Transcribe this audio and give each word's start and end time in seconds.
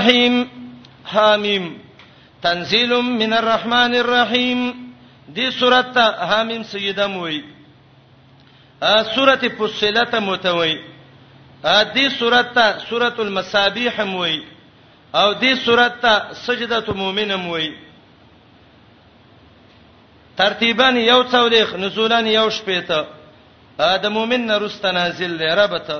رحیم 0.00 0.34
حامیم 1.12 1.64
تنزيل 2.46 2.92
من 3.22 3.32
الرحمن 3.40 3.92
الرحیم 4.02 4.60
دې 5.36 5.48
سورته 5.60 6.04
حامیم 6.30 6.62
سیده 6.72 7.06
موي 7.16 7.40
ا 8.82 9.04
سورته 9.14 9.48
فصلت 9.58 10.14
متوي 10.26 10.74
ا 11.64 11.84
دې 11.84 12.08
سورته 12.18 12.64
سورته 12.90 13.20
المسابيح 13.28 14.00
موي 14.12 14.38
او 15.14 15.28
دې 15.40 15.54
سورته 15.66 16.12
سجده 16.44 16.92
مؤمن 17.00 17.34
موي 17.46 17.70
ترتیبا 20.36 20.88
یو 20.88 21.22
څولېخ 21.24 21.74
نزولان 21.82 22.26
یو 22.26 22.46
شپېته 22.50 23.04
ا 23.90 23.92
د 24.04 24.16
مؤمن 24.16 24.40
نرست 24.52 24.84
نازل 24.98 25.36
دی 25.42 25.50
ربته 25.60 25.98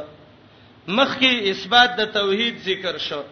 مخکې 0.96 1.51
اثبات 1.53 1.91
د 1.98 2.05
توحید 2.17 2.59
ذکر 2.69 2.98
شو 3.09 3.23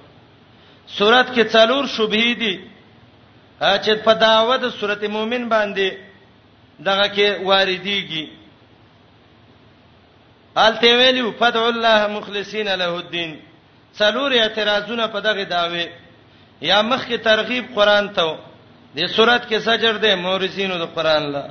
سورته 0.97 1.33
کې 1.35 1.45
څلور 1.55 1.85
شوبې 1.97 2.27
دي 2.41 2.55
چې 3.85 3.93
په 4.05 4.13
داوته 4.15 4.71
سورته 4.81 5.09
مؤمن 5.09 5.49
باندې 5.49 5.87
دغه 6.87 7.07
کې 7.15 7.29
واردېږي 7.49 8.25
آلته 10.67 10.89
ویلو 11.01 11.33
فدع 11.41 11.65
الله 11.69 12.07
مخلصین 12.17 12.69
له 12.81 12.89
الدين 12.97 13.37
څلور 13.99 14.31
اعتراضونه 14.33 15.07
په 15.09 15.19
دغه 15.21 15.43
داوي 15.45 15.87
یا 16.63 16.83
مخ 16.83 17.07
کې 17.09 17.19
ترغیب 17.25 17.65
قران 17.75 18.09
ته 18.09 18.39
د 18.97 19.07
صورت 19.17 19.49
کې 19.51 19.59
سجر 19.61 19.97
ده 19.97 20.15
مورزینو 20.17 20.79
د 20.79 20.85
قران 20.95 21.23
لا 21.33 21.47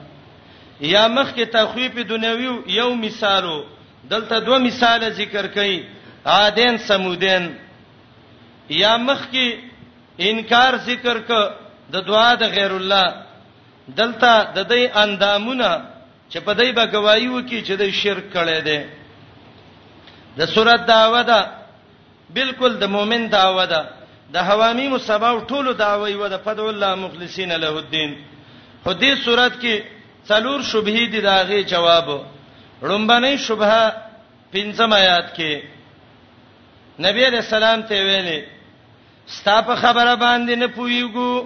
یا 0.82 1.08
مخ 1.08 1.28
کې 1.36 1.46
تخویف 1.52 1.94
دنیوي 2.10 2.64
یو 2.80 2.94
مثالو 2.96 3.64
دلته 4.10 4.40
دوه 4.40 4.58
مثال 4.60 5.12
ذکر 5.14 5.46
کړي 5.54 5.84
عادین 6.26 6.78
سمودین 6.78 7.54
یا 8.70 8.96
مخ 8.98 9.22
کې 9.32 9.62
انکار 10.20 10.74
ذکر 10.86 11.18
ک 11.28 11.32
د 11.94 12.02
دعا 12.08 12.34
د 12.36 12.44
غیر 12.56 12.72
الله 12.72 13.06
دلته 13.88 14.32
د 14.56 14.68
دې 14.68 14.84
اندامونه 15.04 15.70
چې 16.32 16.40
په 16.46 16.54
دې 16.54 16.72
به 16.76 16.86
گواہی 16.94 17.28
وکي 17.28 17.60
چې 17.68 17.74
د 17.78 17.84
شرک 18.02 18.24
کړي 18.34 18.60
دي 18.62 18.80
د 20.38 20.42
سورۃ 20.54 20.86
داوا 20.88 21.22
ده 21.22 21.40
بالکل 22.34 22.74
د 22.80 22.84
مؤمن 22.90 23.30
داوا 23.30 23.66
ده 23.66 23.82
د 24.34 24.38
حوامی 24.48 24.88
مصابو 24.90 25.48
ټولو 25.48 25.72
داوی 25.74 26.14
و 26.16 26.28
د 26.30 26.38
فدع 26.44 26.64
الله 26.70 26.96
مخلصین 26.96 27.52
له 27.56 27.70
الدين 27.78 28.16
خو 28.84 28.92
دې 28.94 29.16
صورت 29.24 29.54
کې 29.62 29.76
څلور 30.28 30.60
شبهې 30.64 31.06
دي 31.12 31.22
داغه 31.22 31.62
جواب 31.62 32.08
رومبنې 32.84 33.36
شبهه 33.36 33.94
پنځم 34.52 34.94
آیات 34.94 35.34
کې 35.36 35.62
نبی 37.00 37.26
علیہ 37.28 37.40
السلام 37.44 37.82
ته 37.82 37.96
ویلي 38.06 38.57
ستا 39.28 39.62
په 39.62 39.76
خبره 39.76 40.16
باندې 40.16 40.56
نه 40.56 40.68
پویګو 40.68 41.46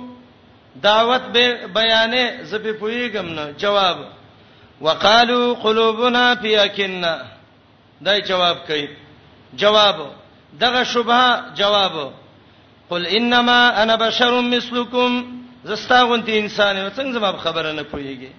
دعوت 0.81 1.21
به 1.33 1.57
بیانې 1.75 2.25
زبې 2.43 2.73
پویګم 2.79 3.25
نه 3.27 3.51
جواب 3.57 3.97
وقالو 4.81 5.53
قلوبنا 5.53 6.35
فی 6.41 6.55
اکننا 6.55 7.17
دای 8.01 8.21
جواب 8.21 8.57
کوي 8.67 8.87
جواب 9.57 9.97
دغه 10.59 10.83
شوبه 10.83 11.21
جواب 11.55 12.13
قل 12.89 13.07
انما 13.07 13.81
انا 13.83 13.95
بشر 13.95 14.41
مثلکم 14.41 15.25
زستا 15.63 16.03
غونتی 16.03 16.39
انسان 16.39 16.77
یو 16.77 16.89
څنګه 16.89 17.13
زما 17.13 17.31
خبره 17.31 17.71
نه 17.71 17.83
پویږي 17.83 18.29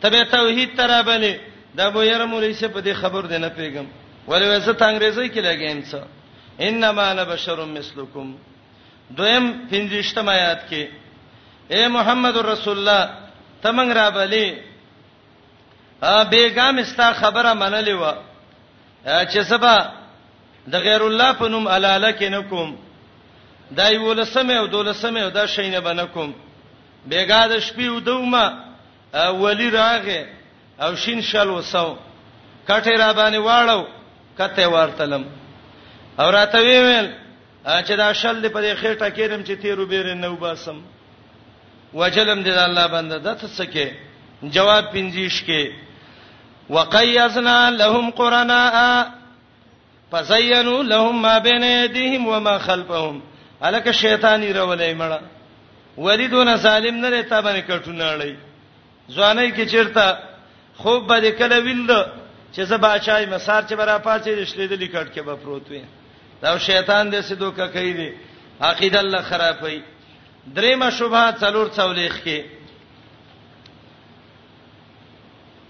تبه 0.00 0.24
توحید 0.24 0.70
تر 0.76 1.02
باندې 1.02 1.34
دا 1.76 1.88
بو 1.90 2.02
یره 2.02 2.24
مولوی 2.26 2.54
شه 2.54 2.68
په 2.68 2.80
دې 2.82 2.94
خبر 2.96 3.26
دی 3.26 3.38
نه 3.38 3.48
پیغام 3.48 3.86
ولې 4.28 4.44
وسه 4.44 4.72
تانګریزی 4.72 5.30
کې 5.34 5.40
لګیم 5.40 5.82
څه 5.90 6.02
انما 6.60 7.10
انا 7.12 7.22
بشر 7.24 7.64
مثلکم 7.64 8.34
دویم 9.16 9.52
پنځشتم 9.70 10.28
آیات 10.28 10.60
کې 10.70 10.84
اے 11.74 11.88
محمد 11.88 12.36
رسول 12.36 12.78
الله 12.78 13.10
تمنګ 13.62 13.90
را 13.92 14.08
بلی 14.08 14.54
ا 16.02 16.24
بیګام 16.30 16.78
استا 16.78 17.12
خبره 17.12 17.54
منلې 17.54 17.90
و 17.90 18.14
چې 19.04 19.40
سبا 19.44 19.76
د 20.72 20.74
غیر 20.76 21.00
الله 21.02 21.32
په 21.32 21.48
نوم 21.48 21.66
الاله 21.68 22.12
کې 22.18 22.24
نکوم 22.30 22.76
دای 23.70 23.96
ولسمه 23.98 24.54
او 24.54 24.66
دولسمه 24.66 25.20
او 25.20 25.30
دا 25.30 25.46
شینه 25.46 25.80
بنکم 25.80 26.32
بیګا 27.06 27.46
د 27.50 27.60
شپې 27.60 27.86
و 27.88 28.00
دومه 28.00 28.52
ولی 29.40 29.70
راغه 29.70 30.24
او 30.82 30.94
شین 30.96 31.20
شل 31.20 31.48
وسو 31.48 31.96
کټه 32.68 32.98
را 32.98 33.12
باندې 33.12 33.38
واړو 33.38 33.84
کته 34.38 34.66
ورتلم 34.68 35.24
او 36.20 36.30
راته 36.30 36.58
ویل 36.58 37.08
چې 37.86 37.90
دا 37.96 38.12
شل 38.12 38.42
دې 38.42 38.48
په 38.52 38.60
دې 38.60 38.74
خېټه 38.80 39.08
کېرم 39.16 39.42
چې 39.42 39.54
تیرو 39.62 39.86
بیر 39.86 40.14
نه 40.14 40.28
وباسم 40.28 40.78
وجلم 41.94 42.44
دې 42.44 42.58
الله 42.58 42.86
بنده 42.94 43.18
د 43.26 43.34
تسکه 43.40 43.86
جواب 44.56 44.84
پنځیش 44.94 45.36
کې 45.46 45.70
وقیزنا 46.74 47.56
لهم 47.70 48.10
قرانا 48.10 48.60
فزینوا 50.12 50.82
لهم 50.82 51.22
ما 51.22 51.38
بین 51.46 51.62
یدیهم 51.64 52.28
وما 52.28 52.58
خلفهم 52.66 53.22
الک 53.62 53.90
شیطانی 54.02 54.52
رولې 54.52 54.98
مړه 55.02 55.20
ولیدون 56.06 56.56
سالم 56.66 56.94
نه 57.00 57.08
لته 57.16 57.42
باندې 57.46 57.66
کټونه 57.70 58.20
لړۍ 58.20 58.34
ځواني 59.14 59.50
کې 59.56 59.70
چیرته 59.70 60.18
خوب 60.76 61.06
به 61.08 61.30
کله 61.42 61.58
ویل 61.60 61.84
چې 62.56 62.60
زبا 62.72 62.98
چای 62.98 63.26
مسار 63.26 63.62
چې 63.62 63.74
برا 63.80 63.98
پاتې 63.98 64.38
رښتې 64.40 64.66
دې 64.70 64.76
لیکټ 64.82 65.06
کې 65.14 65.20
به 65.26 65.34
پروت 65.42 65.70
وي 65.70 65.82
دا 66.42 66.58
شیطان 66.58 67.10
دې 67.12 67.20
سې 67.26 67.34
دوکه 67.34 67.66
کوي 67.66 67.92
دي 67.92 68.10
عقیده 68.60 69.00
الله 69.00 69.22
خرابوي 69.22 69.82
درېمه 70.46 70.90
شوبه 70.90 71.32
څلور 71.40 71.66
څولېخ 71.68 72.18
کې 72.24 72.40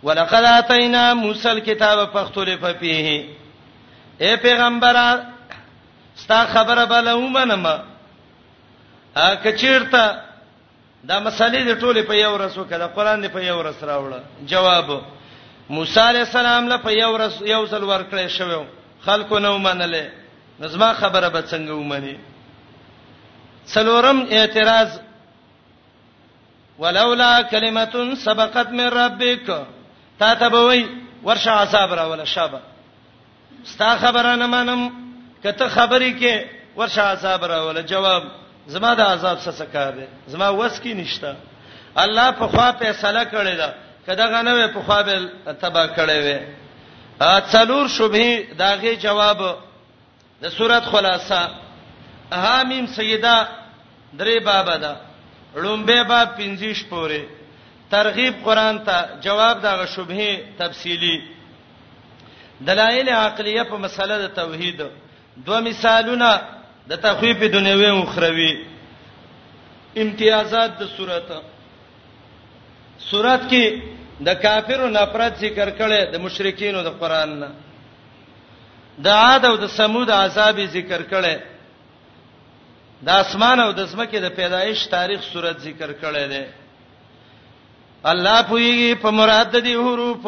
ولقد 0.02 0.44
اتینا 0.44 1.14
موسی 1.14 1.48
الكتاب 1.48 2.10
فاختلف 2.12 2.64
فيه 2.64 3.24
اے 4.20 4.36
پیغمبر 4.42 4.96
ستا 6.16 6.44
خبره 6.52 6.84
بلوم 6.84 7.32
منم 7.32 7.66
ا 9.16 9.34
کچیرته 9.44 10.18
دا 11.08 11.20
مسالې 11.24 11.60
د 11.68 11.80
ټوله 11.80 12.06
په 12.08 12.14
یو 12.14 12.36
رسو 12.38 12.64
کړه 12.70 12.94
قران 12.96 13.20
دی 13.22 13.28
په 13.28 13.40
یو 13.44 13.62
رس 13.62 13.82
راوړه 13.82 14.46
جواب 14.52 14.90
موسی 15.68 16.00
علی 16.00 16.18
السلام 16.18 16.68
له 16.68 16.76
په 16.76 16.90
یو 16.92 17.16
رس 17.18 17.40
یو 17.40 17.66
څل 17.66 17.82
ورکړې 17.84 18.26
شوو 18.28 18.64
خلکو 19.04 19.38
نو 19.38 19.58
منله 19.58 20.10
نظما 20.60 20.92
خبره 20.94 21.28
به 21.30 21.42
څنګه 21.42 21.72
ومني 21.72 22.16
څلورم 23.66 24.26
اعتراض 24.30 24.90
ولولا 26.78 27.42
کلمه 27.42 28.14
سبقت 28.14 28.68
من 28.70 28.86
ربک 28.88 29.46
تا 30.18 30.34
ته 30.34 30.48
به 30.48 30.58
وای 30.58 30.86
ورشه 31.24 31.50
عذاب 31.50 31.94
را 31.94 32.10
ولا 32.10 32.24
شابه 32.24 32.58
ستا 33.64 33.96
خبره 33.96 34.34
نه 34.36 34.46
منم 34.46 34.92
کته 35.44 35.68
خبرې 35.68 36.14
کې 36.20 36.46
ورشه 36.76 37.02
عذاب 37.02 37.44
را 37.44 37.66
ولا 37.66 37.80
جواب 37.82 38.22
زما 38.66 38.94
د 38.94 39.00
عذاب 39.00 39.38
څه 39.38 39.50
څه 39.60 39.72
کار 39.72 39.92
دی 39.92 40.06
زما 40.26 40.48
وس 40.50 40.80
کې 40.82 40.86
نشته 40.86 41.36
الله 41.96 42.30
په 42.30 42.46
خوا 42.46 42.72
فیصله 42.72 43.24
کړی 43.24 43.56
دا 43.58 43.72
کدا 44.06 44.26
غنوې 44.26 44.74
په 44.74 44.80
خوا 44.82 45.02
به 45.02 45.28
تبا 45.52 45.86
کړی 45.86 46.20
وې 46.24 46.38
څلور 47.52 47.88
شوبې 47.88 48.54
داغه 48.58 48.94
جواب 48.96 49.56
د 50.44 50.50
سورۃ 50.56 50.84
خلاصہ 50.92 51.40
حامیم 52.44 52.86
سیدہ 52.96 53.36
درې 54.20 54.36
باب 54.48 54.68
ده 54.82 54.92
لومبه 55.62 56.02
باب 56.10 56.34
25 56.40 56.82
پورې 56.90 57.20
ترغیب 57.94 58.34
قران 58.48 58.80
ته 58.88 58.98
جواب 59.26 59.60
دغه 59.62 59.84
شبهه 59.84 60.38
تفصیلی 60.58 61.16
دلایل 62.70 63.08
عقلیه 63.20 63.62
په 63.72 63.76
مسله 63.86 64.18
د 64.24 64.28
توحید 64.40 64.84
دوه 65.48 65.60
مثالونه 65.70 66.30
د 66.92 67.02
تخویف 67.08 67.42
دنیوي 67.56 67.86
او 67.96 68.02
اخروی 68.04 68.52
امتیازات 70.06 70.78
د 70.80 70.84
صورت 70.96 71.32
صورت 73.10 73.50
کې 73.50 73.82
د 74.28 74.40
کافرو 74.46 74.88
نفرت 74.96 75.38
ذکر 75.44 75.70
کړي 75.70 76.12
د 76.16 76.26
مشرکین 76.28 76.74
او 76.74 76.82
د 76.88 76.98
قران 77.04 77.38
نه 77.44 77.48
د 79.02 79.06
عاد 79.08 79.44
او 79.44 79.56
د 79.56 79.66
سمود 79.76 80.10
عذاب 80.10 80.56
ذکر 80.76 81.02
کړي 81.10 81.36
د 83.06 83.08
اسمان 83.22 83.60
او 83.60 83.72
د 83.72 83.80
زمکه 83.86 84.18
د 84.20 84.28
پیدایش 84.36 84.86
تاریخ 84.88 85.20
صورت 85.32 85.56
ذکر 85.66 85.92
کړي 86.02 86.24
دي 86.32 86.42
الله 88.12 88.42
پویږي 88.50 88.94
په 89.02 89.10
مراد 89.10 89.56
دي 89.60 89.74
حروف 89.74 90.26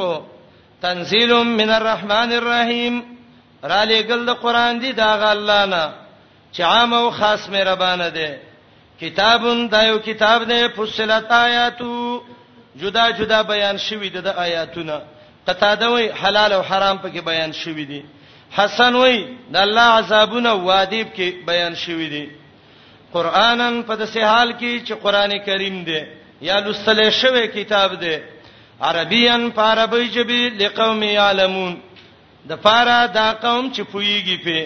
تنزيل 0.82 1.32
من 1.44 1.70
الرحمن 1.70 2.32
الرحيم 2.32 2.94
را 3.64 3.84
لګل 3.84 4.26
د 4.26 4.30
قران 4.42 4.78
دي 4.80 4.92
دا 4.92 5.30
الله 5.30 5.66
نه 5.66 5.92
چې 6.52 6.60
عام 6.62 6.92
او 6.94 7.10
خاص 7.10 7.48
مې 7.50 7.60
ربانه 7.66 8.08
دي 8.08 8.30
کتابون 9.00 9.68
دا 9.68 9.82
یو 9.82 9.98
کتاب 9.98 10.44
دی 10.48 10.62
فصلت 10.76 11.32
آیاتو 11.32 12.22
جدا 12.80 13.10
جدا 13.18 13.42
بیان 13.42 13.76
شوی 13.78 14.08
د 14.10 14.26
آیاتونه 14.26 15.00
قطاده 15.48 15.88
وی 15.90 16.08
حلال 16.22 16.52
او 16.52 16.60
حرام 16.62 16.96
پکې 17.02 17.18
بیان 17.24 17.52
شوی 17.52 17.84
دي 17.84 18.02
حسن 18.54 18.94
وای 18.94 19.16
د 19.52 19.56
الله 19.56 19.87
عذابونه 20.00 20.52
وادیب 20.66 21.08
کې 21.16 21.26
بیان 21.48 21.75
شوی 21.84 22.08
دی 22.14 22.26
قرانن 23.12 23.82
په 23.88 23.94
دسه 24.00 24.22
حال 24.26 24.52
کې 24.60 24.84
چې 24.87 24.94
قران 25.02 25.31
کریم 25.46 25.76
دی 25.88 26.00
یا 26.48 26.58
لسل 26.66 27.10
شوی 27.10 27.46
کتاب 27.56 27.90
دی 28.00 28.16
عربین 28.88 29.50
په 29.56 29.62
عربی 29.72 30.04
ژبه 30.14 30.43
لقوم 30.62 31.02
یعلمون 31.02 31.75
د 32.48 32.52
فارا 32.62 33.06
دا 33.19 33.28
قوم 33.44 33.72
چې 33.75 33.81
پویږي 33.93 34.37
په 34.44 34.58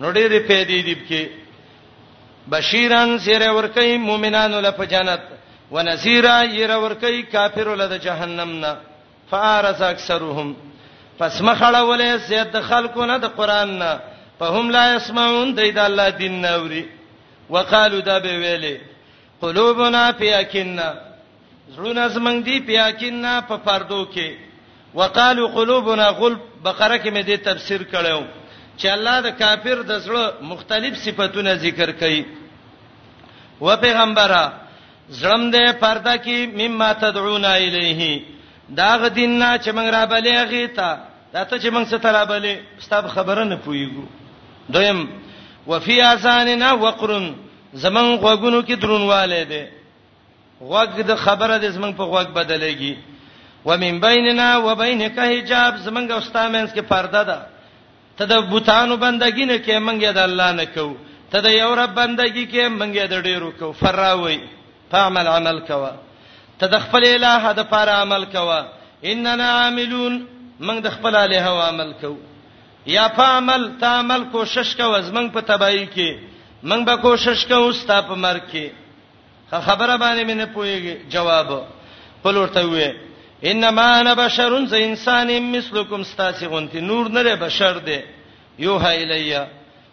نړۍ 0.00 0.26
ری 0.32 0.40
په 0.48 0.64
دې 0.68 0.80
دیب 0.86 1.00
کې 1.08 1.24
بشیران 2.50 3.18
سره 3.24 3.46
ورکې 3.52 3.98
مؤمنانو 4.10 4.60
لپاره 4.60 4.86
جنت 4.92 5.20
ونذیرا 5.70 6.42
ير 6.44 6.70
ورکې 6.70 7.24
کافرو 7.32 7.74
لپاره 7.74 7.96
جهنم 7.98 8.50
نه 8.60 8.76
فارس 9.30 9.82
اکثرهم 9.82 10.54
پس 11.18 11.40
مخړولې 11.40 12.16
زید 12.28 12.56
خلکو 12.70 13.06
نه 13.10 13.16
د 13.24 13.26
قران 13.38 13.70
نه 13.78 13.92
په 14.38 14.46
هم 14.56 14.70
لا 14.76 14.84
يسمعون 14.94 15.54
د 15.54 15.60
دې 15.60 15.78
الله 15.84 16.08
دین 16.20 16.40
نوري 16.42 16.84
وقالو 17.50 18.00
دا 18.08 18.18
به 18.18 18.32
ویلې 18.38 18.76
قلوبنا 19.40 20.02
فی 20.18 20.32
اکننا 20.34 20.88
زړونه 21.76 22.06
زمنګ 22.16 22.38
دی 22.46 22.56
فی 22.66 22.76
اکننا 22.78 23.34
په 23.48 23.56
پردو 23.56 24.02
کې 24.14 24.28
وقالو 24.94 25.48
قلوبنا 25.56 26.08
غلب 26.20 26.38
بقره 26.64 26.96
کې 26.96 27.10
مې 27.12 27.22
دې 27.28 27.36
تفسیر 27.48 27.82
کړو 27.92 28.22
چې 28.78 28.86
الله 28.96 29.20
د 29.20 29.26
کافر 29.40 29.82
د 29.82 30.00
زړه 30.00 30.42
مختلف 30.52 30.96
صفاتونه 31.04 31.54
ذکر 31.66 31.90
کړي 31.90 32.24
و 33.60 33.76
پیغمبره 33.76 34.44
زړم 35.10 35.52
دې 35.52 35.72
پرده 35.82 36.16
کې 36.24 36.38
مما 36.60 36.92
تدعون 36.92 37.44
الیه 37.44 38.20
دا 38.68 38.96
غدینا 39.02 39.58
چې 39.58 39.68
موږ 39.76 39.88
را 39.94 40.06
بلې 40.06 40.48
غیتا 40.50 40.90
دا 41.34 41.42
ته 41.44 41.58
چې 41.58 41.68
موږ 41.70 41.84
څه 41.90 41.98
ترابلې 41.98 42.54
ستاب 42.84 43.06
خبره 43.08 43.44
نه 43.44 43.56
پويګو 43.64 44.04
دویم 44.70 45.08
وفي 45.66 46.02
اذاننا 46.02 46.72
وقر 46.72 47.10
زمون 47.74 48.16
غوګونو 48.22 48.62
کې 48.62 48.72
درونواله 48.76 49.42
ده 49.44 49.62
غوګ 50.60 51.00
د 51.10 51.16
خبره 51.16 51.56
د 51.58 51.64
زمون 51.70 51.92
په 51.94 52.04
غوګ 52.04 52.28
بدلېږي 52.36 52.94
ومن 53.64 54.00
بیننا 54.00 54.58
وبینک 54.58 55.18
حجاب 55.18 55.76
زمونږ 55.84 56.10
استامنس 56.12 56.70
کې 56.72 56.80
پرده 56.82 57.22
ده 57.24 57.38
ته 58.16 58.24
د 58.26 58.40
بوتانو 58.50 58.96
بندګی 58.96 59.44
نه 59.50 59.58
کې 59.58 59.78
مونږه 59.86 60.12
د 60.12 60.18
الله 60.18 60.52
نه 60.52 60.64
کو 60.66 60.94
ته 61.30 61.40
د 61.40 61.46
یو 61.46 61.74
رب 61.74 61.94
بندګی 61.94 62.46
کې 62.52 62.68
مونږه 62.78 63.06
د 63.10 63.22
ډیرو 63.26 63.50
کو 63.58 63.72
فراوي 63.72 64.38
فعمل 64.90 65.26
عمل 65.28 65.60
کوا 65.60 65.92
ته 66.58 66.66
د 66.66 66.78
خپل 66.80 67.02
الہ 67.14 67.52
د 67.52 67.62
پر 67.70 67.88
عمل 67.88 68.24
کوا 68.24 68.62
اننا 69.04 69.50
عاملون 69.50 70.35
موږ 70.60 70.78
د 70.84 70.88
خپل 70.90 71.14
له 71.30 71.40
هوا 71.48 71.64
عمل 71.68 71.92
کو 72.00 72.12
یا 72.86 73.06
په 73.16 73.22
عمل 73.38 73.68
تا 73.80 73.88
عمل 74.00 74.24
کوشش 74.36 74.76
کو 74.76 75.00
زمنګ 75.08 75.28
په 75.36 75.40
تبعی 75.40 75.86
کې 75.94 76.10
موږ 76.68 76.84
به 76.84 76.96
کوشش 76.96 77.46
کو 77.46 77.72
ستا 77.72 78.00
په 78.08 78.14
مر 78.14 78.36
کې 78.50 78.66
خبره 79.50 79.96
باندې 79.96 80.22
مې 80.24 80.34
نه 80.40 80.46
پويږي 80.54 80.94
جواب 81.10 81.48
پلورته 82.22 82.62
وې 82.68 82.90
انما 83.50 84.00
انا 84.00 84.14
بشر 84.14 84.52
انسان 84.72 85.28
مثلکم 85.52 86.00
استاسی 86.00 86.46
غونتی 86.46 86.80
نور 86.80 87.08
نه 87.10 87.36
بشر 87.36 87.78
دی 87.78 87.98
یو 88.58 88.76
هایلیا 88.84 89.46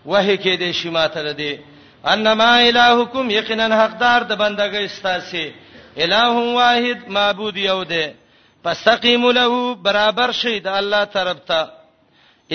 وه 0.05 0.23
کې 0.35 0.59
دې 0.59 0.71
شماته 0.71 1.31
دی 1.33 1.57
انما 2.05 2.51
الهکم 2.57 3.29
یقینا 3.29 3.83
حقدار 3.83 4.21
د 4.21 4.33
بندګۍ 4.35 4.83
استاسی 4.89 5.51
الہ 5.97 6.27
واحد 6.55 7.07
معبود 7.07 7.57
یو 7.57 7.83
دی 7.83 8.05
فاستقیموا 8.63 9.31
له 9.37 9.49
برابر 9.85 10.29
شي 10.41 10.53
د 10.65 10.77
الله 10.81 11.01
طرف 11.15 11.39
ته 11.49 11.59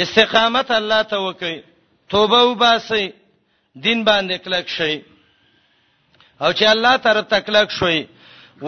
استقامت 0.05 0.69
الله 0.79 1.01
ته 1.13 1.17
وکي 1.27 1.55
توبه 2.15 2.41
وباسي 2.45 3.07
دین 3.87 3.99
باندې 4.09 4.37
کلک 4.45 4.67
شي 4.77 4.95
او 6.43 6.49
چې 6.59 6.65
الله 6.75 6.97
طرف 7.09 7.25
ته 7.33 7.39
کلک 7.47 7.69
شي 7.81 8.07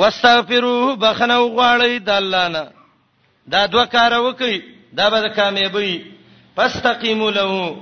واستغفروه 0.01 0.97
بخنه 1.03 1.37
وغواړي 1.43 1.95
د 2.09 2.21
الله 2.21 2.49
نه 2.57 2.65
دا 3.55 3.67
دوه 3.73 3.85
کار 3.95 4.13
وکي 4.27 4.55
دا 4.99 5.11
به 5.11 5.29
کامیابی 5.37 5.93
فاستقیموا 6.57 7.31
له 7.31 7.77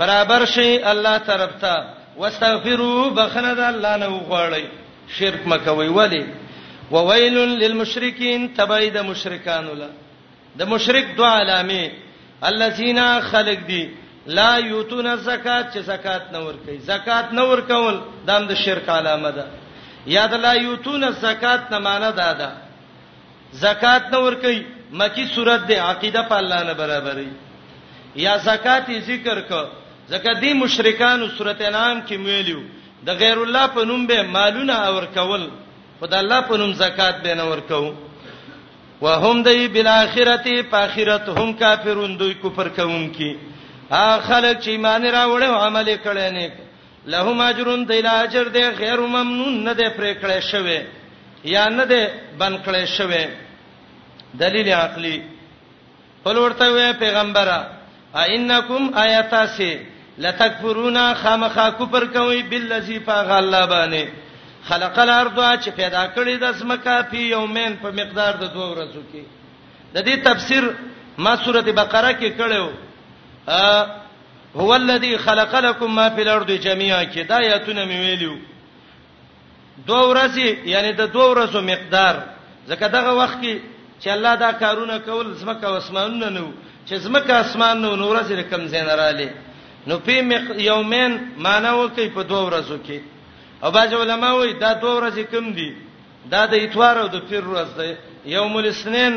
برابر 0.00 0.44
شي 0.54 0.68
الله 0.94 1.18
طرف 1.18 1.52
ته 1.62 1.74
واستغفروه 2.16 3.10
بخنه 3.18 3.52
د 3.60 3.60
الله 3.72 3.96
نه 3.96 4.08
وغواړي 4.14 4.64
شرک 5.18 5.42
مکوي 5.46 5.88
ولی 5.88 6.24
وویل 6.94 7.36
للمشرکین 7.62 8.48
تبعید 8.56 8.96
مشرکان 9.10 9.66
له 9.80 9.88
د 10.60 10.70
مشرک 10.72 11.06
دو 11.20 11.24
علامه 11.24 11.90
الذين 12.50 13.00
خلق 13.30 13.60
دي 13.68 13.82
لا 14.38 14.50
یوتون 14.64 15.06
الزکات 15.12 15.70
چې 15.72 15.78
زکات 15.86 16.26
نه 16.32 16.38
ورکي 16.48 16.76
زکات 16.88 17.32
نه 17.38 17.42
ورکول 17.52 18.00
دام 18.30 18.44
د 18.50 18.52
دا 18.52 18.58
شرک 18.64 18.88
علامه 18.96 19.30
ده 19.38 19.46
یاد 20.16 20.34
لا 20.44 20.52
یوتون 20.58 21.04
الزکات 21.08 21.70
نه 21.74 21.78
معنی 21.86 22.12
ده 22.20 22.28
ده 22.32 22.52
زکات 23.64 24.04
نه 24.16 24.22
ورکي 24.26 24.60
مکی 25.02 25.26
صورت 25.34 25.66
ده 25.72 25.82
عقیده 25.88 26.22
په 26.32 26.36
الله 26.42 26.62
نه 26.68 26.72
برابرې 26.72 27.30
یا 28.26 28.36
زکات 28.50 28.90
ذکر 29.08 29.40
کو 29.50 29.64
زکات 30.14 30.40
دي 30.46 30.52
مشرکانو 30.60 31.28
صورت 31.40 31.62
انعام 31.72 32.06
کې 32.06 32.12
ویلو 32.30 32.62
د 33.10 33.20
غیر 33.24 33.36
الله 33.46 33.66
په 33.76 33.84
نوم 33.92 34.06
به 34.12 34.22
مالونه 34.38 34.72
اور 34.90 35.04
کول 35.18 35.46
خدای 36.04 36.18
الله 36.24 36.40
په 36.50 36.56
نوم 36.58 36.72
زکات 36.84 37.16
به 37.22 37.34
نه 37.34 37.42
ورکو 37.52 37.82
وهم 39.04 39.42
دی 39.42 39.68
بالاخرته 39.68 40.62
په 40.70 40.76
اخرت 40.86 41.28
هم 41.28 41.50
کافرون 41.62 42.12
دوی 42.18 42.34
کفر 42.42 42.68
کوم 42.68 43.08
کی 43.12 43.32
ا 43.90 44.18
خلک 44.28 44.56
چې 44.62 44.68
ایمان 44.68 45.02
راوړ 45.06 45.42
او 45.42 45.54
عمل 45.66 45.96
کړي 46.04 46.28
نه 46.38 46.50
لهم 47.06 47.40
اجرون 47.40 47.84
دی 47.88 48.00
لاجر 48.06 48.44
دی 48.48 48.64
غیر 48.80 48.98
ممنون 49.00 49.62
نه 49.64 49.74
دی 49.74 49.86
پرې 49.98 50.12
کړي 50.22 50.38
شوی 50.50 50.80
یا 51.44 51.68
نه 51.68 51.84
دی 51.84 52.02
بن 52.38 52.56
کړي 52.66 52.84
شوی 52.98 53.26
دلیل 54.42 54.68
عقلی 54.68 55.22
پلوړته 56.24 56.66
وې 56.76 56.98
پیغمبره 57.02 57.60
ا 58.14 58.24
انکم 58.36 58.82
آیاتاسی 59.04 59.72
لتکفرون 60.18 60.98
خامخا 61.22 61.70
کفر 61.78 62.04
کوي 62.04 62.42
بالذی 62.50 62.98
فغ 63.06 63.30
الله 63.38 63.66
باندې 63.66 64.31
خلق 64.68 64.98
الارض 64.98 65.38
چې 65.64 65.68
پیدا 65.74 66.06
کړی 66.06 66.36
د 66.38 66.44
اسمکه 66.44 67.02
په 67.10 67.16
یومین 67.30 67.76
په 67.82 67.90
مقدار 67.98 68.32
د 68.42 68.44
دوه 68.54 68.68
ورځو 68.70 69.02
کې 69.12 69.22
د 69.94 69.96
دې 70.06 70.14
تفسیر 70.28 70.62
ما 71.18 71.32
سورته 71.44 71.72
بقره 71.72 72.12
کې 72.20 72.28
کړو 72.38 72.66
هو 74.56 74.72
الذی 74.74 75.16
خلق 75.26 75.54
لكم 75.54 75.94
ما 75.94 76.08
فی 76.10 76.22
الارض 76.22 76.50
جميعا 76.68 77.02
کې 77.04 77.18
دا 77.28 77.36
آیاتونه 77.44 77.82
مې 77.84 77.94
ویلو 78.04 78.34
دوه 79.86 80.14
ورځې 80.14 80.68
یعنی 80.74 80.90
د 80.92 81.02
دوه 81.16 81.26
ورځو 81.34 81.56
مقدار 81.72 82.14
ځکه 82.68 82.86
دغه 82.86 83.14
وخت 83.14 83.42
کې 83.42 83.56
چې 84.00 84.08
الله 84.16 84.32
دا 84.34 84.50
کارونه 84.64 84.94
کول 84.98 85.26
زمکه 85.44 85.66
او 85.68 85.74
اسمانونه 85.76 86.28
نو 86.36 86.46
چې 86.88 86.94
زمکه 86.96 87.34
اسمان 87.36 87.76
نو 87.82 87.90
نور 87.96 88.16
سره 88.30 88.42
کم 88.42 88.62
زین 88.66 88.86
رااله 88.86 89.30
نو 89.86 89.98
په 89.98 90.12
یومین 90.66 91.10
معنی 91.38 91.68
وکي 91.84 92.08
په 92.08 92.22
دوه 92.22 92.50
ورځو 92.50 92.86
کې 92.86 93.00
او 93.64 93.70
باج 93.70 93.94
علماء 93.94 94.34
وي 94.36 94.52
دا 94.52 94.72
دوه 94.72 94.94
ورځې 95.00 95.20
کم 95.32 95.52
دي 95.52 95.74
دا 96.26 96.46
د 96.46 96.54
اتوار 96.54 96.96
او 97.00 97.06
د 97.14 97.16
پیر 97.28 97.44
ورځ 97.52 97.68
ده 97.78 97.96
یوم 98.36 98.52
الاثنين 98.56 99.14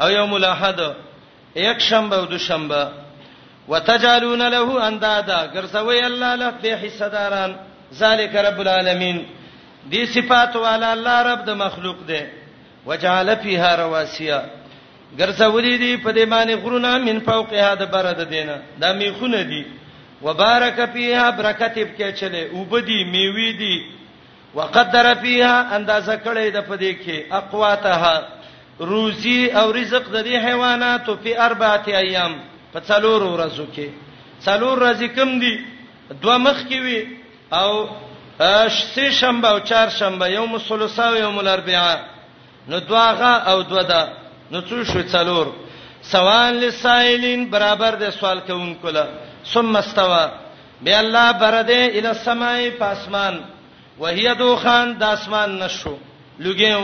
او 0.00 0.08
یوم 0.10 0.32
الاحد 0.34 0.78
یک 1.56 1.78
شنبه 1.78 2.16
او 2.16 2.24
دوشنبه 2.24 2.88
وتجالون 3.68 4.42
له 4.56 4.88
اندادا 4.88 5.38
ګرځوي 5.54 6.00
الله 6.06 6.34
له 6.34 6.50
به 6.62 6.76
حصداران 6.82 7.50
ذالک 8.00 8.36
رب 8.36 8.58
العالمین 8.60 9.26
دې 9.92 10.02
صفات 10.14 10.56
والا 10.56 10.92
الله 10.92 11.22
رب 11.22 11.40
د 11.44 11.50
مخلوق 11.50 11.98
ده 12.08 12.26
وجعل 12.86 13.36
فيها 13.36 13.70
رواسیا 13.82 14.40
ګرځولې 15.20 15.74
دي 15.82 15.92
په 16.04 16.10
دې 16.16 16.24
باندې 16.32 16.54
غرونه 16.64 16.98
من 16.98 17.20
فوقها 17.20 17.72
د 17.80 17.82
برد 17.92 18.28
دینه 18.30 18.56
دا 18.80 18.92
میخونه 18.92 19.42
دي 19.42 19.48
دی 19.50 19.62
وبارك 20.22 20.88
فيها 20.94 21.30
برکت 21.30 21.76
په 21.98 22.10
چله 22.12 22.42
وبدي 22.54 23.04
میوي 23.04 23.52
دي 23.52 23.76
وقدر 24.54 25.14
فيها 25.14 25.76
اندازه 25.76 26.16
کړې 26.24 26.46
د 26.56 26.64
پدې 26.68 26.92
کې 27.04 27.16
اقواتها 27.40 28.14
روزي 28.80 29.40
او 29.60 29.70
رزق 29.72 30.08
د 30.10 30.16
دې 30.26 30.36
حیواناتو 30.46 31.14
په 31.22 31.38
اربعه 31.46 31.86
ایام 31.88 32.32
په 32.72 32.80
څلور 32.88 33.20
ورځو 33.22 33.66
کې 33.74 33.88
څلور 34.46 34.76
ورځې 34.78 35.08
کم 35.16 35.38
دي 35.40 35.54
دوه 36.22 36.36
مخ 36.38 36.58
کې 36.68 36.78
وي 36.84 37.00
او 37.52 37.88
سه 38.94 39.10
شنبه 39.10 39.48
او 39.48 39.58
چهار 39.60 39.88
شنبه 39.88 40.26
یوم 40.28 40.54
الثلاثاء 40.54 41.08
او 41.08 41.14
یوم 41.16 41.38
الاربعاء 41.38 41.98
نو 42.68 42.78
دواغه 42.78 43.32
او 43.50 43.62
دودا 43.62 44.04
نو 44.50 44.60
څو 44.60 44.84
شو 44.90 45.02
څلور 45.02 45.46
سوال 46.02 46.54
لسائلین 46.60 47.44
برابر 47.50 47.94
د 48.00 48.10
سوال 48.12 48.40
کوونکو 48.46 48.90
لپاره 48.90 49.27
ثم 49.46 49.76
استوى 49.76 50.30
بیا 50.82 51.00
الله 51.00 51.32
برده 51.32 51.86
ال 51.98 52.06
السماء 52.06 52.70
پاسمان 52.78 53.40
وهي 54.00 54.34
دوخان 54.34 54.94
د 54.98 55.02
اسمان 55.02 55.58
نشو 55.58 55.96
لګیو 56.40 56.82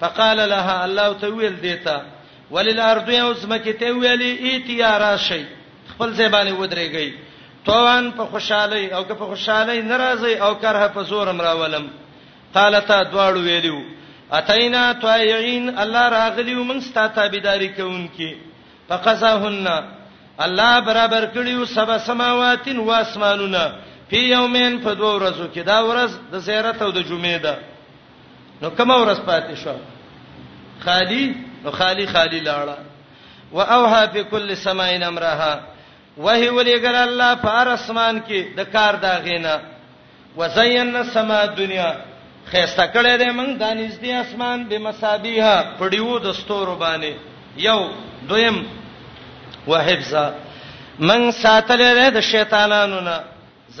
فقال 0.00 0.36
لها 0.36 0.84
الله 0.84 1.12
تويل 1.12 1.56
دیتا 1.60 2.02
وللارض 2.50 3.08
یوسمکه 3.08 3.72
ته 3.72 3.90
ویلی 3.92 4.30
ایتیا 4.30 4.98
راشی 4.98 5.44
خپل 5.92 6.12
زبانه 6.12 6.52
ودرېږي 6.58 7.12
توان 7.66 8.12
په 8.12 8.24
خوشحالي 8.24 8.94
او 8.94 9.04
که 9.04 9.14
په 9.14 9.24
خوشحالي 9.24 9.82
ناراضي 9.82 10.34
او 10.36 10.54
کرها 10.54 10.88
په 10.88 11.00
زور 11.02 11.32
مراولم 11.32 11.88
قالتا 12.54 13.02
دواړو 13.04 13.38
ویلو 13.38 13.82
اتینا 14.32 14.92
طایعين 14.92 15.78
الله 15.78 16.08
راغلیو 16.08 16.64
من 16.64 16.80
ستا 16.80 17.06
تابعداري 17.06 17.68
کوونکی 17.68 18.34
فقزاهن 18.88 19.66
الله 20.40 20.80
برابر 20.80 21.24
کړیو 21.34 21.64
سبا 21.66 21.98
سماواتین 21.98 22.78
و 22.78 22.90
اسمانونه 22.92 23.72
په 24.10 24.16
یومین 24.16 24.78
په 24.84 24.94
دوه 24.94 25.12
ورځو 25.14 25.46
کې 25.54 25.60
دا 25.64 25.78
ورځ 25.84 26.10
د 26.32 26.38
زیارت 26.38 26.82
او 26.82 26.90
د 26.90 26.98
جمعې 27.08 27.38
ده 27.42 27.58
نو 28.62 28.70
کومه 28.70 28.96
ورځ 29.00 29.18
پاتې 29.26 29.54
شو 29.56 29.74
خالی 30.84 31.32
نو 31.64 31.70
خالی 31.70 32.06
خالی 32.06 32.40
لاړه 32.40 32.76
واوها 33.52 34.06
فی 34.12 34.24
کل 34.30 34.54
سماین 34.54 35.02
امرها 35.02 35.60
وهی 36.18 36.48
ولګر 36.50 36.94
الله 37.06 37.34
پر 37.34 37.68
اسمان 37.68 38.20
کې 38.28 38.56
د 38.56 38.60
کار 38.72 38.94
دا 38.96 39.18
غینا 39.24 39.58
وزینا 40.36 41.02
سما 41.12 41.44
دنیا 41.46 41.92
خیسته 42.46 42.86
کړه 42.92 43.12
دې 43.20 43.30
موږ 43.32 43.50
د 43.60 43.64
نږدې 43.88 44.26
اسمان 44.26 44.64
به 44.68 44.78
مصابیح 44.78 45.44
پړیو 45.78 46.18
د 46.20 46.32
ستورو 46.34 46.76
باندې 46.76 47.12
یو 47.56 47.80
دویم 48.28 48.66
وحفظا 49.70 50.26
من 51.08 51.20
ساتل 51.42 51.82
د 52.16 52.20
شیطانانو 52.32 53.00
نه 53.08 53.16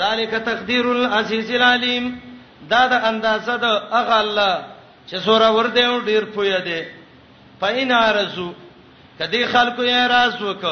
ذالک 0.00 0.32
تقدیر 0.50 0.86
العزیز 0.94 1.50
العلیم 1.60 2.04
دا 2.70 2.82
د 2.92 3.06
اندازه 3.10 3.56
د 3.64 3.94
اغه 4.00 4.16
الله 4.24 4.54
چې 5.08 5.16
سورا 5.28 5.48
ور 5.58 5.66
دی 5.78 5.86
ډیر 6.10 6.24
پوی 6.36 6.52
دی 6.64 6.80
پاین 7.60 7.92
ارزو 8.00 8.50
کدی 9.18 9.42
خلکو 9.52 9.82
یې 9.82 10.10
راز 10.14 10.42
وک 10.42 10.64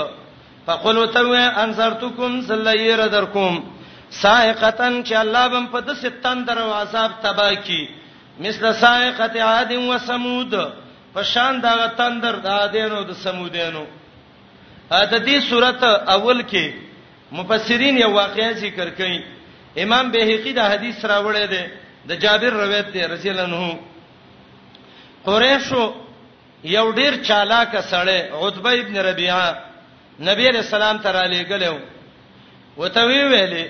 فقلوا 0.67 1.07
تو 1.15 1.33
انصرتکم 1.63 2.41
سلیر 2.49 3.07
درکم 3.15 3.55
سائقتن 4.21 4.95
چې 5.05 5.15
الله 5.23 5.49
بم 5.57 5.67
په 5.75 5.81
دسه 5.89 6.11
تندر 6.27 6.59
او 6.63 6.71
عذاب 6.81 7.11
تبا 7.27 7.51
کی 7.69 7.85
مثل 8.47 8.73
سائقت 8.81 9.37
عاد 9.49 9.73
و 9.77 9.99
ثمود 10.07 10.55
په 11.17 11.23
شان 11.35 11.61
دا 11.63 11.75
تندر 12.01 12.37
د 12.47 12.55
عادینو 12.55 13.03
د 13.11 13.21
ثمودینو 13.25 13.85
د 14.91 15.15
دې 15.27 15.41
صورت 15.49 15.85
اول 15.85 16.43
کې 16.43 16.71
مفسرین 17.33 17.99
یو 17.99 18.11
واقعي 18.13 18.55
ذکر 18.55 18.89
کړي 18.99 19.25
امام 19.83 20.11
بهقي 20.13 20.53
دا 20.53 20.67
حدیث 20.75 21.05
راوړی 21.05 21.47
دی 21.47 21.63
د 22.09 22.13
جابر 22.21 22.53
روایت 22.53 22.93
دی 22.95 23.01
رسول 23.09 23.39
الله 23.41 23.79
قریشو 25.25 25.85
یو 26.65 26.93
ډیر 26.93 27.13
چالاک 27.27 27.75
سړی 27.81 28.19
عتبه 28.41 28.73
ابن 28.81 28.97
ربيعه 28.97 29.57
نبی 30.21 30.49
علیہ 30.49 30.61
السلام 30.67 30.99
ته 30.99 31.11
را 31.11 31.27
لېګلو 31.27 31.79
وته 32.77 33.07
وی 33.07 33.23
ویلې 33.25 33.67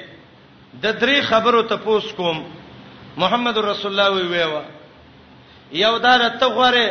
د 0.83 0.87
درې 1.01 1.21
خبرو 1.31 1.63
ته 1.63 1.77
پوس 1.77 2.13
کوم 2.17 2.45
محمد 3.17 3.57
رسول 3.59 3.93
الله 4.01 4.11
وی 4.23 4.29
ویوا 4.33 4.63
یو 5.73 5.99
دار 5.99 6.29
ته 6.41 6.47
غره 6.47 6.87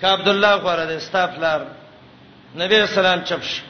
ک 0.00 0.04
عبد 0.04 0.28
الله 0.28 0.54
غره 0.56 0.84
د 0.84 0.90
استافلار 0.90 1.66
نبی 2.56 2.76
اسلام 2.76 3.22
چپش 3.24 3.62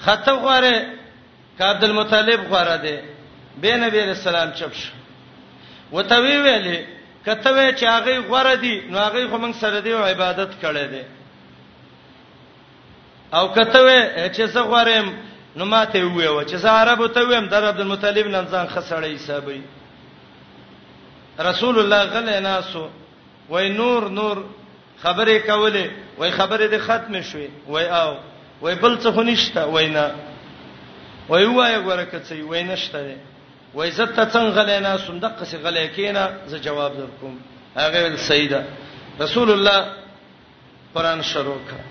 خطه 0.00 0.32
غواره 0.32 0.86
ک 1.58 1.62
عبد 1.62 1.84
المطلب 1.84 2.40
غواره 2.48 2.76
دی 2.82 2.96
به 3.62 3.76
نبی 3.76 3.98
اسلام 4.00 4.50
چپش 4.58 4.82
وتوی 5.92 6.36
ویلې 6.44 6.78
کته 7.26 7.50
وی 7.54 7.72
چې 7.78 7.84
هغه 7.84 8.20
غواره 8.28 8.54
دی 8.56 8.76
نو 8.90 8.98
هغه 8.98 9.28
خو 9.30 9.38
موږ 9.38 9.54
سره 9.60 9.80
دی 9.80 9.92
عبادت 9.92 10.50
کړي 10.62 10.84
دی 10.92 11.02
او 13.32 13.48
کته 13.48 13.80
وی 13.84 14.30
چې 14.34 14.42
څه 14.54 14.58
غوارم 14.58 15.14
نو 15.56 15.64
ماته 15.64 15.98
ویو 16.04 16.42
چې 16.42 16.54
زه 16.56 16.68
عربو 16.70 17.06
ته 17.08 17.20
ویم 17.28 17.46
در 17.46 17.64
عبد 17.64 17.80
المطلب 17.80 18.26
نن 18.26 18.46
ځان 18.46 18.66
خسړې 18.74 19.14
حسابي 19.16 19.62
رسول 21.40 21.78
الله 21.78 22.04
غلې 22.10 22.40
ناسو 22.42 22.88
وای 23.48 23.68
نور 23.68 24.08
نور 24.10 24.44
خبرې 25.02 25.46
کولې 25.46 25.86
وای 26.18 26.30
خبرې 26.30 26.66
دې 26.70 26.78
ختم 26.82 27.22
شوې 27.22 27.48
وای 27.66 27.86
او 27.88 28.16
وای 28.62 28.74
بل 28.82 28.98
څه 28.98 29.08
هنيشته 29.18 29.64
وای 29.66 29.86
نه 29.90 30.14
وای 31.28 31.44
وای 31.46 31.76
غره 31.86 32.06
کڅي 32.12 32.42
وای 32.42 32.62
نشته 32.64 32.98
وای 33.74 33.90
زت 33.90 34.18
څنګه 34.18 34.50
غلې 34.58 34.78
نه 34.82 34.96
صندوق 35.06 35.32
څخه 35.42 35.56
غلې 35.64 35.86
کینا 35.96 36.28
زه 36.46 36.58
جواب 36.58 36.92
درکوم 36.98 37.38
هغه 37.76 38.16
سیدا 38.16 38.62
رسول 39.20 39.50
الله 39.50 39.86
قران 40.94 41.22
شروع 41.22 41.60
کړ 41.70 41.82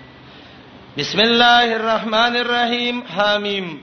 بسم 0.98 1.18
الله 1.20 1.74
الرحمن 1.76 2.36
الرحیم 2.36 3.02
حامیم 3.16 3.80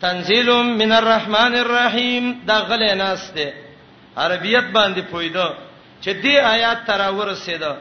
تنزیل 0.00 0.50
من 0.52 0.92
الرحمن 0.92 1.54
الرحیم 1.56 2.40
دا 2.46 2.66
غلې 2.68 2.92
ناس 2.94 3.30
ده 3.34 3.52
عربیت 4.16 4.64
باندې 4.76 5.00
پویډه 5.12 5.48
چې 6.02 6.10
دې 6.24 6.36
آیات 6.44 6.86
تراور 6.86 7.26
رسیدل 7.28 7.74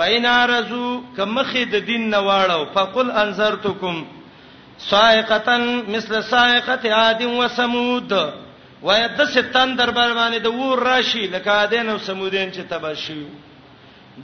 فاین 0.00 0.26
ارزو 0.32 0.84
کمخه 1.16 1.62
د 1.72 1.80
دین 1.86 2.04
نواړو 2.10 2.62
فقل 2.74 3.10
انذرتکم 3.22 3.96
صائقتن 4.84 5.66
مثل 5.96 6.14
صائقت 6.28 6.86
عاد 6.98 7.20
و 7.26 7.48
ثمود 7.56 8.12
و 8.82 8.92
یدس 8.98 9.36
تندر 9.56 9.90
بر 9.98 10.14
باندې 10.20 10.38
د 10.46 10.62
ور 10.62 10.82
راشي 10.88 11.26
لکه 11.34 11.50
عادین 11.58 11.88
او 11.92 11.98
ثمودین 12.06 12.52
چې 12.52 12.70
تباشیو 12.72 13.26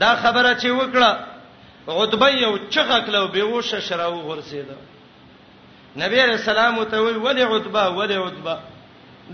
دا 0.05 0.11
خبره 0.23 0.55
چې 0.61 0.81
وکړه 0.81 1.99
عتبه 1.99 2.31
یو 2.39 2.51
چغه 2.69 2.99
کلو 3.11 3.23
بیوشه 3.37 3.79
شراو 3.91 4.17
غرسیده 4.33 4.75
نبی 6.05 6.25
رسول 6.33 6.57
الله 6.65 6.85
ته 6.89 6.97
وی 7.05 7.13
ولی 7.29 7.41
عتبه 7.51 7.87
ولی 8.01 8.21
عتبه 8.25 8.57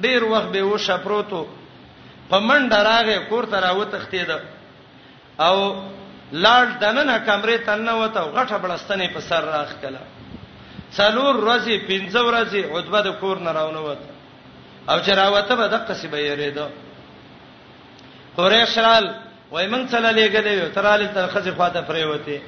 ډیر 0.06 0.24
وخت 0.36 0.52
بیوشه 0.60 0.98
پروتو 1.08 1.44
په 2.30 2.40
منډه 2.52 2.86
راغې 2.92 3.28
کور 3.34 3.46
ته 3.52 3.60
راوتختیده 3.70 4.40
او 5.44 5.58
لاړ 6.34 6.66
دننه 6.82 7.16
کمرې 7.28 7.58
تنه 7.66 7.94
وته 7.96 8.20
غټه 8.36 8.58
بلستنې 8.58 9.13
په 9.13 9.20
سر 9.22 9.44
راخ 9.56 9.70
کله 9.82 10.02
څلور 10.98 11.34
ورځې 11.36 11.78
پنځه 11.90 12.20
ورځې 12.25 12.60
عتبه 12.74 13.02
د 13.08 13.13
کور 13.20 13.38
نه 13.46 13.52
راونه 13.58 13.80
وته 13.86 14.10
او 14.90 14.98
چې 15.00 15.12
راوته 15.22 15.54
به 15.60 15.68
د 15.74 15.86
قصبه 15.88 16.18
یې 16.18 16.36
ریدو 16.42 16.68
قریش 18.36 18.78
رال 18.86 19.06
وای 19.52 19.68
مونږ 19.70 19.86
سره 19.94 20.10
لګلې 20.10 20.74
ترالې 20.75 21.08
تر 21.16 21.28
خځې 21.34 21.52
خواته 21.58 21.82
پرې 21.90 22.04
وته 22.04 22.42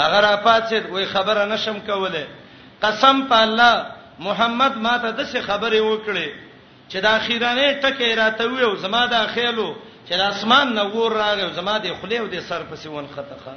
هغه 0.00 0.18
را 0.26 0.34
پاتې 0.46 0.90
وای 0.90 1.06
خبره 1.06 1.44
نشم 1.54 1.78
کوله 1.86 2.24
قسم 2.82 3.22
په 3.30 3.36
الله 3.42 3.74
محمد 4.18 4.76
ما 4.86 4.98
ته 4.98 5.10
د 5.12 5.24
څه 5.32 5.40
خبره 5.48 5.80
وکړي 5.80 6.28
چې 6.90 6.96
د 7.04 7.06
اخیرانه 7.06 7.80
ټکه 7.82 8.14
راته 8.22 8.44
ویو 8.50 8.76
زما 8.84 9.06
د 9.06 9.14
اخیلو 9.14 9.70
چې 10.08 10.14
د 10.20 10.22
اسمان 10.36 10.74
نور 10.78 11.12
راغی 11.18 11.46
زما 11.56 11.78
د 11.84 11.94
خله 12.00 12.18
او 12.22 12.26
د 12.32 12.40
سر 12.48 12.62
پسې 12.70 12.88
ون 12.94 13.06
خطخه 13.14 13.52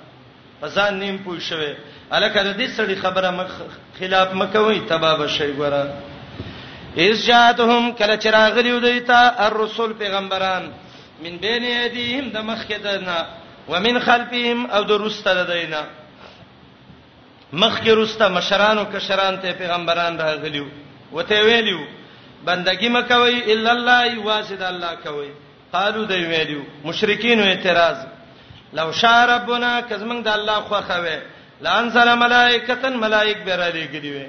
فزان 0.62 1.00
نیم 1.04 1.16
پوي 1.24 1.40
شوه 1.48 1.72
الکه 2.18 2.44
د 2.48 2.58
دې 2.60 2.68
سړي 2.78 2.96
خبره 3.02 3.30
مخ 3.40 3.52
خلاف 4.00 4.34
مکوي 4.42 4.80
تباب 4.92 5.24
شي 5.38 5.50
ګره 5.54 5.86
اس 7.08 7.26
جاتهم 7.28 7.92
کله 8.02 8.16
چراغلی 8.26 8.72
ودیتا 8.76 9.20
الرسول 9.48 9.94
پیغمبران 10.04 10.64
من 11.24 11.38
بین 11.44 11.64
ایدیهم 11.72 12.30
د 12.36 12.46
مخ 12.50 12.64
کې 12.68 12.80
دنا 12.84 13.26
ومن 13.72 14.00
خلفهم 14.06 14.70
او 14.78 14.84
د 14.92 15.04
رسته 15.06 15.44
دینا 15.54 15.82
مخ 17.54 17.82
کې 17.82 17.90
رسته 18.02 18.28
مشران 18.38 18.78
او 18.78 18.86
کشران 18.94 19.40
ته 19.46 19.52
پیغمبران 19.64 20.18
راغلیو 20.26 20.66
وته 21.18 21.42
ویلیو 21.50 21.80
بندگی 22.52 22.90
مکوي 22.96 23.44
الا 23.56 23.72
الله 23.76 24.20
واسد 24.30 24.62
الله 24.70 24.96
کوي 25.04 25.30
قالو 25.74 26.04
دی 26.12 26.24
ویلو 26.32 26.62
مشرکین 26.84 27.40
اعتراض 27.44 27.98
لو 28.78 28.92
شاء 29.00 29.26
ربنا 29.36 29.72
کزمن 29.90 30.20
د 30.28 30.30
الله 30.34 30.60
خو 30.68 30.80
خوي 30.92 31.16
لانزل 31.66 32.14
ملائکتن 32.24 32.94
ملائک 33.04 33.38
به 33.48 33.56
را 33.62 33.68
لګلی 33.70 34.12
وي 34.16 34.26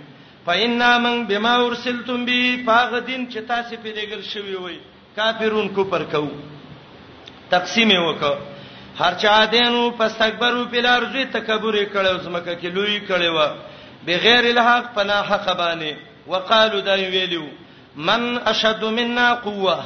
فإنا 0.47 0.99
من 1.04 1.26
بما 1.26 1.54
ارسلتم 1.66 2.25
به 2.30 2.57
فاغ 2.66 2.97
دین 2.99 3.26
چې 3.30 3.38
تاسو 3.50 3.76
په 3.83 3.88
لګل 3.99 4.23
شوی 4.30 4.57
وي 4.64 4.78
کافرون 5.16 5.68
کو 5.76 5.85
پر 5.92 6.02
کو 6.14 6.23
تقسیم 7.54 7.88
وکړه 7.99 8.38
هر 9.00 9.14
چا 9.26 9.37
دینو 9.54 9.85
پستکبرو 10.02 10.64
په 10.75 10.80
لار 10.88 11.02
ځوی 11.12 11.25
تکبر 11.37 11.80
کړو 11.95 12.23
زمکه 12.26 12.54
کې 12.61 12.66
لوی 12.80 12.99
کړو 13.09 13.50
بغیر 14.07 14.45
الحق 14.50 14.90
پنا 14.99 15.23
حق 15.30 15.47
باندې 15.57 15.95
وقالو 16.35 16.80
دا 16.90 16.95
ویلو 17.16 17.47
من 18.11 18.26
اشد 18.50 18.85
منا 18.99 19.26
قوه 19.45 19.78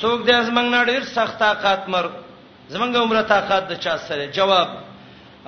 څوک 0.00 0.20
دې 0.28 0.38
زمنګ 0.50 0.68
نه 0.74 0.80
ډیر 0.90 1.02
سخت 1.16 1.36
طاقت 1.44 1.82
مر 1.94 2.06
زمنګ 2.74 2.92
عمره 3.02 3.22
طاقت 3.34 3.62
د 3.70 3.80
چا 3.84 3.94
سره 4.06 4.24
جواب 4.38 4.68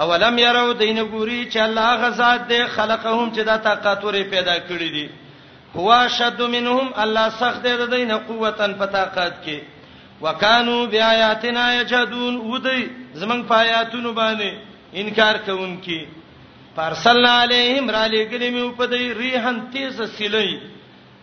اولم 0.02 0.34
يروا 0.46 0.72
دین 0.82 0.98
ګوري 1.14 1.40
چې 1.52 1.58
الله 1.68 1.88
غزاد 2.02 2.40
دې 2.50 2.60
خلقهم 2.76 3.26
چې 3.34 3.42
دا 3.48 3.56
طاقت 3.68 3.98
ورې 4.06 4.24
پیدا 4.34 4.56
کړی 4.68 4.90
دي 4.96 5.06
هو 5.76 5.88
شد 6.18 6.40
منهم 6.54 6.86
الله 7.04 7.24
سخت 7.40 7.58
دې 7.66 7.74
د 7.80 7.84
دین 7.94 8.10
قوتن 8.28 8.72
په 8.82 8.86
طاقت 8.98 9.34
کې 9.46 9.58
وکانو 10.26 10.76
بیااتنا 10.92 11.64
یجدون 11.80 12.34
ودی 12.52 12.80
زمنګ 13.14 13.42
پایاتونو 13.52 14.12
باندې 14.20 14.50
انکار 15.02 15.36
کوونکې 15.46 16.00
پارسل 16.78 17.26
علیهم 17.26 17.90
را 17.96 18.04
لګلې 18.14 18.48
مې 18.56 18.66
په 18.78 18.86
دې 18.86 19.02
ریحان 19.20 19.56
تیز 19.72 19.96
سیلې 20.18 20.72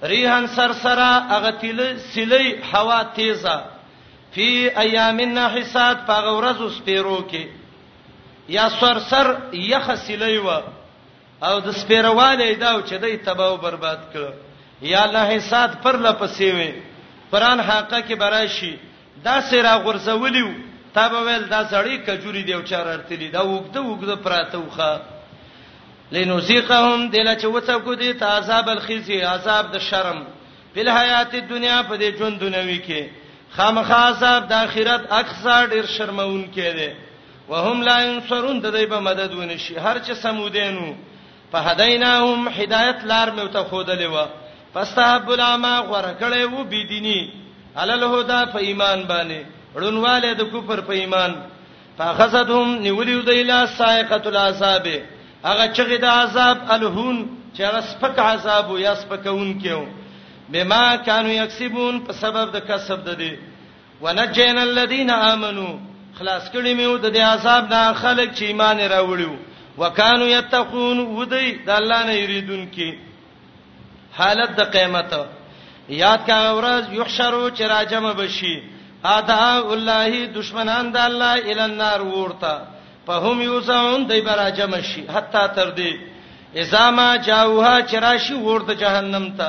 ریحان 0.10 0.46
سرسرا 0.56 1.10
اغه 1.36 1.50
تل 1.60 1.82
سلی 2.14 2.52
هوا 2.74 3.02
تیزه 3.18 3.56
فی 4.38 4.48
ایامنا 4.84 5.46
حسات 5.56 5.98
پاغه 6.08 6.32
ورځو 6.38 6.70
سپیرو 6.78 7.18
کې 7.22 7.48
یا 8.56 8.68
سرسر 8.80 9.34
یخ 9.74 9.92
سلی 10.08 10.38
و 10.38 10.50
او 11.46 11.54
د 11.68 11.72
سپیرواله 11.84 12.50
دا 12.64 12.74
چې 12.88 12.94
دای 13.06 13.16
تباہ 13.30 13.56
برباد 13.68 14.00
کړ 14.16 14.22
یا 14.94 15.04
الله 15.10 15.36
حسات 15.38 15.80
پر 15.88 15.98
لپسې 15.98 16.44
وي 16.44 16.72
قران 17.32 17.62
حقه 17.68 18.00
کې 18.00 18.14
برای 18.26 18.50
شي 18.60 18.76
دا 19.24 19.40
سره 19.50 19.74
غرزولیو 19.88 20.50
تابویل 21.00 21.46
دا 21.50 21.64
زړی 21.70 22.10
کجوري 22.10 22.44
دی 22.50 22.54
او 22.54 22.62
چارارتلی 22.74 23.28
دا 23.38 23.48
وګده 23.52 23.86
وګده 23.90 24.16
پراته 24.16 24.58
وخه 24.66 24.92
لنوسيقهم 26.14 27.10
دله 27.14 27.34
چې 27.36 27.46
وڅکو 27.54 27.94
دي 28.00 28.14
ته 28.22 28.26
عذاب 28.40 28.68
الخزي 28.72 29.22
عذاب 29.28 29.70
د 29.76 29.80
شرم 29.90 30.18
په 30.74 30.96
حیات 30.98 31.32
دنیا 31.50 31.78
په 31.92 31.96
دې 31.98 32.18
ژوند 32.18 32.40
دنیوي 32.44 32.80
کې 32.86 33.08
خامخا 33.56 34.00
عذاب 34.10 34.44
د 34.50 34.54
اخرت 34.66 35.08
اکثر 35.20 35.68
ډیر 35.72 35.86
شرمون 35.94 36.44
کې 36.58 36.76
دي 36.80 36.90
وهم 37.50 37.82
لا 37.88 37.96
ينصرون 38.04 38.60
د 38.66 38.72
دې 38.76 38.90
په 38.92 39.00
مدد 39.08 39.34
ونشي 39.40 39.78
هر 39.80 39.96
چې 40.00 40.14
سمودینو 40.26 40.86
په 41.56 41.72
هدایناهم 41.72 42.48
هدایت 42.58 43.02
لار 43.14 43.32
مې 43.36 43.50
ته 43.54 43.64
خودلې 43.72 44.14
و 44.18 44.26
فاستحب 44.76 45.30
العما 45.38 45.74
غره 45.80 46.14
کړې 46.20 46.54
وو 46.54 46.64
بيديني 46.64 47.34
علل 47.78 48.04
هدا 48.04 48.44
په 48.54 48.68
ایمان 48.68 49.04
باندې 49.14 49.82
ړونواله 49.82 50.34
د 50.44 50.54
کفر 50.54 50.82
په 50.92 51.02
ایمان 51.02 51.34
فاخذتهم 51.98 52.76
نیولیو 52.86 53.22
دیلا 53.32 53.60
سائقۃ 53.80 54.28
العذابه 54.34 55.02
هغه 55.48 55.68
چغې 55.78 55.98
د 56.04 56.06
عذاب 56.06 56.58
الهون 56.76 57.18
چې 57.56 57.62
هغه 57.68 57.82
سپک 57.92 58.20
عذاب 58.20 58.66
او 58.72 58.78
یا 58.80 58.94
سپکون 58.96 59.50
کېو 59.62 59.84
بما 60.50 60.96
كانوا 60.96 61.32
يكسبون 61.34 62.00
په 62.06 62.14
سبب 62.14 62.52
د 62.56 62.66
کسب 62.68 63.00
د 63.08 63.18
دي 63.22 63.34
ونجينا 64.04 64.62
الذين 64.64 65.10
امنوا 65.10 65.74
خلاص 66.20 66.50
کړی 66.54 66.74
میو 66.80 66.98
د 66.98 67.14
دې 67.16 67.24
عذاب 67.34 67.64
نه 67.74 67.94
خلک 67.94 68.30
چې 68.38 68.42
ایمان 68.44 68.80
راوړیو 68.80 69.34
وکانو 69.78 70.26
یتقون 70.28 71.00
ودی 71.00 71.52
د 71.68 71.70
الله 71.80 72.04
نه 72.10 72.14
یریدون 72.14 72.66
کی 72.76 72.92
حالت 74.20 74.56
د 74.60 74.72
قیامت 74.76 75.14
یاد 76.02 76.20
کا 76.28 76.36
ورځ 76.52 76.98
یحشرو 76.98 77.50
چې 77.50 77.62
راجم 77.76 78.12
بشي 78.20 78.56
ادا 79.04 79.60
الله 79.60 80.26
دشمنان 80.36 80.92
د 80.92 80.98
الله 80.98 81.34
ال 81.54 81.60
النار 81.60 82.02
ورته 82.02 82.54
فهم 83.08 83.42
یوسون 83.42 84.04
دای 84.10 84.22
برا 84.22 84.50
جمع 84.52 84.80
شي 84.82 85.02
حتا 85.16 85.48
تر 85.48 85.70
دې 85.76 85.92
اذا 86.58 86.90
ما 86.92 87.16
جاءوها 87.18 87.82
چراشی 87.92 88.34
ورته 88.34 88.74
جهنم 88.76 89.26
ته 89.38 89.48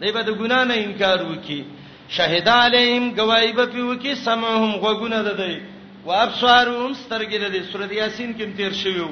دای 0.00 0.12
به 0.12 0.22
د 0.22 0.28
ګنا 0.38 0.60
نه 0.68 0.74
انکار 0.74 1.22
وکي 1.32 1.64
شهدا 2.08 2.54
علیهم 2.64 3.14
گواہی 3.16 3.52
به 3.52 3.66
پیو 3.66 3.94
کی 3.94 4.14
سمعهم 4.14 4.72
غوګونه 4.82 5.20
ده 5.28 5.32
دی 5.34 5.60
و 6.06 6.10
ابصارهم 6.12 6.92
سترګې 6.94 7.36
ده 7.42 7.48
دی 7.48 7.62
سورۃ 7.72 7.92
یاسین 7.92 8.34
کې 8.38 8.56
تیر 8.56 8.72
شویو 8.72 9.08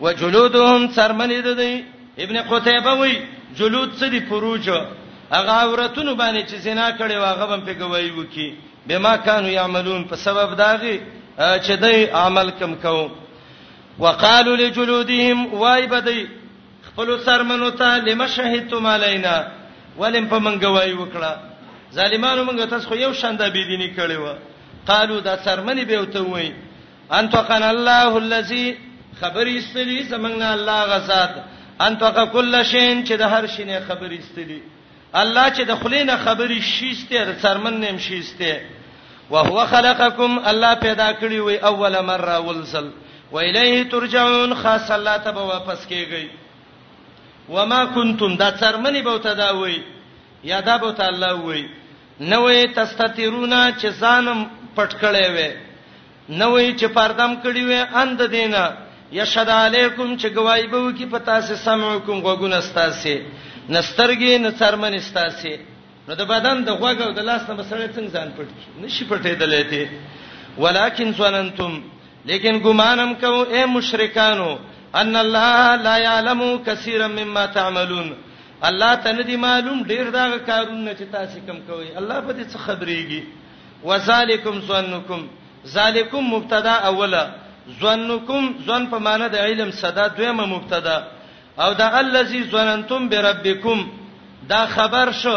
و 0.00 0.12
جلودهم 0.12 0.88
سرمنې 0.96 1.40
ده 1.46 1.54
دی 1.54 1.74
ابن 2.24 2.36
قتیبه 2.42 2.92
وی 2.98 3.14
جلود 3.56 3.90
څه 3.98 4.04
دی 4.10 4.20
فروج 4.28 4.68
هغه 5.30 5.52
عورتونو 5.52 6.14
باندې 6.16 6.42
چې 6.50 6.54
زنا 6.54 6.90
کړي 6.98 7.14
واغه 7.16 7.46
بم 7.46 7.60
په 7.66 7.72
گواہی 7.80 8.10
وکي 8.10 8.54
بما 8.86 9.16
کانوا 9.16 9.50
یعملون 9.50 10.04
په 10.04 10.14
سبب 10.16 10.56
داغي 10.56 11.00
چې 11.38 11.72
دای 11.82 12.10
عمل 12.10 12.50
کم 12.58 12.74
کوو 12.74 13.08
وقالوا 13.98 14.56
لجلودهم 14.56 15.54
وای 15.54 15.86
بدی 15.86 16.28
خپل 16.82 17.18
سرمنو 17.24 17.70
ته 17.70 17.84
لم 17.98 18.26
شهدتم 18.26 18.86
علینا 18.86 19.44
ولم 19.98 20.26
پمن 20.28 20.60
گواہی 20.60 20.92
وکړه 20.92 21.32
ظالمانو 21.94 22.44
موږ 22.44 22.68
تاسو 22.70 22.88
خو 22.88 22.94
یو 22.96 23.12
شانده 23.12 23.48
بيدینی 23.48 23.90
کړی 23.96 24.12
و 24.18 24.34
قالو 24.86 25.20
دا 25.20 25.36
سرمنی 25.44 25.84
به 25.84 26.00
وته 26.00 26.20
وای 26.20 26.52
انت 27.10 27.34
قن 27.36 27.62
الله 27.62 28.14
الذی 28.16 28.76
خبر 29.20 29.46
استلی 29.48 30.02
زمنګ 30.08 30.38
نه 30.38 30.52
الله 30.52 30.82
غزاد 30.84 31.42
انت 31.80 32.02
ق 32.02 32.32
کل 32.32 32.62
شین 32.62 33.06
چې 33.06 33.12
د 33.12 33.22
هر 33.22 33.46
شی 33.46 33.64
نه 33.64 33.80
خبر 33.88 34.12
استلی 34.18 34.62
الله 35.14 35.48
چې 35.54 35.60
د 35.64 35.74
خلینه 35.76 36.16
خبرې 36.24 36.60
شیسته 36.62 37.34
سرمن 37.42 37.80
نیم 37.80 37.98
شیسته 37.98 38.60
وهو 39.30 39.66
خلقکم 39.66 40.38
الله 40.44 40.74
پیدا 40.74 41.12
کړی 41.12 41.34
وی 41.40 41.56
اوله 41.56 42.00
مره 42.02 42.38
ولزل 42.38 42.90
و 43.34 43.36
الیه 43.42 43.78
ترجعون 43.92 44.52
خاص 44.62 44.86
الله 44.98 45.18
ته 45.24 45.30
به 45.36 45.40
واپس 45.52 45.82
کیږئ 45.90 46.24
وما 47.56 47.82
کنتم 47.86 48.36
دا 48.36 48.48
څرمنې 48.60 49.02
به 49.06 49.18
تداوي 49.24 49.82
یا 50.44 50.60
دا 50.60 50.76
به 50.78 50.92
تعالی 50.92 51.32
وي 51.46 51.62
نو 52.20 52.46
یې 52.54 52.68
تستتیرونا 52.76 53.72
چې 53.80 53.88
ځانم 54.02 54.40
پټکړې 54.76 55.26
وې 55.36 55.50
نو 56.28 56.58
یې 56.60 56.72
چې 56.80 56.86
پردم 56.98 57.32
کړی 57.44 57.62
وې 57.68 57.80
اند 58.02 58.22
دینه 58.36 58.62
یشهد 59.12 59.48
علیکم 59.50 60.16
چې 60.18 60.26
گواہی 60.36 60.66
به 60.66 60.78
وکي 60.86 61.06
په 61.06 61.18
تاسو 61.18 61.54
سمعکم 61.56 62.16
غوګون 62.26 62.52
استاسي 62.52 63.22
نسترګي 63.68 64.38
نڅرمن 64.44 64.94
استاسي 64.94 65.56
نو 66.08 66.14
د 66.14 66.22
بدن 66.32 66.64
د 66.64 66.68
غوګو 66.70 67.06
د 67.18 67.20
لاس 67.30 67.42
نه 67.50 67.54
بسړې 67.62 67.88
څنګه 67.96 68.10
ځان 68.14 68.28
پټ 68.36 68.46
نشي 68.82 69.04
پټېدلې 69.10 69.62
ته 69.70 69.88
ولکن 70.62 71.12
سننتم 71.14 71.72
لیکن 72.28 72.58
ګمانم 72.64 73.12
کو 73.22 73.40
اے 73.54 73.64
مشرکانو 73.76 74.52
ان 75.00 75.16
الله 75.16 75.76
لا 75.86 75.96
يعلم 76.02 76.42
كثيرا 76.66 77.06
مما 77.16 77.46
تعملون 77.56 78.12
الله 78.68 78.92
ته 79.04 79.12
ندي 79.12 79.36
معلوم 79.36 79.82
ډیر 79.92 80.10
دا 80.16 80.26
کارونه 80.46 80.92
چې 80.98 81.04
تاسو 81.14 81.38
کوم 81.46 81.56
کوي 81.70 81.88
الله 82.02 82.20
په 82.20 82.32
دې 82.32 82.44
څه 82.44 82.58
خبريږي 82.58 83.22
وذالکم 83.88 84.60
ظنکم 84.68 85.26
ذالکم 85.74 86.30
مبتدا 86.36 86.74
اوله 86.92 87.24
ظنکم 87.80 88.48
ظن 88.68 88.86
په 88.94 88.98
معنی 89.08 89.28
د 89.34 89.44
علم 89.48 89.70
صدا 89.82 90.06
دویمه 90.20 90.46
مبتدا 90.54 90.96
او 91.66 91.72
دا 91.82 91.88
الذی 91.98 92.42
ظننتم 92.54 93.08
بربکم 93.08 93.84
دا 94.48 94.64
خبر 94.76 95.12
شو 95.22 95.36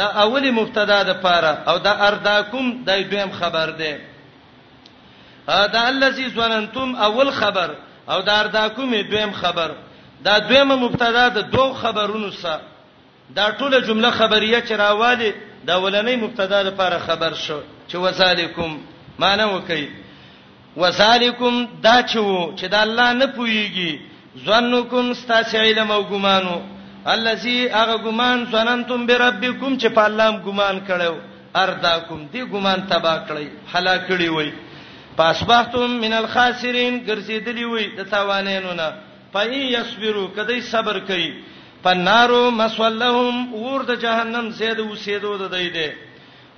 دا 0.00 0.04
اولی 0.24 0.50
مبتدا 0.58 0.98
د 1.12 1.20
پاره 1.22 1.56
او 1.72 1.78
دا 1.88 1.92
ارداکم 2.10 2.72
دا 2.90 3.00
دویم 3.12 3.30
خبر 3.38 3.70
ده 3.78 3.96
دا 5.46 5.88
الذي 5.88 6.30
ظننتم 6.30 6.94
اول 6.96 7.30
خبر 7.32 7.70
او 8.10 8.20
دار 8.20 8.46
دا 8.46 8.68
کومه 8.68 9.02
دویم 9.02 9.32
خبر 9.32 9.70
دا 10.24 10.38
دویمه 10.38 10.74
مبتدا 10.76 11.28
د 11.28 11.38
دوه 11.38 11.74
خبرونو 11.74 12.30
سره 12.30 12.60
دا 13.36 13.50
ټوله 13.58 13.84
جمله 13.86 14.10
خبریه 14.10 14.60
چې 14.62 14.70
راواله 14.72 15.34
دا 15.66 15.74
ولنې 15.80 16.16
مبتدا 16.22 16.62
لپاره 16.62 16.98
خبر 16.98 17.34
شو 17.34 17.60
چې 17.88 17.94
وسالیکم 17.94 18.78
معنی 19.18 19.42
وکي 19.42 19.88
وسالیکم 20.76 21.66
دا 21.82 22.02
چې 22.02 22.16
وو 22.16 22.56
چې 22.56 22.64
د 22.64 22.74
الله 22.74 23.12
نه 23.12 23.26
پويږي 23.26 23.98
ظنکم 24.46 25.10
استاسع 25.10 25.58
علم 25.58 25.90
او 25.90 26.02
ګمانو 26.02 26.60
الذي 27.06 27.68
هغه 27.70 27.96
ګمان 27.96 28.46
ظننتم 28.52 29.06
بربکم 29.06 29.78
چې 29.78 29.86
په 29.94 30.00
الله 30.04 30.42
ګمان 30.46 30.80
کړو 30.88 31.14
ارداکم 31.56 32.26
دی 32.32 32.44
ګمان 32.44 32.86
تبا 32.90 33.24
کړی 33.28 33.48
هلاک 33.76 34.08
کړی 34.08 34.28
وای 34.28 34.52
پاسبحتم 35.18 35.90
من 36.04 36.12
الخاسرین 36.20 36.94
ګرځیدلی 37.08 37.64
وي 37.72 37.84
د 37.98 38.08
تاوانینو 38.14 38.72
نه 38.80 38.88
پای 39.32 39.56
یصبرو 39.76 40.24
کدی 40.36 40.60
صبر 40.72 40.98
کوي 41.10 41.28
فنارو 41.84 42.40
مسولهم 42.60 43.54
ور 43.62 43.82
د 43.90 44.02
جهنم 44.02 44.50
زید 44.58 44.80
وسیدو 44.92 45.32
د 45.42 45.54
دی 45.54 45.68
دی 45.76 45.88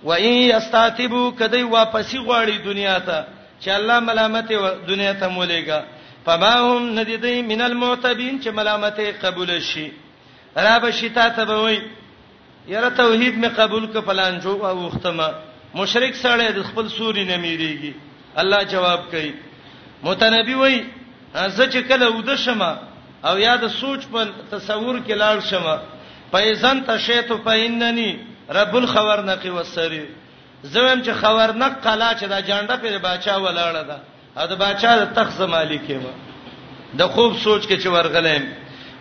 و 0.09 0.13
ای 0.13 0.53
استاتبو 0.61 1.23
کدی 1.43 1.63
واپسی 1.75 2.19
غواړي 2.19 2.57
دنیا 2.69 2.99
ته 3.09 3.21
چې 3.61 3.69
الله 3.77 4.01
ملامت 4.09 4.53
دنیا 4.91 5.13
ته 5.23 5.27
مولېګا 5.27 5.81
فماهم 6.27 6.91
ندیدای 6.99 7.43
من 7.53 7.61
المعتبین 7.69 8.41
چې 8.43 8.49
ملامت 8.61 9.01
قبول 9.23 9.51
شي 9.71 9.87
را 10.67 10.79
به 10.79 10.91
شتا 10.99 11.29
ته 11.39 11.45
به 11.45 11.57
وای 11.63 11.81
یره 12.69 12.89
توحید 13.01 13.35
می 13.45 13.49
قبول 13.59 13.87
ک 13.87 13.97
پلان 14.11 14.39
جو 14.45 14.57
او 14.71 14.77
وختمه 14.87 15.29
مشرک 15.75 16.15
سره 16.25 16.51
د 16.61 16.63
خپل 16.71 16.89
سوري 16.99 17.25
نه 17.25 17.37
میریږي 17.37 17.93
الله 18.37 18.63
جواب 18.63 19.01
کوي 19.11 19.33
متنبي 20.03 20.55
وای 20.55 20.85
زه 21.35 21.69
چې 21.71 21.89
کله 21.89 22.07
ود 22.09 22.35
شمه 22.37 22.77
او 23.25 23.39
یا 23.39 23.57
د 23.57 23.69
سوچ 23.69 24.07
په 24.13 24.29
تصور 24.51 25.01
کې 25.07 25.13
لاړ 25.15 25.41
شمه 25.51 25.77
پایزن 26.31 26.81
تشیتو 26.87 27.37
پایننی 27.39 28.17
رب 28.49 28.77
الخبر 28.77 29.23
نقي 29.23 29.49
وسری 29.51 30.07
زویم 30.63 31.03
چې 31.03 31.11
خبر 31.21 31.53
نه 31.53 31.69
قلا 31.69 32.11
چې 32.15 32.25
دا 32.29 32.41
جانډه 32.41 32.77
پر 32.77 32.99
بچا 32.99 33.37
ولاړه 33.37 33.83
ده 33.89 33.99
او 34.43 34.47
د 34.47 34.53
بچا 34.59 34.97
د 34.99 35.05
تخت 35.15 35.41
مالک 35.41 35.91
یم 35.91 36.05
د 36.99 37.03
خوب 37.09 37.37
سوچ 37.39 37.63
کې 37.67 37.81
چې 37.83 37.87
ورغلم 37.87 38.45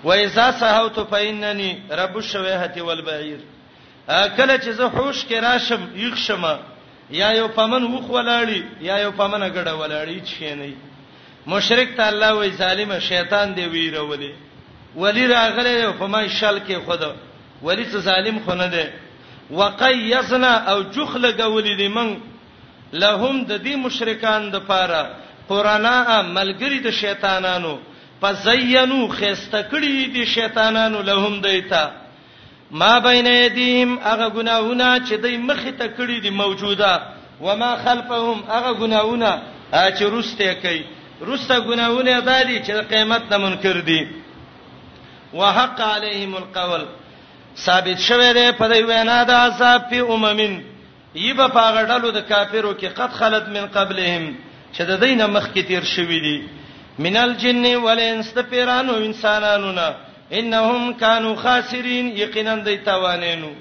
و 0.04 0.12
اذا 0.14 0.52
سهوت 0.52 1.00
فإنني 1.12 1.80
رب 1.92 2.18
الشويهه 2.18 2.74
والبعير 2.78 3.40
کله 4.08 4.58
چې 4.58 4.70
زه 4.70 4.84
هوش 4.84 5.26
کې 5.26 5.34
راشم 5.42 5.88
یخ 5.96 6.16
شمه 6.16 6.58
یا 7.10 7.30
یو 7.36 7.48
پمن 7.56 7.84
وخ 7.94 8.10
ولاړی 8.10 8.62
یا 8.88 8.98
یو 9.00 9.12
پمن 9.20 9.44
غډه 9.50 9.74
ولاړی 9.80 10.22
چی 10.32 10.56
نه 10.56 10.74
مشرک 11.54 11.96
ته 11.98 12.08
الله 12.10 12.32
وای 12.38 12.52
ظالم 12.62 12.92
شیطان 13.10 13.54
دی 13.56 13.66
ویرولې 13.66 14.32
ولی 15.02 15.28
راغله 15.28 15.92
په 16.00 16.08
ما 16.16 16.22
شل 16.40 16.60
کې 16.60 16.74
خود 16.86 17.00
ولی 17.64 17.86
څه 17.92 17.98
ظالم 18.08 18.40
خو 18.46 18.54
نه 18.62 18.68
دی 18.74 18.86
وقیسنا 19.60 20.54
او 20.72 20.82
جخل 20.96 21.26
غولې 21.32 21.78
دی 21.82 21.88
من 21.88 22.16
لهم 22.94 23.44
د 23.46 23.64
دې 23.66 23.76
مشرکان 23.86 24.50
د 24.52 24.56
پاره 24.72 25.04
قرانا 25.50 25.98
ملګری 26.34 26.84
د 26.88 26.92
شیطانانو 27.02 27.78
پزینو 28.22 29.08
خسته 29.08 29.62
کړی 29.72 30.14
دي 30.18 30.26
شیطانانو 30.36 31.02
لهم 31.12 31.40
دیتا 31.48 31.84
ما 32.72 33.00
بین 33.00 33.26
یدیم 33.28 34.00
هغه 34.04 34.30
ګناونه 34.30 35.00
چې 35.08 35.14
دوی 35.24 35.38
مخه 35.38 35.72
ته 35.72 35.88
کړی 35.98 36.20
دي 36.22 36.30
موجوده 36.30 37.02
و 37.42 37.56
ما 37.56 37.76
خلفهم 37.76 38.44
هغه 38.50 38.74
ګناونه 38.74 39.42
چې 39.74 40.02
روسته 40.02 40.54
کوي 40.54 40.86
روسته 41.22 41.60
ګناونه 41.60 42.20
دادي 42.20 42.60
چې 42.62 42.72
قیامت 42.72 43.22
نه 43.32 43.38
منکر 43.38 43.80
دي 43.82 44.08
وحق 45.34 45.82
علیهم 45.82 46.36
القول 46.36 46.86
ثابت 47.58 48.00
شوه 48.00 48.34
ده 48.34 48.52
په 48.52 48.68
دوی 48.68 48.84
وینا 48.84 49.24
ده 49.24 49.34
عذاب 49.38 49.82
فی 49.90 50.00
اممن 50.00 50.64
یبه 51.16 51.48
پاغړلو 51.48 52.12
د 52.12 52.20
کافرو 52.30 52.74
کې 52.74 52.86
قد 52.86 53.12
خلت 53.14 53.48
من 53.50 53.66
قبلهم 53.68 54.36
چې 54.76 54.82
د 54.82 55.00
دینه 55.00 55.26
مخکې 55.28 55.66
تیر 55.68 55.84
شوې 55.84 56.20
دي 56.26 56.44
منال 57.00 57.38
جن 57.38 57.76
ولئن 57.76 58.20
استفیرانو 58.20 58.94
انسانانو 58.96 59.72
نه 59.72 59.94
انهم 60.36 60.94
كانوا 61.02 61.36
خاسرين 61.36 62.08
یقینا 62.18 62.56
د 62.68 62.84
تاوانینو 62.86 63.52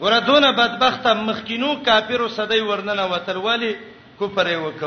ورته 0.00 0.50
بدبخته 0.58 1.12
مخکینو 1.14 1.70
کافرو 1.86 2.28
سدی 2.36 2.60
ورننه 2.68 3.04
وتل 3.12 3.36
ولی 3.36 3.70
کفر 4.20 4.46
وک 4.64 4.80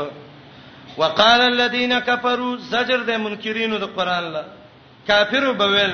وقال 0.98 1.40
الذين 1.40 1.98
كفروا 1.98 2.56
زجر 2.70 3.02
د 3.04 3.10
منکرینو 3.18 3.78
د 3.78 3.84
قران 3.96 4.24
لا 4.32 4.42
کافرو 5.08 5.52
بویل 5.54 5.92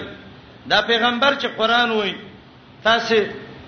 دا 0.66 0.80
پیغمبر 0.83 1.35
چې 1.40 1.46
قران 1.57 1.90
وای 1.90 2.14
تاسو 2.85 3.14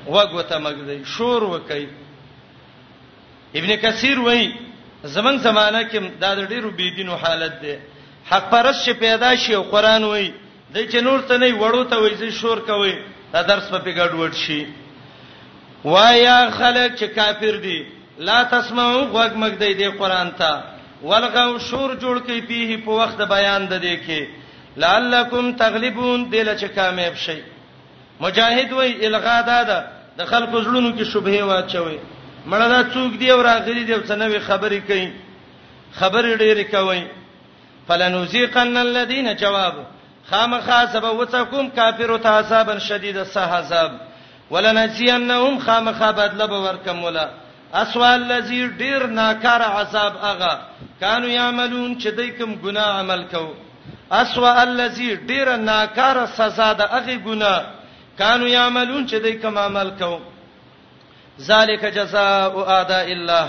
وګوته 0.06 0.56
مګدی 0.58 1.04
شور 1.04 1.42
وکي 1.44 1.88
ابن 3.54 3.76
کثیر 3.76 4.18
وای 4.20 4.52
زمنګ 5.04 5.36
زمانہ 5.40 5.82
کې 5.90 6.18
دا 6.20 6.34
د 6.34 6.48
ډیرو 6.48 6.70
بيدینو 6.70 7.14
حالت 7.16 7.60
ده 7.62 7.78
حق 8.32 8.50
پرست 8.50 8.88
چې 8.88 8.92
پیدا 8.98 9.36
شي 9.36 9.54
او 9.54 9.62
قران 9.62 10.04
وای 10.04 10.30
د 10.74 10.86
چنور 10.92 11.20
ته 11.30 11.38
نه 11.42 11.54
وړو 11.58 11.82
ته 11.90 11.96
وایي 12.02 12.30
شور 12.38 12.58
کوي 12.70 12.94
دا 13.32 13.42
درس 13.50 13.66
په 13.74 13.78
پیګډ 13.84 14.10
وډ 14.20 14.32
شي 14.34 14.66
وایا 15.92 16.38
خلک 16.58 16.94
چې 17.00 17.06
کافر 17.18 17.56
دي 17.66 17.78
لا 18.28 18.38
تسمعوا 18.54 19.02
غوږ 19.14 19.32
مګدې 19.34 19.72
دی 19.80 19.88
قران 20.00 20.30
ته 20.38 20.62
ولغو 21.08 21.58
شور 21.68 21.94
جوړ 22.02 22.16
کې 22.26 22.40
پیه 22.48 22.76
په 22.86 22.90
وخت 23.02 23.20
بیان 23.34 23.68
د 23.72 23.80
دې 23.82 23.96
کې 24.06 24.26
لعلکم 24.84 25.52
تغلبون 25.62 26.28
دل 26.32 26.52
چې 26.58 26.66
کامیاب 26.78 27.16
شي 27.24 27.38
مجاهد 28.20 28.72
وای 28.72 29.06
الغا 29.06 29.38
دادا 29.52 29.80
د 30.18 30.24
خلکو 30.34 30.62
زړونو 30.66 30.94
کې 30.98 31.04
شبهه 31.04 31.42
واچوي 31.50 31.98
مړه 32.52 32.66
دا 32.74 32.80
څوک 32.94 33.18
دی 33.22 33.30
او 33.34 33.42
راغلي 33.50 33.82
دی 33.84 33.94
څه 33.94 34.14
نوې 34.22 34.46
خبرې 34.48 34.80
کوي 34.88 35.10
خبرې 35.98 36.38
ډېرې 36.38 36.70
کوي 36.70 37.02
فلنذيقن 37.88 38.76
الذين 38.76 39.34
جواب 39.42 39.74
خامخا 40.30 40.80
سبا 40.92 41.10
وتکم 41.16 41.68
کافر 41.74 42.16
ته 42.18 42.28
عذاب 42.28 42.78
شدید 42.78 43.22
سه 43.24 43.40
عذاب 43.40 43.90
ولنجینهم 44.50 45.58
خامخا 45.58 46.12
بدل 46.12 46.46
به 46.46 46.58
ورکم 46.64 47.04
ولا 47.04 47.26
اسوال 47.74 48.20
لذي 48.30 48.66
ډیر 48.78 49.06
ناکار 49.06 49.60
عذاب 49.80 50.14
اغه 50.30 50.54
کانو 51.00 51.28
یعملون 51.28 51.98
چې 52.00 52.06
دای 52.16 52.30
کوم 52.30 52.52
ګناه 52.62 52.98
عمل 53.00 53.24
کو 53.30 53.52
اسوا 54.10 54.52
الذي 54.62 55.14
ډیر 55.16 55.56
ناکار 55.56 56.16
سزا 56.36 56.72
د 56.72 56.80
اغه 56.80 57.16
ګناه 57.26 57.62
کانو 58.18 58.46
یعملون 58.48 59.06
چې 59.08 59.14
دای 59.22 59.32
کوم 59.38 59.58
عمل 59.58 59.90
کو 59.98 60.20
ذالک 61.40 61.84
جزاء 61.94 62.50
اعداء 62.76 63.06
الله 63.06 63.48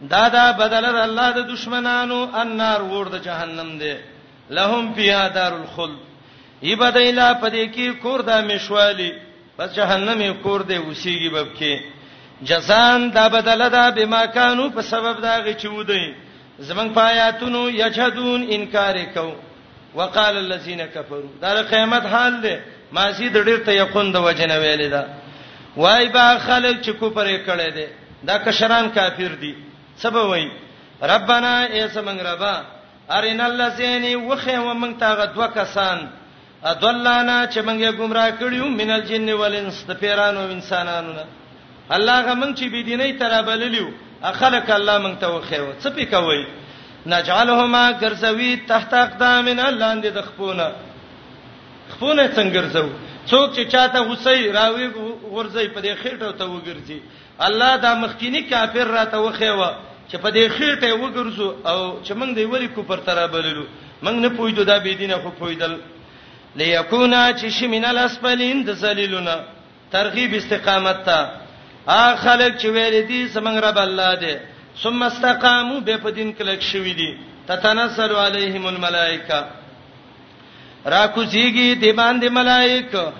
دا 0.00 0.28
دا 0.28 0.52
بدل 0.52 0.84
الله 0.84 1.30
د 1.30 1.38
دشمنانو 1.52 2.28
النار 2.40 2.80
ور 2.82 3.06
د 3.08 3.18
جهنم 3.24 3.78
دی 3.78 3.94
لهم 4.50 4.94
فیها 4.94 5.28
دار 5.28 5.52
الخلد 5.54 5.96
یبدایلا 6.62 7.32
پدې 7.32 7.66
کې 7.74 8.00
کور 8.02 8.20
د 8.22 8.44
مشوالی 8.52 9.10
پس 9.58 9.74
جهنم 9.74 10.22
کور 10.42 10.60
دې 10.60 10.74
وسیږي 10.74 11.30
بب 11.34 11.48
کې 11.58 11.80
جزان 12.50 13.10
دا 13.14 13.28
بدل 13.28 13.68
دا 13.72 13.90
بما 13.94 14.24
کانوا 14.38 14.68
په 14.74 14.82
سبب 14.92 15.20
دا 15.22 15.36
غي 15.44 15.54
چودې 15.54 16.14
زمنګ 16.70 16.94
پایاتونو 16.94 17.68
یجهدون 17.70 18.46
انکار 18.56 18.96
کو 19.14 19.30
وقال 19.94 20.36
الذين 20.36 20.86
كفروا 20.86 21.30
دا 21.40 21.62
قیامت 21.62 22.06
حال 22.06 22.40
ده 22.40 22.60
ماسی 22.92 23.28
د 23.28 23.44
ډیر 23.44 23.56
ته 23.68 23.72
یقون 23.72 24.12
د 24.12 24.16
وجنه 24.24 24.58
ویل 24.58 24.90
ده 24.90 25.06
وای 25.76 26.08
با 26.08 26.38
خلک 26.46 26.76
چې 26.84 26.90
کوپر 27.00 27.26
کړي 27.46 27.70
ده 27.74 27.88
دا 28.26 28.38
کشران 28.44 28.88
کافر 28.90 29.34
دي 29.40 29.54
سبب 30.02 30.28
وای 30.30 30.48
ربانا 31.02 31.54
ایسمنګ 31.66 32.26
ربا 32.30 32.54
ارین 33.10 33.40
الذین 33.40 34.16
وخه 34.24 34.60
و 34.60 34.74
مونږ 34.74 34.98
ته 35.00 35.08
غدو 35.14 35.46
کسان 35.54 35.98
ادلانا 36.70 37.46
چې 37.46 37.58
مونږ 37.66 37.78
یې 37.80 37.92
گمراه 37.98 38.30
کړیو 38.40 38.66
مینل 38.80 39.00
جن 39.10 39.28
ولنس 39.42 39.82
د 39.88 40.00
پیرانو 40.00 40.40
انسانانو 40.40 41.12
نه 41.12 41.24
الله 41.96 42.16
غ 42.26 42.36
مونږ 42.40 42.52
چې 42.56 42.64
بيدینې 42.64 43.18
ترابللیو 43.20 43.88
اخلک 44.32 44.70
الله 44.76 44.98
مونږ 45.04 45.18
ته 45.20 45.26
وخه 45.26 45.62
و 45.64 45.72
څه 45.80 45.88
پکوي 45.96 46.42
نجعلهما 47.06 47.84
غرزوی 48.00 48.52
تحت 48.72 48.94
اقدامنا 49.00 49.66
لاندې 49.70 50.06
د 50.06 50.20
خپونه 50.28 50.70
خپونه 51.90 52.32
څنګه 52.36 52.58
غرزو 52.58 52.88
څوک 53.26 53.50
چې 53.56 53.72
چاته 53.72 54.00
غوسې 54.08 54.54
راوي 54.54 54.88
غرزي 55.30 55.68
په 55.68 55.80
دې 55.80 55.94
خېټو 56.02 56.32
ته 56.38 56.44
وګرځي 56.44 57.00
الله 57.48 57.76
دا 57.76 57.94
مخکینی 57.94 58.40
کافر 58.42 58.86
راته 58.98 59.16
وخېوه 59.20 59.68
چې 60.10 60.16
په 60.24 60.30
دې 60.34 60.44
خیر 60.56 60.74
ته 60.82 60.92
وګرځو 60.96 61.48
او 61.70 61.80
چې 62.04 62.12
موږ 62.18 62.30
دی 62.36 62.44
ولی 62.52 62.68
کو 62.74 62.82
پر 62.90 63.00
ترا 63.08 63.26
بللو 63.34 63.64
موږ 64.04 64.14
نه 64.24 64.28
پویډو 64.36 64.62
دا 64.70 64.76
بی 64.84 64.94
دینه 65.00 65.16
خو 65.22 65.30
پویدل 65.40 65.74
ليكونا 66.60 67.22
چې 67.32 67.46
شمن 67.56 67.84
الاسفلین 67.84 68.62
د 68.68 68.78
ذلیلونه 68.84 69.36
ترغیب 69.96 70.34
استقامت 70.40 71.04
ته 71.10 71.18
ا 71.88 72.16
خلک 72.24 72.56
چې 72.58 72.66
ویل 72.74 72.96
دي 73.10 73.20
سمنګ 73.28 73.58
رب 73.66 73.78
الله 73.84 74.10
دې 74.20 74.36
ثم 74.82 75.02
استقاموا 75.02 75.80
به 75.86 75.96
په 76.04 76.10
دین 76.18 76.32
کلک 76.38 76.60
شوې 76.60 76.94
دي 76.96 77.16
تتنزل 77.46 78.12
علیهم 78.26 78.66
الملائکه 78.66 79.40
را 80.92 81.02
کوزیږي 81.14 81.78
دی 81.78 81.92
باندې 82.00 82.28
ملائکه 82.28 83.12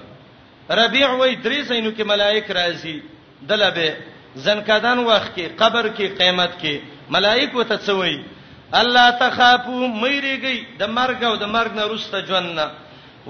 ربيع 0.70 1.08
وې 1.18 1.36
درې 1.44 1.68
سینو 1.68 1.90
کې 1.96 2.02
ملائک 2.12 2.50
راځي 2.58 2.96
دلبه 3.50 3.90
زنکدان 4.46 4.98
وخت 5.10 5.30
کې 5.34 5.46
قبر 5.60 5.86
کې 5.96 6.06
قیامت 6.18 6.52
کې 6.58 6.74
ملائکه 7.14 7.64
ته 7.70 7.76
څوي 7.86 8.16
الله 8.80 9.06
تخافو 9.22 9.78
مېریږي 10.02 10.56
د 10.80 10.90
مرګ 10.98 11.20
او 11.30 11.34
د 11.42 11.50
مرګ 11.56 11.70
نه 11.80 11.84
روسته 11.92 12.18
ژوندنه 12.28 12.66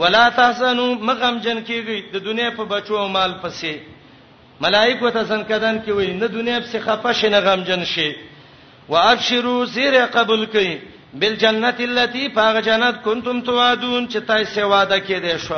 ولا 0.01 0.25
تحزنوا 0.40 0.90
مغم 1.11 1.38
جن 1.47 1.59
کېږي 1.68 1.99
د 2.14 2.25
دنیا 2.29 2.51
په 2.59 2.64
بچو 2.73 2.97
او 3.03 3.09
مال 3.16 3.35
پسې 3.42 3.77
ملائکه 4.66 5.11
ته 5.16 5.23
زنکدان 5.31 5.81
کې 5.85 5.90
وي 5.97 6.07
نه 6.21 6.27
دنیا 6.37 6.61
په 6.66 6.79
خفه 6.87 7.12
شي 7.23 7.29
نه 7.35 7.40
غم 7.49 7.64
جن 7.71 7.85
شي 7.94 8.11
وابشروا 8.92 9.64
زیر 9.73 9.99
قبول 10.18 10.47
کړي 10.47 10.77
بالجنه 11.21 11.75
التي 11.88 12.29
فاغ 12.38 12.61
جنت 12.68 13.03
کنتم 13.05 13.40
توعدون 13.51 14.09
چې 14.09 14.18
تاسو 14.31 14.68
وعده 14.71 14.99
کړې 14.99 15.37
شو 15.47 15.57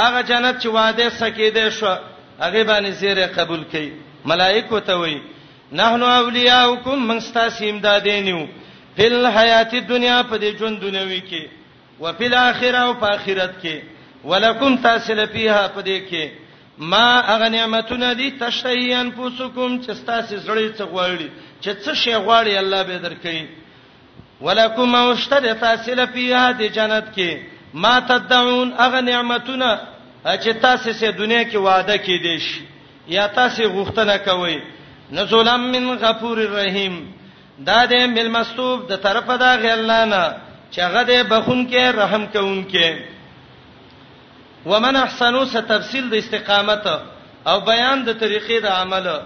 هغه 0.00 0.20
جنت 0.32 0.62
چې 0.62 0.66
وعده 0.66 1.08
سکې 1.08 1.48
دې 1.56 1.68
شو 1.78 1.96
هغه 2.40 2.62
باندې 2.70 2.88
زیر 3.04 3.26
قبول 3.38 3.64
کړي 3.72 3.88
ملائکه 4.24 4.80
ته 4.80 4.94
وای 4.94 5.18
نحنو 5.72 6.06
اولیاءکم 6.06 6.98
من 7.08 7.20
ستاسو 7.20 7.64
امدادینیو 7.70 8.38
فل 8.96 9.26
حیات 9.26 9.74
الدنیا 9.74 10.22
په 10.30 10.38
دې 10.42 10.50
ژوند 10.58 10.80
دنیوي 10.80 11.20
کې 11.20 11.42
او 12.00 12.12
فل 12.18 12.34
اخره 12.42 12.78
او 12.86 12.94
په 13.02 13.06
اخرت 13.16 13.52
کې 13.62 13.74
ولکم 14.32 14.76
تاسل 14.88 15.24
فیها 15.32 15.68
په 15.76 15.82
دې 15.82 16.00
کې 16.08 16.30
ما 16.92 17.06
اغه 17.34 17.48
نعمتونه 17.56 18.12
دي 18.20 18.30
تشیان 18.42 19.10
پوسکم 19.18 19.78
چې 19.82 19.92
ستاسو 20.02 20.36
زړی 20.36 20.78
څه 20.78 20.84
غواړي 20.92 21.28
چې 21.60 21.68
څه 21.84 21.94
شی 21.94 22.14
غواړي 22.14 22.54
الله 22.62 22.82
به 22.82 22.98
درکړي 22.98 23.48
ولکم 24.46 24.94
اوشتد 25.00 25.46
تاسل 25.66 26.04
فیها 26.06 26.52
دې 26.58 26.66
جنت 26.80 27.06
کې 27.16 27.36
ما 27.84 27.94
تدعون 28.12 28.72
اغه 28.86 29.00
نعمتونه 29.00 29.74
چې 30.24 30.48
تاسو 30.68 30.92
سه 31.00 31.10
دنیا 31.10 31.44
کې 31.44 31.54
وعده 31.68 31.98
کې 32.06 32.22
دي 32.28 32.38
شي 32.46 32.62
یا 33.08 33.26
تاسو 33.28 33.62
غوښتنه 33.68 34.16
کوي 34.16 34.62
نزولم 35.12 35.60
من 35.72 35.90
غفور 36.04 36.38
الرحیم 36.38 37.12
دا 37.66 37.86
دې 37.86 37.98
ملمستوب 38.16 38.88
د 38.88 38.96
طرفه 39.02 39.36
دا 39.36 39.56
غی 39.62 39.70
الله 39.72 40.04
نه 40.04 40.34
چې 40.72 40.78
هغه 40.86 41.02
دې 41.10 41.22
بخون 41.32 41.66
کې 41.70 41.94
رحم 41.96 42.24
کوونکې 42.32 42.98
ومن 44.66 44.96
احسنو 44.96 45.44
ستفصیل 45.44 46.10
د 46.10 46.14
استقامت 46.14 46.86
او 47.46 47.60
بیان 47.70 48.04
د 48.04 48.10
طریقې 48.20 48.60
د 48.62 48.66
عمل 48.66 49.20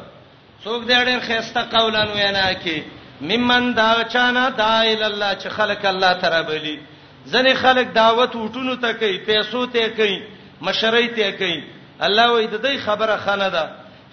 څوک 0.64 0.82
دې 0.88 1.06
ډېر 1.06 1.20
خسته 1.28 1.60
قولان 1.62 2.08
وینا 2.14 2.50
کې 2.64 2.76
ممن 3.20 3.74
دا 3.74 4.04
چانه 4.14 4.48
دا 4.50 4.82
ال 4.82 5.02
الله 5.02 5.34
چې 5.34 5.48
خلق 5.48 5.84
الله 5.86 6.12
ترابلی 6.24 6.78
ځنې 7.26 7.54
خلق 7.54 7.86
دعوت 7.94 8.32
وټونو 8.34 8.80
ته 8.82 8.92
کوي 9.02 9.18
پیسو 9.18 9.66
ته 9.66 9.88
کوي 9.98 10.22
مشرۍ 10.66 11.06
ته 11.16 11.30
کوي 11.40 11.62
الله 12.06 12.26
وې 12.34 12.46
د 12.54 12.56
دې 12.64 12.74
خبره 12.86 13.16
خانه 13.16 13.48
ده 13.48 13.64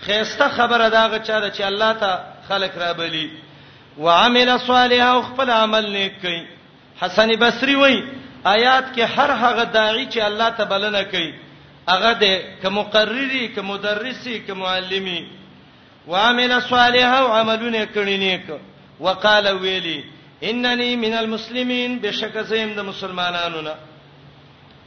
خيسته 0.06 0.50
خبره 0.58 0.90
دا 0.90 1.04
غچا 1.14 1.40
ده 1.44 1.50
چې 1.56 1.62
الله 1.62 1.92
ته 2.02 2.12
خلق 2.50 2.78
را 2.78 2.94
بلی 2.94 3.30
وعمل 3.98 4.58
صالحا 4.60 5.12
او 5.14 5.22
خپل 5.30 5.50
عمل 5.50 5.92
نیک 5.92 6.14
کوي 6.22 6.44
حسن 7.02 7.30
بصري 7.42 7.76
وای 7.76 8.04
آیات 8.46 8.86
کې 8.96 9.00
هر 9.18 9.32
هغه 9.44 9.64
داعی 9.66 10.08
چې 10.12 10.18
الله 10.30 10.50
ته 10.50 10.64
بلنه 10.74 11.04
کوي 11.04 11.34
هغه 11.90 12.14
د 12.24 12.26
کومقرری 12.62 13.48
کومدرسي 13.56 14.40
کومعلمي 14.48 15.28
وعمل 16.08 16.60
صالحا 16.62 17.20
او 17.20 17.28
عملونه 17.38 17.86
کړی 17.96 18.18
نیک 18.20 18.44
وقاله 19.00 19.54
ویلی 19.54 20.04
انني 20.44 20.96
من 20.96 21.14
المسلمين 21.14 22.00
بشک 22.00 22.38
زم 22.52 22.74
د 22.76 22.80
مسلمانانو 22.92 23.62
نه 23.62 23.74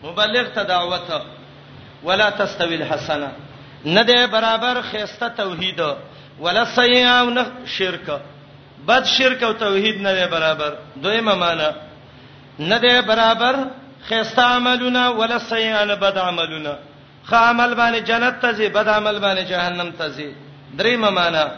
مبلغ 0.05 0.47
ته 0.55 0.63
دعوته 0.63 1.38
ولا 2.03 2.31
تستوي 2.31 2.75
الحسنه 2.75 3.33
نه 3.85 4.03
ده 4.03 4.27
برابر 4.27 4.83
خيسته 4.83 5.29
توحید 5.29 5.81
ولا 6.41 6.65
سیئه 6.65 7.09
او 7.21 7.31
نه 7.31 7.47
شرک 7.79 8.21
بد 8.89 9.05
شرک 9.05 9.43
او 9.43 9.53
توحید 9.53 10.03
نه 10.03 10.13
ده 10.15 10.27
برابر 10.27 10.73
دویمه 11.03 11.35
معنا 11.35 11.71
نه 12.59 12.79
ده 12.79 13.01
برابر 13.01 13.55
خيسته 14.09 14.43
عملونه 14.43 15.11
ولا 15.11 15.39
سیئه 15.39 15.95
بد 15.95 16.19
عملونه 16.19 16.77
خ 17.25 17.33
عمل 17.35 17.75
باندې 17.75 18.05
جنت 18.09 18.41
ته 18.41 18.53
ځي 18.53 18.73
بد 18.73 18.89
عمل 18.89 19.19
باندې 19.19 19.49
جهنم 19.49 19.93
ته 19.99 20.09
ځي 20.17 20.35
دریمه 20.77 21.11
معنا 21.11 21.51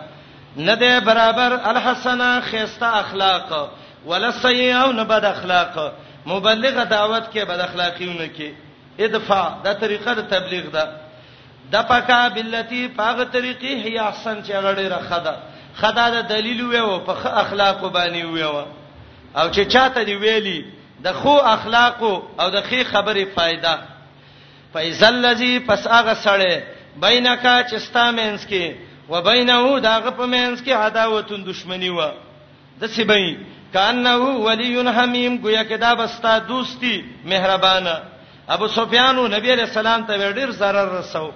نه 0.56 0.74
ده 0.74 0.98
برابر 0.98 1.70
الحسنه 1.70 2.40
خيسته 2.40 2.86
اخلاق 3.00 3.70
ولا 4.06 4.30
سیئه 4.30 4.74
او 4.76 4.92
نه 4.92 5.02
بد 5.02 5.24
اخلاق 5.24 5.92
مبلغه 6.26 6.84
دعوت 6.84 7.22
کې 7.34 7.38
بد 7.44 7.60
اخلاقیونه 7.60 8.26
کې 8.36 8.52
ادفع 9.00 9.60
دا 9.64 9.72
طریقه 9.74 10.14
د 10.14 10.20
تبلیغ 10.34 10.64
ده 10.76 10.84
د 11.72 11.82
پکا 11.88 12.28
بلتی 12.34 12.88
پاغه 12.98 13.24
طریقې 13.32 13.74
هي 13.84 13.98
احسن 13.98 14.42
چې 14.42 14.50
غړې 14.50 14.86
راخدا 14.94 15.34
خدا 15.80 16.06
د 16.16 16.28
دلیل 16.28 16.60
ویو 16.64 16.98
په 16.98 17.32
اخلاق 17.42 17.80
باندې 17.92 18.24
ویو 18.24 18.64
او 19.36 19.50
چې 19.52 19.60
چاته 19.74 20.02
دی 20.04 20.14
ویلي 20.14 20.58
د 21.04 21.12
خو 21.12 21.36
اخلاق 21.56 22.02
او 22.02 22.50
د 22.50 22.64
خې 22.70 22.84
خبرې 22.92 23.24
فائدہ 23.36 23.78
فایز 24.72 25.02
الذی 25.02 25.58
پس 25.68 25.86
هغه 25.86 26.14
سره 26.24 26.60
بینکا 27.04 27.54
چستا 27.70 28.10
مینس 28.10 28.46
کې 28.46 28.72
و 29.08 29.22
بینه 29.22 29.80
داغه 29.80 30.10
په 30.10 30.26
مینس 30.26 30.60
کې 30.64 30.70
عداوتون 30.72 31.42
دشمنی 31.44 31.90
و 31.90 32.00
د 32.80 32.86
سیبې 32.86 33.36
کانه 33.74 34.16
ولی 34.16 34.88
حمیم 34.96 35.36
گویا 35.42 35.64
کې 35.64 35.72
دا 35.76 35.94
بستا 35.94 36.38
دوستی 36.38 37.02
مهربانه 37.24 38.00
ابو 38.54 38.66
سفیانو 38.74 39.26
نبی 39.32 39.52
علیہ 39.52 39.64
السلام 39.64 40.04
ته 40.06 40.30
ډیر 40.32 40.48
zarar 40.62 40.88
رسو 40.92 41.30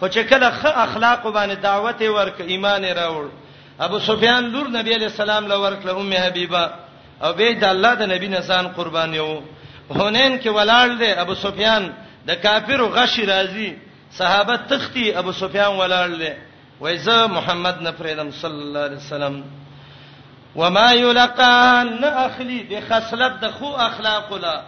خو 0.00 0.06
چې 0.08 0.20
کله 0.28 0.50
خ 0.60 0.66
اخلاق 0.82 1.26
باندې 1.26 1.54
دعوت 1.62 2.02
ورک 2.16 2.40
ایمان 2.40 2.84
راوړ 2.84 3.26
ابو 3.86 3.98
سفیان 4.08 4.44
لور 4.52 4.66
نبی 4.74 4.94
علیہ 4.94 5.06
السلام 5.06 5.46
له 5.52 5.56
ورکله 5.64 5.92
ام 6.00 6.12
حبیبه 6.12 6.70
او 7.22 7.32
به 7.40 7.52
د 7.62 7.64
الله 7.70 7.94
د 7.94 8.02
نبی 8.14 8.28
نسان 8.34 8.68
قرباني 8.78 9.18
وو 9.24 9.32
هونین 9.90 10.38
کې 10.40 10.46
ولاړ 10.46 10.98
دی 11.00 11.12
ابو 11.26 11.34
سفیان 11.40 11.92
د 12.28 12.40
کافرو 12.44 12.86
غشي 12.96 13.26
راځي 13.26 13.76
صحابه 14.18 14.56
تختی 14.74 15.10
ابو 15.22 15.32
سفیان 15.42 15.76
ولاړ 15.78 16.18
دی 16.18 16.32
وایزه 16.80 17.26
محمد 17.38 17.82
نفریدم 17.88 18.30
صلی 18.42 18.62
الله 18.66 18.80
علیه 18.84 19.02
وسلم 19.04 19.42
وما 20.56 20.90
یلقان 20.92 21.96
اخلی 22.10 22.62
بخصلت 22.70 23.40
د 23.42 23.50
خو 23.58 23.74
اخلاق 23.86 24.32
لا 24.46 24.60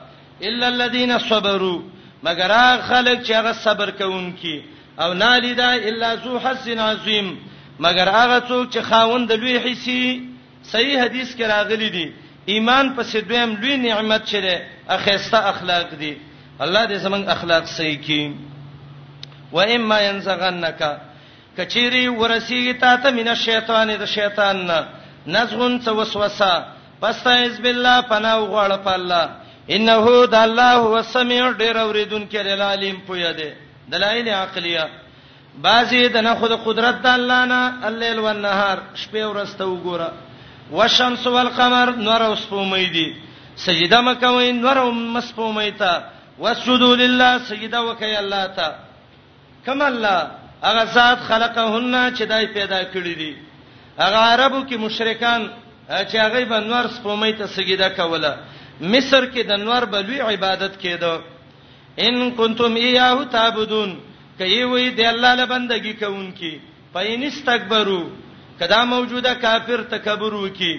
الا 0.42 0.66
الذين 0.68 1.18
صبروا 1.18 1.82
مگر 2.22 2.50
هغه 2.52 2.82
خلک 2.82 3.22
چې 3.26 3.30
هغه 3.32 3.52
صبر 3.52 3.90
کوونکي 3.90 4.62
او 4.98 5.12
نالیدا 5.14 5.70
الا 5.72 6.14
ذو 6.16 6.38
حسن 6.38 6.78
عظیم 6.78 7.34
مگر 7.80 8.08
هغه 8.08 8.40
څوک 8.48 8.72
چې 8.74 8.78
خاوند 8.80 9.32
لوی 9.32 9.56
حسی 9.58 10.28
صحیح 10.64 11.00
حدیث 11.02 11.34
کې 11.36 11.42
راغلی 11.42 11.88
دی 11.90 12.06
ایمان 12.46 12.94
پسې 12.96 13.16
دویم 13.16 13.52
لوی 13.56 13.76
نعمت 13.76 14.24
چره 14.24 14.58
اخیسته 14.88 15.38
اخلاق 15.48 15.94
دی 16.00 16.16
الله 16.60 16.86
دې 16.86 16.94
زمنګ 17.04 17.28
اخلاق 17.28 17.64
صحیح 17.66 18.00
کړي 18.02 18.30
و 19.52 19.60
اما 19.60 20.00
ينزغنک 20.00 20.98
کچيري 21.58 22.08
ورسیږي 22.08 22.80
تا 22.80 22.96
ته 22.96 23.10
مینه 23.10 23.34
شیطان 23.34 23.90
دې 23.98 24.04
شیطان 24.04 24.66
نه 24.66 24.86
نزغون 25.26 25.80
څه 25.80 25.88
وسوسه 25.88 26.64
پس 27.02 27.22
تعز 27.22 27.60
بالله 27.60 28.00
پناه 28.00 28.38
وغواړه 28.40 28.76
په 28.84 28.94
الله 28.94 29.43
انه 29.70 30.06
د 30.32 30.34
الله 30.46 30.72
هو 30.72 30.98
السميع 31.04 31.42
ډیر 31.60 31.76
اوریدونکې 31.82 32.42
دی 32.46 32.52
العلیم 32.54 32.96
پویا 33.06 33.30
دی 33.38 33.50
دلایل 33.92 34.28
عقلیه 34.38 34.86
بعضی 35.66 36.00
د 36.16 36.24
نه 36.26 36.34
خود 36.40 36.50
قدرت 36.64 37.00
د 37.02 37.06
الله 37.12 37.44
نه 37.52 37.88
الليل 37.88 38.18
و 38.18 38.24
النهار 38.32 38.78
شپه 39.02 39.26
ورسته 39.28 39.64
وګوره 39.66 40.08
والشمس 40.72 41.26
والقمر 41.26 41.90
نور 42.06 42.20
او 42.24 42.34
سپومې 42.36 42.92
دي 42.92 43.16
سجده 43.66 44.00
مکوي 44.08 44.52
نور 44.52 44.76
او 44.78 44.90
مسپومې 44.90 45.78
تا 45.78 45.92
واسجدوا 46.38 46.94
لله 47.02 47.32
سجده 47.50 47.82
وکي 47.82 48.14
الله 48.18 48.46
تا 48.46 48.74
کما 49.66 49.86
الله 49.86 50.30
هغه 50.62 50.84
ذات 50.84 51.18
خلقهن 51.30 51.94
چې 52.16 52.22
دای 52.34 52.46
پیدا 52.46 52.82
کړی 52.84 53.18
دي 53.18 53.36
هغه 53.98 54.16
عربو 54.16 54.64
کې 54.70 54.74
مشرکان 54.86 55.48
چې 55.88 56.16
هغه 56.16 56.44
بنور 56.52 56.84
سپومې 56.98 57.38
ته 57.38 57.46
سجده 57.46 57.88
کوله 58.00 58.34
مصر 58.92 59.24
کې 59.32 59.42
د 59.48 59.52
انوار 59.58 59.84
بلوي 59.92 60.20
عبادت 60.20 60.74
کېده 60.82 61.14
ان 62.06 62.30
کنتم 62.40 62.74
ایاه 62.80 63.24
تعبدون 63.36 63.94
کای 64.38 64.62
وی 64.72 64.90
دی 64.98 65.06
الله 65.12 65.34
له 65.40 65.44
بندگی 65.52 65.92
کوونکی 66.02 66.52
پاین 66.92 67.22
استکبرو 67.28 68.00
کدا 68.60 68.80
موجوده 68.94 69.34
کافر 69.44 69.82
تکبر 69.94 70.34
وکي 70.40 70.74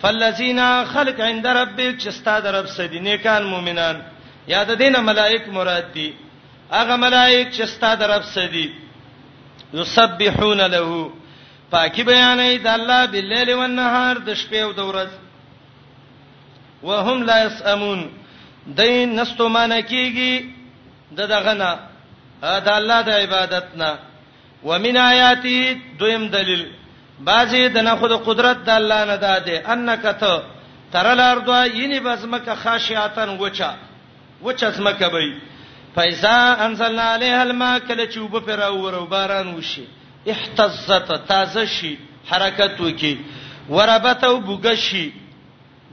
فالذین 0.00 0.60
خلق 0.92 1.20
عند 1.20 1.46
ربک 1.46 1.98
چستا 2.02 2.40
در 2.40 2.52
رب 2.58 2.66
سدی 2.66 2.98
نیکان 3.00 3.42
مؤمنان 3.46 3.96
یاد 4.48 4.74
دینه 4.82 5.00
ملائک 5.10 5.48
مراد 5.48 5.92
دي 5.94 6.12
هغه 6.72 6.96
ملائک 6.96 7.50
چستا 7.56 7.94
در 7.94 8.16
رب 8.16 8.22
سدی 8.34 8.68
یسبحون 9.74 10.60
له 10.66 11.10
پاکي 11.70 12.02
بیانې 12.04 12.56
د 12.64 12.66
الله 12.66 13.06
بالليل 13.06 13.54
والنهار 13.54 14.18
د 14.18 14.34
شپې 14.34 14.54
او 14.54 14.72
د 14.72 14.80
ورځې 14.90 15.29
وهم 16.82 17.22
لا 17.24 17.38
يسامون 17.44 18.08
دین 18.66 19.14
نستو 19.16 19.48
مان 19.48 19.72
کیږي 19.80 20.50
د 21.18 21.28
دغه 21.34 21.54
نه 21.60 21.78
د 22.68 22.70
الله 22.74 23.00
د 23.08 23.20
عبادت 23.24 23.66
نه 23.74 23.98
ومن 24.70 24.96
آیاتی 25.02 25.58
دویم 26.00 26.26
دلیل 26.36 26.64
بعضی 27.28 27.62
د 27.76 27.86
نه 27.88 27.96
خود 28.00 28.12
قدرت 28.24 28.56
د 28.64 28.70
الله 28.80 29.04
نه 29.12 29.16
داده 29.16 29.72
انک 29.76 30.02
ته 30.20 30.42
ترل 30.96 31.20
ارضا 31.20 31.60
ینی 31.66 32.00
بزمکه 32.06 32.54
خاشعتن 32.64 33.28
وچا 33.40 33.72
وچا 34.44 34.70
زمکه 34.78 35.08
بی 35.14 35.30
فایزا 35.94 36.36
انزلنا 36.66 37.02
علیها 37.14 37.40
الماء 37.42 37.78
کله 37.88 38.06
چوب 38.06 38.38
پر 38.46 38.62
او 38.62 39.06
باران 39.06 39.54
وشي 39.54 39.84
احتزت 40.30 41.28
تازه 41.28 41.64
شي 41.66 41.96
حرکت 42.30 42.80
وکي 42.80 43.18
وربته 43.70 44.32
وبګشي 44.40 45.10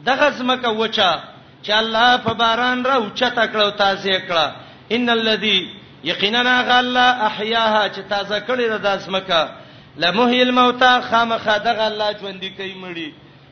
دغه 0.06 0.30
زمکه 0.32 0.68
وچا 0.70 1.24
چې 1.64 1.70
الله 1.70 2.18
په 2.18 2.34
باران 2.34 2.84
را 2.84 2.96
اوچته 2.96 3.48
کړو 3.48 3.70
تازه 3.78 4.20
کړه 4.28 4.52
ان 4.92 5.10
الذی 5.10 5.72
یقینا 6.04 6.64
غلا 6.68 7.10
احیاها 7.28 7.90
چې 7.90 8.00
تازه 8.10 8.40
کړی 8.40 8.70
را 8.70 8.78
د 8.78 8.98
زمکه 9.00 9.50
لمحی 9.98 10.42
الموتى 10.42 11.02
خامخا 11.10 11.58
دغه 11.58 11.84
الله 11.86 12.14
ژوند 12.22 12.44
کوي 12.58 12.74
مړی 12.82 13.10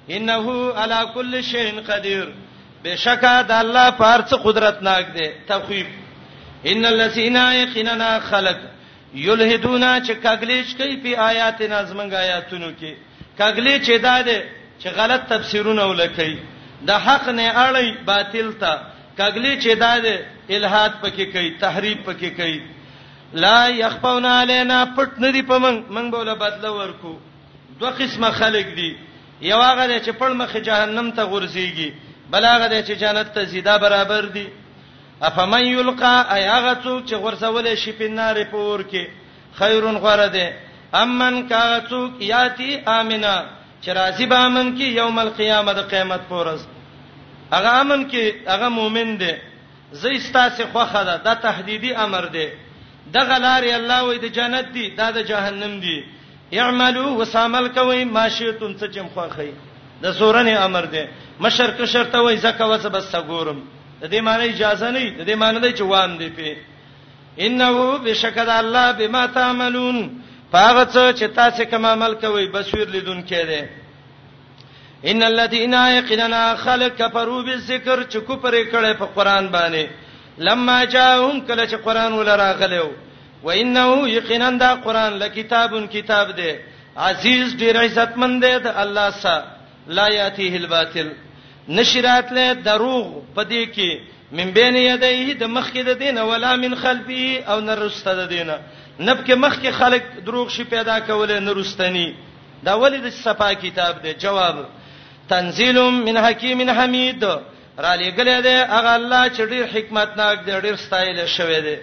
انه 0.10 0.71
علی 0.77 1.01
کل 1.13 1.41
شیء 1.41 1.71
قدیر 1.88 2.25
بشکا 2.84 3.41
د 3.41 3.51
الله 3.51 3.89
پارڅ 3.99 4.34
قدرت 4.43 4.81
ناک 4.84 5.05
دی 5.13 5.27
تخویب 5.47 5.88
ان 6.63 6.86
الذین 6.86 7.36
یقینا 7.36 8.19
خلق 8.29 8.58
یلهدونا 9.13 9.99
چې 10.01 10.13
کاګلیچ 10.23 10.77
کوي 10.77 10.95
په 10.97 11.19
آیات 11.21 11.60
نازمنګ 11.62 12.13
آیاتونو 12.13 12.71
کې 12.79 12.93
کاګلی 13.38 13.79
چې 13.86 13.91
دا 14.01 14.21
ده 14.21 14.41
چې 14.79 14.88
غلط 14.95 15.21
تفسیرونه 15.29 15.83
ولکې 15.91 16.35
د 16.88 16.91
حق 17.05 17.27
نه 17.39 17.45
اړې 17.65 17.88
باطل 18.11 18.47
ته 18.61 18.71
کګلی 19.17 19.53
چې 19.63 19.71
داده 19.83 20.15
الہات 20.55 20.93
پکې 21.01 21.25
کوي 21.33 21.49
تحریف 21.59 21.97
پکې 22.05 22.29
کوي 22.39 22.59
لا 23.43 23.67
يخفون 23.67 24.25
علينا 24.25 24.77
پټ 24.97 25.09
ندی 25.23 25.41
پمنګ 25.41 25.89
منګ 25.89 26.11
بوله 26.15 26.33
بدل 26.43 26.65
ورکو 26.81 27.13
دوه 27.79 27.91
قسمه 27.99 28.31
خلک 28.39 28.65
دي 28.75 28.91
یو 29.41 29.61
هغه 29.61 29.99
چې 29.99 30.09
پړ 30.19 30.29
مخه 30.41 30.59
جهنم 30.67 31.11
ته 31.11 31.23
غورځيږي 31.31 31.89
بل 32.29 32.45
هغه 32.45 32.81
چې 32.81 32.91
جنت 33.03 33.33
ته 33.33 33.43
زیاده 33.53 33.77
برابر 33.77 34.25
دي 34.38 34.47
افمن 35.27 35.65
یلقا 35.65 36.15
ایاغه 36.35 36.73
څوک 36.83 37.03
چې 37.09 37.13
غورځولې 37.23 37.75
شي 37.81 37.91
په 37.99 38.07
نار 38.19 38.38
پور 38.51 38.79
کې 38.83 39.07
خیرون 39.59 39.97
غره 40.05 40.27
ده 40.38 40.47
امن 41.01 41.47
کاغه 41.49 41.79
څوک 41.89 42.11
یاتی 42.21 42.71
امنه 42.88 43.35
چې 43.86 43.91
راضی 43.93 44.26
به 44.26 44.36
امن 44.48 44.69
کې 44.78 44.88
یوم 45.02 45.17
القیامه 45.19 45.74
د 45.80 45.82
قیامت 45.91 46.21
پورز 46.30 46.62
هغه 47.52 47.69
امن 47.82 48.06
کې 48.12 48.24
هغه 48.54 48.67
مؤمن 48.78 49.10
دی 49.21 49.34
زېستا 50.02 50.45
سه 50.58 50.65
خوخه 50.74 51.02
ده 51.10 51.15
د 51.28 51.34
تهدیدی 51.45 51.91
امر 52.06 52.26
دی 52.36 52.48
د 53.15 53.17
غلاري 53.30 53.71
الله 53.80 54.00
وې 54.10 54.17
د 54.26 54.34
جنت 54.38 54.67
دی 54.78 54.86
دا 55.00 55.08
د 55.17 55.28
جهنم 55.32 55.74
دی 55.86 55.98
اعملوا 56.62 57.12
وسامل 57.19 57.67
کوي 57.78 58.02
ماشیتون 58.17 58.76
څه 58.78 58.86
چم 58.95 59.08
خوخی 59.13 59.52
د 60.04 60.12
سورنه 60.19 60.58
امر 60.65 60.86
دی 60.93 61.04
مشرک 61.45 61.86
شرطه 61.93 62.19
وې 62.28 62.39
زکه 62.45 62.65
وسه 62.71 62.89
بس 62.95 63.15
ګورم 63.32 63.60
د 64.02 64.04
دې 64.10 64.21
معنی 64.28 64.45
اجازه 64.50 64.91
نه 64.91 65.10
د 65.17 65.30
دې 65.30 65.36
معنی 65.41 65.60
دی 65.65 65.71
چې 65.74 65.82
وام 65.91 66.17
دی 66.21 66.30
په 66.30 66.58
انه 67.45 67.98
بشکد 68.04 68.50
الله 68.50 68.91
بما 69.00 69.26
تعملون 69.38 69.98
پاغه 70.51 70.84
څه 70.86 71.13
چې 71.19 71.25
تاسو 71.36 71.63
کوم 71.69 71.86
عمل 71.86 72.13
کوي 72.21 72.45
بصیر 72.58 72.88
لیدون 72.95 73.23
کې 73.27 73.45
ده 73.51 73.69
ان 75.13 75.23
الذين 75.23 75.73
يقيننا 75.73 76.43
خلق 76.65 76.93
كفروا 76.97 77.41
بالذكر 77.41 77.97
چې 78.03 78.17
کو 78.17 78.34
پرې 78.34 78.71
کړه 78.71 78.93
په 78.99 79.05
قران 79.15 79.47
باندې 79.55 79.88
لما 80.49 80.77
جاءهم 80.86 81.41
کله 81.47 81.65
چې 81.65 81.75
قران 81.86 82.13
ولرا 82.13 82.51
غلو 82.62 82.91
وانه 83.43 84.10
یقینا 84.10 84.49
دا 84.60 84.75
قران 84.86 85.13
لکتابون 85.23 85.88
کتاب 85.88 86.31
ده 86.38 86.55
عزیز 86.97 87.55
ډیر 87.55 87.77
عزتمن 87.81 88.39
ده 88.39 88.58
د 88.58 88.67
الله 88.86 89.10
سره 89.10 89.43
لا 89.88 90.08
یاتیه 90.10 90.55
الباطل 90.58 91.08
نشرات 91.69 92.31
له 92.31 92.53
دروغ 92.53 93.05
پدې 93.36 93.67
کې 93.75 93.99
من 94.38 94.49
بین 94.53 94.75
یدیه 94.75 95.34
د 95.34 95.43
مخکې 95.43 95.79
د 95.86 95.97
دینه 95.99 96.21
ولا 96.23 96.55
من 96.55 96.75
خلفه 96.75 97.43
او 97.53 97.60
نرسته 97.60 98.13
د 98.13 98.29
دینه 98.29 98.58
نب 98.99 99.25
کې 99.25 99.34
مخ 99.36 99.58
کې 99.62 99.71
خلک 99.77 100.03
دروغ 100.25 100.49
شي 100.49 100.63
پیدا 100.63 100.99
کولې 100.99 101.39
نرستنی 101.39 102.12
دا 102.65 102.73
ولید 102.79 103.10
صفا 103.13 103.51
کتاب 103.62 104.01
دی 104.03 104.13
جواب 104.19 104.58
تنزیل 105.29 105.77
من 105.81 106.17
حکیم 106.17 106.69
حمید 106.69 107.23
را 107.25 107.95
لګلې 107.95 108.41
دی 108.41 108.49
هغه 108.49 108.93
الله 108.95 109.29
چې 109.29 109.41
ډیر 109.51 109.63
حکمت 109.73 110.17
ناک 110.17 110.45
دی 110.45 110.60
ډیر 110.65 110.75
ستایل 110.75 111.25
شوی 111.27 111.62
دی 111.62 111.75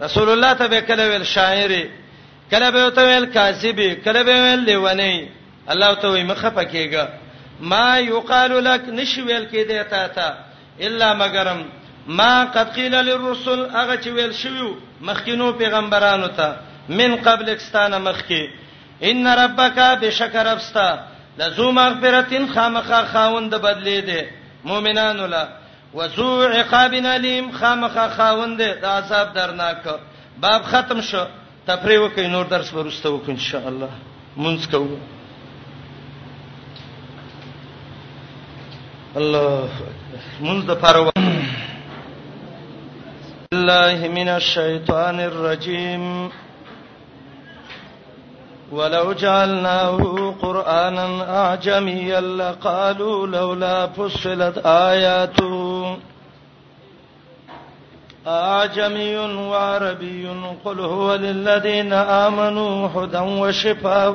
رسول 0.00 0.28
الله 0.28 0.52
ته 0.54 0.66
به 0.68 0.80
کله 0.80 1.08
ویل 1.08 1.24
شاعر 1.24 1.72
کله 2.50 2.70
به 2.70 2.90
ته 2.90 3.02
ویل 3.06 3.26
کاذب 3.36 3.80
کله 4.04 4.22
به 4.22 4.32
ویل 4.44 4.64
لیونی 4.70 5.28
الله 5.68 5.94
ته 5.94 6.08
وی 6.08 6.22
مخه 6.22 6.50
پکېګا 6.50 7.08
ما 7.60 7.98
یقال 7.98 8.52
لك 8.64 8.88
نشویل 8.88 9.48
کې 9.52 9.68
دی 9.68 9.82
تا 9.90 10.08
ته 10.08 10.34
الا 10.88 11.14
مگرم 11.14 11.64
ما 12.06 12.44
قد 12.44 12.68
قيل 12.68 12.92
للرسل 13.04 13.68
هغه 13.76 13.96
چې 13.96 14.06
ویل 14.06 14.34
شویو 14.34 14.74
مخکینو 15.00 15.52
پیغمبرانو 15.52 16.26
ته 16.28 16.54
من 16.88 17.16
قبل 17.16 17.50
اکستانه 17.50 17.98
مخکی 17.98 18.48
ان 19.02 19.26
ربک 19.26 19.78
بشکر 20.02 20.46
ابستا 20.46 20.98
لزو 21.38 21.72
مغفرتین 21.72 22.46
خامخا 22.54 23.04
خاوند 23.12 23.54
بدلی 23.54 24.00
دی 24.00 24.20
مؤمنانو 24.64 25.26
لا 25.26 25.48
وزو 25.94 26.42
عقاب 26.46 26.94
الیم 26.94 27.50
خامخا 27.52 28.08
خاوند 28.08 28.62
د 28.62 28.84
عذاب 28.84 29.32
درناک 29.34 29.82
باب 30.40 30.62
ختم 30.62 31.00
شو 31.00 31.24
تفریح 31.66 31.98
وکي 32.00 32.26
نور 32.28 32.44
درس 32.44 32.74
ورسته 32.74 33.10
وک 33.10 33.28
ان 33.28 33.36
شاء 33.38 33.68
الله 33.68 33.88
مونږ 34.36 34.70
کوو 34.70 34.98
الله 39.16 39.68
مونږ 40.42 40.66
د 40.66 40.74
فارو 40.74 41.10
بالله 43.54 43.98
من 44.08 44.28
الشيطان 44.28 45.20
الرجيم 45.20 46.30
ولو 48.72 49.12
جعلناه 49.12 50.34
قرانا 50.42 51.06
اعجميا 51.44 52.20
لقالوا 52.20 53.26
لولا 53.26 53.86
فصلت 53.86 54.58
اياته 54.66 55.96
اعجمي 58.26 59.16
وعربي 59.16 60.28
قل 60.64 60.80
هو 60.80 61.14
للذين 61.14 61.92
امنوا 61.92 62.88
هدى 62.94 63.18
وشفاء 63.40 64.12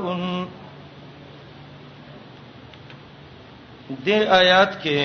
دې 4.05 4.15
آیات 4.41 4.73
کې 4.83 5.01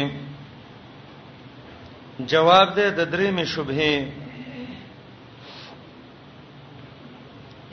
جواب 2.20 2.68
دې 2.76 2.88
د 2.98 3.10
درې 3.10 3.28
مې 3.36 3.44
شبهه 3.46 4.08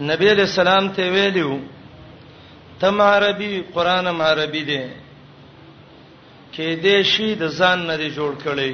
نبی 0.05 0.29
علیہ 0.31 0.43
السلام 0.47 0.85
ته 0.97 1.09
ویلو 1.13 1.55
تم 2.83 3.01
عربي 3.01 3.49
قران 3.73 4.07
م 4.15 4.21
عربي 4.27 4.61
دي 4.69 4.77
کې 6.53 6.81
دې 6.81 7.01
شي 7.09 7.27
د 7.41 7.51
ځان 7.59 7.79
نه 7.89 8.07
جوړ 8.15 8.31
کړي 8.45 8.73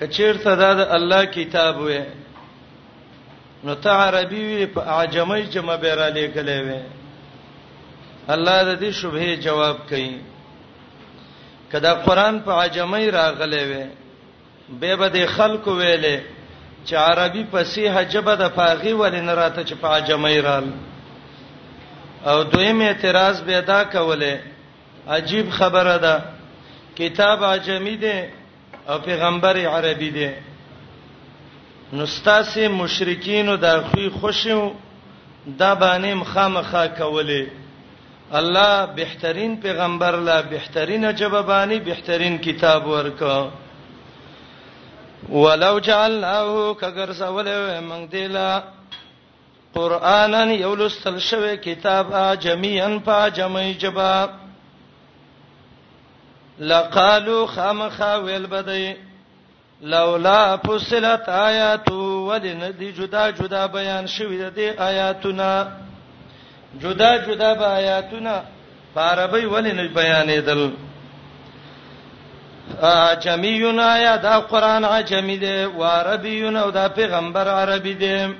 کچیرته 0.00 0.52
دا 0.62 0.70
د 0.82 0.94
الله 0.98 1.22
کتاب 1.38 1.74
وې 1.80 2.04
نو 3.64 3.72
ته 3.88 3.96
عربي 4.04 4.42
وي 4.52 4.66
په 4.78 4.86
عجمي 5.00 5.42
جمع 5.58 5.76
به 5.76 5.94
را 6.04 6.08
لګلې 6.08 6.58
وې 6.66 6.82
الله 8.38 8.56
دې 8.74 8.90
شوبه 9.02 9.26
جواب 9.50 9.76
کړي 9.90 10.20
کدا 11.76 11.94
قران 12.08 12.40
په 12.48 12.52
عجمي 12.62 13.04
راغلې 13.20 13.62
وې 13.70 13.86
به 14.80 14.96
به 15.02 15.08
د 15.20 15.22
خلکو 15.38 15.70
ویلې 15.80 16.16
چې 16.88 16.94
عربي 16.96 17.44
فصیح 17.52 18.00
جبه 18.12 18.34
د 18.42 18.48
فاغي 18.58 18.92
ولین 19.02 19.28
راته 19.40 19.62
چې 19.68 19.74
په 19.82 19.90
جمعیرال 20.10 20.66
او 22.30 22.36
دویم 22.52 22.80
اعتراض 22.84 23.36
به 23.48 23.58
ادا 23.62 23.80
کوله 23.84 24.34
عجیب 25.16 25.50
خبره 25.58 25.96
ده 26.04 26.16
کتاب 27.00 27.44
عجمی 27.52 27.96
ده 27.96 28.18
او 28.88 28.98
پیغمبر 28.98 29.56
عربي 29.76 30.10
ده 30.10 30.30
نستاسه 31.92 32.68
مشرکین 32.80 33.48
او 33.48 33.56
د 33.56 33.84
خوې 33.88 34.08
خوشو 34.20 34.60
دا 35.60 35.70
باندې 35.80 36.12
مخامخه 36.24 36.82
کوله 37.00 37.46
الله 38.40 38.86
بهترین 38.96 39.52
پیغمبر 39.62 40.14
لا 40.16 40.42
بهترین 40.42 41.12
جوابانی 41.22 41.78
بهترین 41.80 42.38
کتاب 42.38 42.86
ورکا 42.86 43.36
ولو 45.28 45.78
جعلناه 45.78 46.74
کګر 46.80 47.12
سوال 47.18 47.48
موږ 47.88 48.06
دیلا 48.12 48.60
قرانن 49.74 50.50
یولستل 50.50 51.18
شوی 51.18 51.56
کتاب 51.56 52.12
ا 52.14 52.34
جميعا 52.42 52.88
په 53.06 53.28
جمعي 53.38 53.74
جبا 53.84 54.26
لقالو 56.60 57.46
خامخا 57.46 58.14
ویل 58.16 58.46
بدی 58.50 58.94
لولا 59.80 60.56
فصلت 60.66 61.28
آیاتو 61.28 62.00
ولن 62.28 62.70
دی 62.78 62.92
جدا 62.92 63.28
جدا 63.30 63.66
بیان 63.74 64.06
شوی 64.06 64.38
د 64.50 64.54
دې 64.54 64.80
آیاتونه 64.82 65.72
جدا 66.80 67.16
جدا 67.26 67.52
به 67.54 67.66
آیاتونه 67.78 68.42
په 68.94 69.00
عربی 69.00 69.44
ولن 69.46 69.86
بیانېدل 69.94 70.70
عجمیون 72.82 73.78
یا 73.78 74.16
دا 74.16 74.40
قران 74.40 74.84
عجمی 74.84 75.36
دی 75.38 75.64
و 75.64 75.82
عربیون 75.84 76.56
او 76.56 76.70
دا 76.70 76.88
پیغمبر 76.88 77.48
عربی 77.48 77.94
دی 77.94 78.34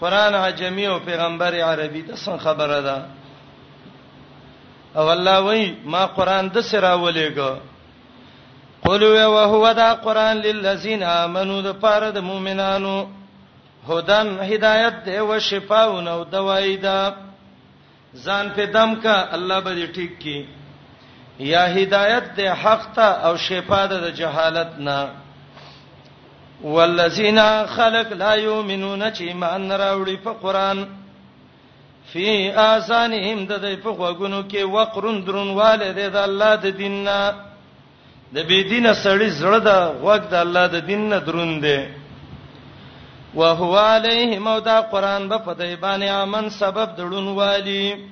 قران 0.00 0.34
عجمی 0.34 0.86
او 0.86 0.98
پیغمبر 0.98 1.54
عربی 1.54 2.02
د 2.02 2.14
څه 2.14 2.38
خبره 2.44 2.80
ده 2.82 2.96
او 4.96 5.08
الله 5.08 5.38
وای 5.40 5.74
ما 5.84 6.06
قران 6.06 6.48
د 6.48 6.60
سره 6.60 6.94
ولېګو 7.04 7.50
قولوا 8.84 9.26
وهو 9.26 9.72
دا 9.72 9.94
قران 9.94 10.36
للذین 10.36 11.02
آمنوا 11.02 11.62
د 11.62 11.72
پاره 11.78 12.10
د 12.10 12.18
مؤمنانو 12.18 13.06
هدن 13.88 14.38
هدایت 14.38 15.04
دی 15.04 15.16
او 15.18 15.38
شفاء 15.38 15.88
او 16.08 16.24
دوای 16.24 16.76
ده 16.76 17.12
ځان 18.14 18.50
په 18.56 18.66
دم 18.66 18.94
کا 19.02 19.32
الله 19.34 19.60
به 19.60 19.74
دې 19.74 19.92
ټیک 19.96 20.10
کړي 20.22 20.46
یا 21.38 21.62
هدایت 21.64 22.24
د 22.38 22.40
حق 22.62 22.82
ته 22.94 23.02
او 23.26 23.36
شفاء 23.36 23.86
د 23.86 24.14
جهالت 24.14 24.68
نه 24.78 24.98
والذین 26.62 27.38
خلق 27.66 28.12
لا 28.12 28.34
یؤمنون 28.34 29.10
چې 29.12 29.20
ایمان 29.20 29.72
راوړي 29.72 30.16
په 30.16 30.32
قران 30.32 30.86
فی 32.12 32.50
آسانهم 32.52 33.46
د 33.46 33.52
دې 33.62 33.76
په 33.82 33.92
خوګونو 33.92 34.42
کې 34.50 34.62
وقرن 34.62 35.24
درنواله 35.24 35.92
د 35.92 36.16
الله 36.16 36.54
د 36.56 36.66
دین 36.76 37.04
نه 37.04 37.32
د 38.34 38.38
بی 38.48 38.62
دینه 38.62 38.92
سړی 38.94 39.30
زړه 39.30 39.58
د 39.64 39.70
غوږ 40.02 40.20
د 40.30 40.34
الله 40.34 40.66
د 40.66 40.76
دین 40.86 41.08
نه 41.08 41.18
درون 41.20 41.60
دی 41.60 41.80
وهو 43.34 43.76
علیهم 43.78 44.46
او 44.46 44.60
دا 44.60 44.80
قران 44.82 45.28
به 45.28 45.38
په 45.38 45.54
دې 45.54 45.76
باندې 45.80 46.08
امن 46.08 46.50
سبب 46.50 46.88
دړون 46.96 47.26
والی 47.34 48.06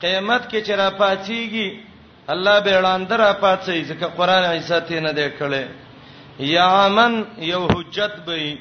قیامت 0.00 0.42
کې 0.50 0.60
چې 0.66 0.72
را 0.78 0.90
پاتېږي 1.00 1.68
الله 2.28 2.60
به 2.60 2.78
وړاندره 2.78 3.32
پاتې 3.32 3.76
ځکه 3.88 4.06
قران 4.16 4.44
عیسی 4.52 4.80
ته 4.86 5.00
نه 5.00 5.12
دی 5.12 5.28
کړي 5.40 5.64
یا 6.54 6.88
من 6.88 7.22
یو 7.38 7.66
حجت 7.68 8.14
به 8.26 8.58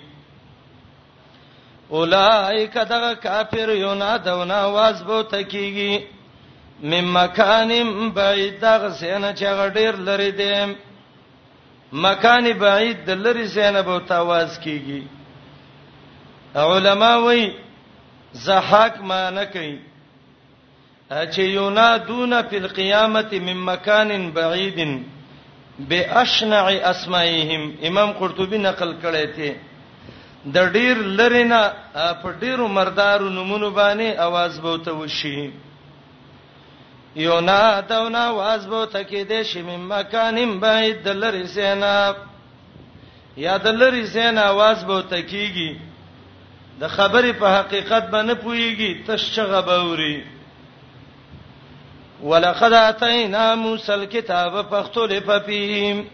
اولائک 1.90 2.74
دغه 2.78 3.14
کافر 3.16 3.70
یو 3.70 3.96
نه 3.96 4.18
دونه 4.18 4.60
واز 4.76 5.04
بو 5.04 5.24
تکیږي 5.24 6.02
مم 6.84 7.18
مکانم 7.18 8.10
بعید 8.10 8.60
دغه 8.66 8.90
سینه 9.00 9.34
چې 9.36 9.46
غډیر 9.62 9.94
لري 10.10 10.32
دی 10.32 10.76
مکان 11.92 12.52
بعید 12.54 13.06
د 13.08 13.28
لری 13.28 13.48
سینه 13.48 13.82
بو 13.82 14.00
تواز 14.00 14.60
کیږي 14.60 15.02
علما 16.56 17.18
وای 17.18 17.52
زحاک 18.34 18.96
ما 19.02 19.30
نه 19.30 19.46
کوي 19.46 19.78
چې 21.10 21.42
ينادون 21.42 22.34
فی 22.50 22.58
القیامت 22.58 23.34
من 23.34 23.58
مکان 23.66 24.30
بعید 24.38 24.80
باشنع 25.80 26.66
اسمائهم 26.90 27.72
امام 27.88 28.12
قرطبی 28.22 28.58
نقل 28.58 28.94
کړی 29.04 29.36
دی 29.38 29.52
د 30.58 30.74
ډیر 30.74 30.98
لرینا 31.20 31.62
په 32.22 32.32
ډیرو 32.42 32.68
مردارو 32.80 33.30
نمونه 33.30 33.70
باندې 33.70 34.18
आवाज 34.18 34.60
بوته 34.66 34.92
وشي 34.94 35.52
ينادون 37.16 38.16
आवाज 38.16 38.68
بوته 38.68 39.04
کې 39.04 39.22
د 39.30 39.44
شیم 39.54 39.70
مکان 39.90 40.60
بعید 40.60 41.04
د 41.06 41.24
لری 41.24 41.48
سینا 41.48 42.12
یا 43.46 43.58
د 43.58 43.68
لری 43.82 44.06
سینا 44.08 44.42
आवाज 44.42 44.86
بوته 44.86 45.22
کیږي 45.28 45.76
د 46.80 46.88
خبرې 46.88 47.32
په 47.34 47.58
حقیقت 47.60 48.08
باندې 48.12 48.34
پويږي 48.34 49.04
تشغه 49.08 49.62
بوري 49.62 50.35
ولقد 52.26 52.74
اتینا 52.74 53.56
موسی 53.56 53.92
الكتاب 53.94 54.62
فاختلف 54.66 55.32
فيه 55.32 56.06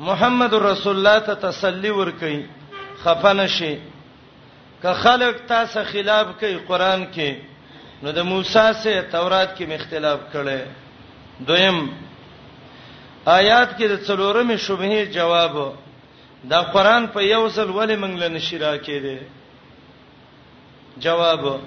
محمد 0.00 0.54
رسول 0.54 0.96
الله 0.96 1.18
ته 1.26 1.34
تسلی 1.34 1.90
ورکي 1.90 2.36
خفنه 3.04 3.46
شي 3.46 3.74
که 4.82 4.92
خلق 4.92 5.34
تاسو 5.48 5.84
خلاف 5.84 6.26
کوي 6.40 6.56
قران 6.68 7.06
کې 7.14 7.28
نو 8.02 8.10
د 8.10 8.18
موسی 8.18 8.72
سره 8.82 9.00
تورات 9.12 9.58
کې 9.58 9.62
مختلاف 9.68 10.18
کړي 10.34 10.60
دویم 11.46 11.78
آیات 13.26 13.78
کې 13.78 13.84
د 13.88 13.98
څلورمه 14.06 14.56
شوبه 14.56 15.04
جواب 15.06 15.72
دا 16.50 16.60
قران 16.62 17.06
په 17.06 17.20
یو 17.22 17.48
ځل 17.48 17.70
ولې 17.70 17.96
منګل 18.02 18.28
نشی 18.32 18.58
را 18.58 18.78
کېده 18.78 19.18
جواب 20.98 21.58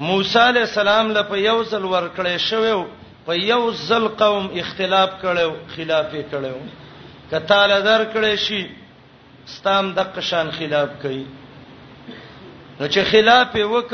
موسی 0.00 0.38
علی 0.48 0.60
السلام 0.60 1.10
له 1.12 1.22
په 1.22 1.36
یو 1.38 1.62
ځل 1.64 1.84
ور 1.84 2.06
کړې 2.16 2.38
شوو 2.38 2.84
په 3.26 3.34
یو 3.36 3.70
ځل 3.88 4.08
قوم 4.18 4.46
اختلاف 4.60 5.10
کړو 5.22 5.52
خلاف 5.74 6.06
کړو 6.30 6.60
کته 7.30 7.66
له 7.66 7.80
در 7.80 8.04
کړې 8.14 8.34
شي 8.36 8.66
ستام 9.46 9.92
د 9.92 9.98
قشان 10.16 10.50
خلاف 10.58 10.88
کړي 11.02 11.26
نو 12.80 12.88
چې 12.88 13.00
خلاف 13.10 13.54
وک 13.72 13.92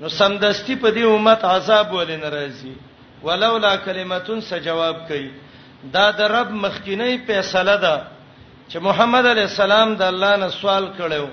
نو 0.00 0.08
سمدستی 0.08 0.76
په 0.76 0.90
دې 0.90 1.04
امت 1.14 1.44
عذاب 1.44 1.92
ول 1.92 2.10
نه 2.16 2.28
راځي 2.28 2.74
ولولا 3.22 3.76
کلمتون 3.84 4.40
س 4.40 4.52
جواب 4.64 4.96
کړي 5.08 5.28
دا 5.94 6.10
د 6.10 6.20
رب 6.20 6.50
مخکینی 6.50 7.18
فیصله 7.26 7.76
ده 7.76 7.94
چې 8.70 8.76
محمد 8.82 9.26
علی 9.26 9.40
السلام 9.42 9.96
د 9.96 10.02
الله 10.02 10.36
نه 10.44 10.48
سوال 10.60 10.88
کړو 10.98 11.26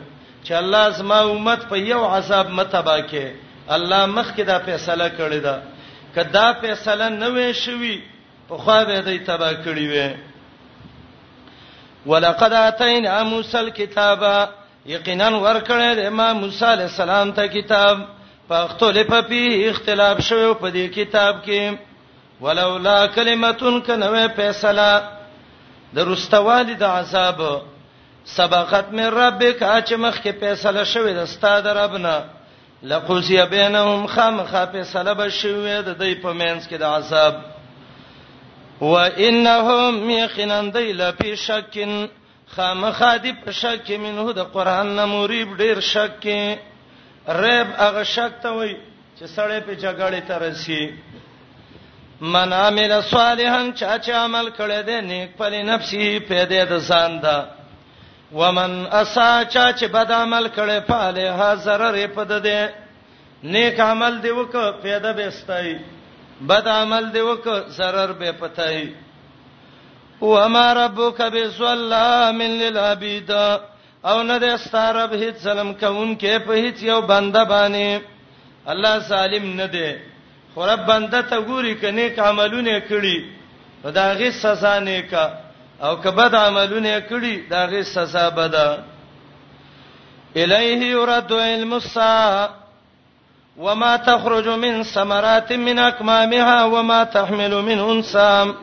چې 0.43 0.51
الله 0.61 0.89
زما 1.01 1.19
امت 1.33 1.69
په 1.69 1.75
یو 1.91 2.05
عذاب 2.07 2.49
متبا 2.59 2.97
کې 3.01 3.46
الله 3.71 4.05
مخکې 4.05 4.41
دا 4.43 4.59
فیصله 4.59 5.09
کړې 5.17 5.41
ده 5.47 5.61
کدا 6.15 6.53
فیصله 6.61 7.09
نه 7.09 7.27
وې 7.29 7.51
شوې 7.53 8.01
په 8.49 8.57
خوا 8.57 8.83
به 8.85 9.01
دې 9.07 9.25
تبا 9.25 9.51
کړې 9.53 9.85
وې 9.93 10.15
ولقد 12.05 12.53
اتینا 12.53 13.23
موسی 13.23 13.57
الكتاب 13.57 14.49
یقینا 14.85 15.27
ورکړې 15.29 15.95
د 15.95 15.99
امام 16.11 16.37
موسی 16.43 16.65
علی 16.65 16.83
السلام 16.83 17.31
ته 17.39 17.47
کتاب 17.57 17.99
فاختلف 18.49 19.11
فيه 19.13 19.69
اختلاف 19.69 20.21
شوی 20.29 20.53
په 20.53 20.67
دې 20.71 20.95
کتاب 20.95 21.35
کې 21.45 21.61
ولولا 22.41 23.07
کلمتون 23.15 23.81
کنه 23.81 24.27
فیصله 24.39 24.89
د 25.93 25.99
رستوالي 26.09 26.73
د 26.73 26.83
عذاب 26.83 27.41
سبقت 28.25 28.91
من 28.93 29.05
ربک 29.19 29.63
اچ 29.75 29.93
مخ 29.93 30.21
کې 30.23 30.39
فیصله 30.39 30.83
شوی 30.83 31.13
د 31.13 31.17
استاد 31.19 31.67
ربنا 31.81 32.23
لقوسی 32.83 33.41
بینهم 33.45 34.07
خامخ 34.07 34.51
په 34.73 34.81
سلب 34.93 35.29
شوه 35.29 35.81
د 35.87 35.89
دې 36.01 36.11
په 36.23 36.31
مینس 36.39 36.67
کې 36.69 36.75
د 36.79 36.83
عذاب 36.83 37.35
و 38.81 38.93
انهم 39.25 40.09
یقینن 40.09 40.69
دیل 40.75 41.01
په 41.19 41.35
شکین 41.45 41.93
خامخ 42.55 42.99
دی 43.23 43.33
په 43.45 43.51
شک 43.61 43.89
منه 44.05 44.33
د 44.39 44.41
قران 44.53 44.87
نموریب 44.99 45.49
ډیر 45.61 45.79
شک 45.93 46.25
ریب 47.41 47.67
هغه 47.83 48.03
شک 48.03 48.31
ته 48.43 48.49
وای 48.57 48.75
چې 49.19 49.25
سړی 49.35 49.59
په 49.67 49.73
جګړې 49.83 50.21
ته 50.27 50.35
رسی 50.45 50.83
من 52.21 52.53
عمل 52.53 52.91
صالحا 53.01 53.61
چا 53.75 53.99
چې 54.03 54.09
عمل 54.09 54.47
کړی 54.59 54.81
دی 54.87 54.99
نیک 55.09 55.29
په 55.37 55.45
نفسه 55.71 56.19
پیدا 56.29 56.61
د 56.71 56.73
ځان 56.89 57.19
ده 57.25 57.37
ومن 58.35 58.81
اسا 59.01 59.41
چا 59.49 59.71
چې 59.71 59.83
بد 59.91 60.11
عمل 60.11 60.47
کړي 60.55 60.79
پاله 60.87 61.31
ها 61.41 61.53
zarar 61.67 61.95
پد 62.15 62.31
دې 62.43 62.71
نیک 63.43 63.79
عمل 63.79 64.21
دی 64.23 64.29
وک 64.31 64.55
پیدا 64.83 65.11
بيستای 65.11 65.73
بد 66.49 66.67
عمل 66.67 67.11
دی 67.13 67.19
وک 67.21 67.47
zarar 67.77 68.11
به 68.19 68.31
پتای 68.39 68.89
وما 70.21 70.73
ربک 70.73 71.21
بسلام 71.21 72.41
للعبید 72.41 73.31
او 74.03 74.23
نه 74.23 74.39
دې 74.39 74.55
ستارب 74.67 75.13
هیڅ 75.13 75.35
سلام 75.43 75.73
کوم 75.73 76.13
کې 76.17 76.37
په 76.47 76.53
هیڅ 76.53 76.83
یو 76.83 77.01
بنده 77.01 77.43
باندې 77.43 78.03
الله 78.73 78.99
سالم 79.07 79.49
نه 79.55 79.67
دی 79.71 79.89
خو 80.53 80.65
رب 80.67 80.85
بنده 80.85 81.21
ته 81.21 81.41
ګوري 81.45 81.75
کني 81.81 82.09
کاملونه 82.19 82.79
کړي 82.79 83.23
دا 83.95 84.05
غي 84.19 84.31
سزا 84.37 84.79
نه 84.79 85.01
کا 85.09 85.25
او 85.81 85.95
کبد 85.95 86.35
عملونه 86.35 86.99
کړی 87.09 87.47
داغه 87.49 87.81
سزا 87.83 88.29
بدا 88.29 88.77
الیه 90.35 90.87
یرد 90.91 91.33
علم 91.33 91.73
الساعه 91.73 92.49
وما 93.57 93.95
تخرج 93.97 94.47
من 94.47 94.83
ثمرات 94.83 95.51
من 95.51 95.79
اكمامها 95.79 96.63
وما 96.65 97.03
تحمل 97.03 97.53
من 97.61 97.79
انثى 97.79 98.53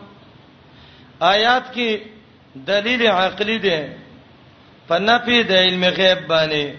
آیات 1.21 1.65
کې 1.75 1.99
دلیل 2.67 3.07
عقلی 3.07 3.59
دی 3.59 3.77
فنفی 4.89 5.43
د 5.43 5.53
علم 5.53 5.85
غیب 5.85 6.27
باندې 6.27 6.73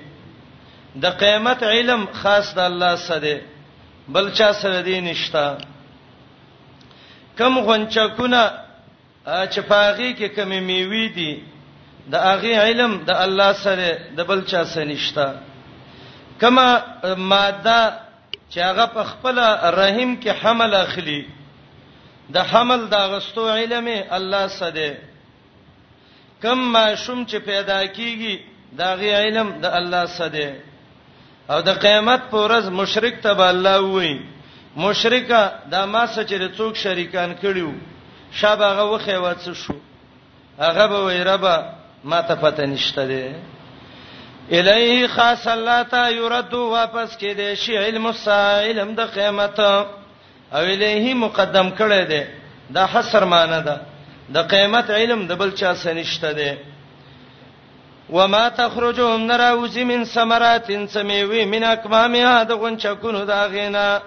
د 1.04 1.18
قیامت 1.20 1.64
علم 1.64 2.06
خاص 2.14 2.54
د 2.56 2.60
الله 2.60 2.96
سره 3.08 3.20
دی 3.20 3.36
بل 4.08 4.30
چا 4.38 4.52
سره 4.54 4.82
دی 4.82 5.00
نشتا 5.02 5.48
کم 7.40 7.60
غنچکونه 7.62 8.65
چې 9.26 9.62
پاغي 9.68 10.14
کې 10.14 10.28
کمی 10.36 10.60
میوي 10.60 11.10
دي 11.18 11.32
د 12.14 12.26
هغه 12.26 12.56
علم 12.68 12.92
د 13.08 13.22
الله 13.26 13.54
سره 13.62 13.88
د 14.18 14.28
بل 14.30 14.42
چا 14.52 14.66
سره 14.74 14.86
نشتا 14.90 15.28
کما 16.42 16.68
ماده 17.32 17.80
چې 18.52 18.60
هغه 18.70 18.86
په 18.98 19.04
خپل 19.12 19.40
رحم 19.82 20.12
کې 20.22 20.30
حمل 20.42 20.76
اخلي 20.82 21.22
د 22.36 22.46
حمل 22.52 22.86
دا 22.94 23.02
غستو 23.10 23.48
علم 23.56 23.88
الله 24.20 24.48
سره 24.58 24.94
کم 26.44 26.60
ما 26.72 26.96
شوم 27.06 27.26
چې 27.26 27.36
پیدا 27.36 27.86
کیږي 27.86 28.40
دا 28.84 28.94
غي 29.02 29.12
علم 29.24 29.52
د 29.66 29.76
الله 29.80 30.06
سره 30.06 30.62
او 31.50 31.60
د 31.62 31.70
قیامت 31.82 32.22
پر 32.32 32.38
ورځ 32.44 32.66
مشرک 32.82 33.20
ته 33.26 33.34
به 33.34 33.50
الله 33.56 33.82
وایي 33.90 34.16
مشرکا 34.86 35.44
دا 35.72 35.86
ما 35.86 36.08
سچره 36.14 36.50
څوک 36.58 36.76
شریکان 36.78 37.34
کړیو 37.42 37.72
شب 38.32 38.62
هغه 38.62 38.84
وخه 38.86 39.22
وڅ 39.36 39.50
شو 39.52 39.74
هغه 40.60 40.86
به 40.88 41.00
وای 41.04 41.24
ربا 41.24 41.64
ما 42.04 42.22
ته 42.22 42.36
پته 42.36 42.66
نشته 42.66 43.08
دی 43.08 43.36
الیه 44.60 45.08
خاص 45.08 45.48
الله 45.48 45.84
تا 45.84 46.10
يرد 46.10 46.54
واپس 46.54 47.18
کې 47.18 47.36
دی 47.38 47.56
شی 47.56 47.76
علم 47.78 48.06
السائلم 48.06 48.96
د 48.96 49.00
قیامت 49.06 49.60
او 49.60 49.86
الیه 50.52 51.14
مقدم 51.14 51.70
کړی 51.76 52.08
دی 52.10 52.24
د 52.74 52.78
حسر 52.78 53.24
معنی 53.24 53.62
ده 53.64 53.80
د 54.34 54.38
قیامت 54.48 54.90
علم 54.90 55.28
د 55.28 55.32
بل 55.36 55.52
چا 55.52 55.76
سنشته 55.76 56.34
دی 56.34 56.58
وما 58.10 58.50
تخرج 58.50 59.00
من 59.00 59.32
راوزی 59.32 59.84
من 59.84 60.06
ثمرات 60.06 60.68
سمیوی 60.90 61.46
من 61.46 61.64
اکمامها 61.64 62.44
د 62.44 62.52
غنچکونو 62.54 63.26
دا 63.26 63.48
غینا 63.48 64.00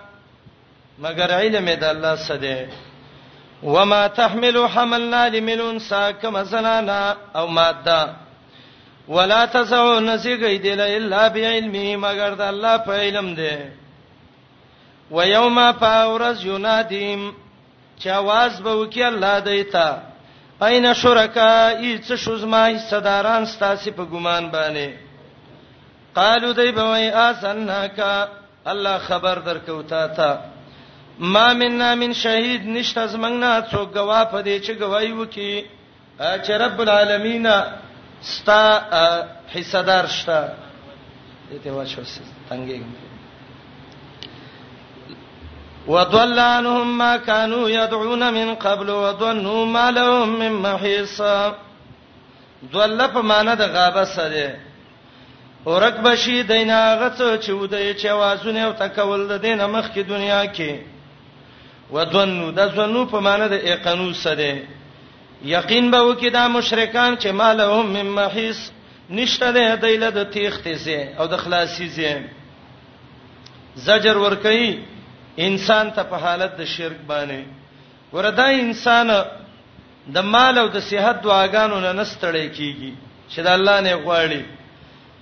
مگر 0.98 1.30
علم 1.30 1.70
د 1.80 1.84
الله 1.84 2.16
سده 2.16 2.68
وما 3.62 4.06
تحمل 4.06 4.68
حملنا 4.74 5.28
لمن 5.28 5.78
ساکم 5.78 6.42
زنانا 6.42 7.16
او 7.36 7.46
ماده 7.46 8.14
ولا 9.08 9.44
تزعو 9.46 10.00
نسیږي 10.00 10.58
دل 10.62 10.80
الا 10.80 11.28
بعلمه 11.28 11.96
مگر 11.96 12.34
د 12.34 12.40
الله 12.40 12.76
په 12.76 12.90
علم 12.92 13.34
دی 13.34 13.58
ويوم 15.10 15.72
فاورز 15.72 16.44
يناديم 16.44 17.34
چواز 18.00 18.62
به 18.62 18.74
وکي 18.74 19.02
الله 19.04 19.38
دیتا 19.38 20.02
اين 20.62 20.94
شرکا 20.94 21.68
ایڅ 21.68 22.12
شوزما 22.14 22.78
صداران 22.90 23.46
ستاسي 23.46 23.90
په 23.90 24.04
ګمان 24.04 24.50
باندې 24.50 24.90
قالو 26.14 26.52
دی 26.52 26.70
به 26.72 26.82
وای 26.82 27.08
اسنکا 27.10 28.28
الله 28.66 28.98
خبر 28.98 29.38
درکو 29.38 29.82
تا 29.82 30.06
ته 30.08 30.38
ما 31.20 31.52
مننا 31.54 31.94
من 31.94 32.12
شهید 32.12 32.66
نشته 32.68 33.06
زمنګ 33.06 33.36
نه 33.40 33.60
څوک 33.70 33.94
گواه 33.94 34.24
پدې 34.32 34.56
چې 34.66 34.72
گواہی 34.80 35.12
وکي 35.12 35.64
چې 36.18 36.50
رب 36.50 36.80
العالمین 36.80 37.46
ستا 38.22 38.62
حصہ 39.54 39.78
دار 39.86 40.06
شته 40.06 40.48
دته 41.50 41.70
واچو 41.72 42.02
څنګه 42.50 42.82
وضل 45.88 46.38
عنهم 46.38 46.98
ما 46.98 47.16
كانوا 47.16 47.70
يدعون 47.70 48.32
من 48.34 48.54
قبل 48.54 48.90
وظنوا 48.90 49.66
ما 49.66 49.90
لهم 49.90 50.28
من 50.38 50.52
محيص 50.52 51.16
ضل 52.72 53.06
په 53.06 53.20
معنی 53.22 53.56
د 53.56 53.62
غابه 53.66 54.04
سره 54.04 54.52
اورک 55.66 55.98
بشي 56.00 56.42
دینه 56.42 56.78
غڅ 57.00 57.40
چودې 57.42 58.02
چوازونه 58.02 58.60
او 58.64 58.72
تکول 58.72 59.28
د 59.28 59.38
دینه 59.42 59.66
مخ 59.66 59.90
کې 59.94 59.98
دنیا 60.06 60.44
کې 60.54 60.97
وذنو 61.90 62.50
د 62.50 62.60
ذنو 62.76 63.04
په 63.12 63.18
معنی 63.26 63.46
د 63.54 63.60
اقنو 63.74 64.10
سره 64.22 64.52
یقین 65.52 65.90
به 65.90 66.00
وکي 66.08 66.30
دا 66.36 66.48
مشرکان 66.56 67.16
چې 67.16 67.28
مالهم 67.40 67.86
مم 67.96 68.10
محیس 68.18 68.58
نشته 69.10 69.52
ده 69.58 69.76
دایله 69.86 70.10
د 70.16 70.30
تیختې 70.34 70.74
سي 70.84 70.98
او 71.18 71.26
د 71.32 71.36
خلاصي 71.36 71.88
سي 71.98 72.10
زجر 73.86 74.16
ور 74.18 74.34
کوي 74.44 74.70
انسان 75.48 75.90
ته 75.96 76.02
په 76.02 76.16
حالت 76.26 76.56
د 76.60 76.64
شرک 76.66 77.00
باندې 77.06 77.44
وردا 78.12 78.44
انسان 78.62 79.10
د 80.14 80.18
مال 80.32 80.58
او 80.58 80.68
د 80.68 80.80
صحت 80.80 81.22
دعاګانو 81.22 81.80
نه 81.80 81.92
نستړی 81.92 82.48
کیږي 82.56 82.92
چې 83.30 83.40
د 83.42 83.46
الله 83.48 83.80
نه 83.80 83.94
غواړي 84.04 84.42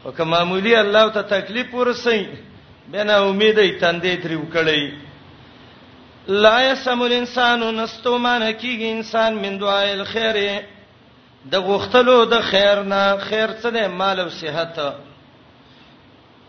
او 0.04 0.12
که 0.12 0.24
معمولی 0.24 0.74
الله 0.76 1.08
ته 1.08 1.22
تکلیف 1.22 1.70
ورسې 1.72 2.26
بنا 2.92 3.16
امیدې 3.18 3.78
تندې 3.80 4.22
تری 4.22 4.34
وکړي 4.36 5.05
لا 6.28 6.70
يسم 6.70 7.02
الانسان 7.02 7.60
نستو 7.76 8.18
مان 8.18 8.42
کیږي 8.52 8.90
انسان 8.92 9.34
من 9.42 9.58
دعاء 9.58 9.90
الخير 9.94 10.62
د 11.50 11.54
غختلو 11.56 12.24
د 12.24 12.40
خیر 12.50 12.82
نه 12.82 13.16
خیر 13.20 13.50
څه 13.62 13.70
نه 13.72 13.88
مال 13.88 14.20
او 14.20 14.28
صحت 14.30 14.78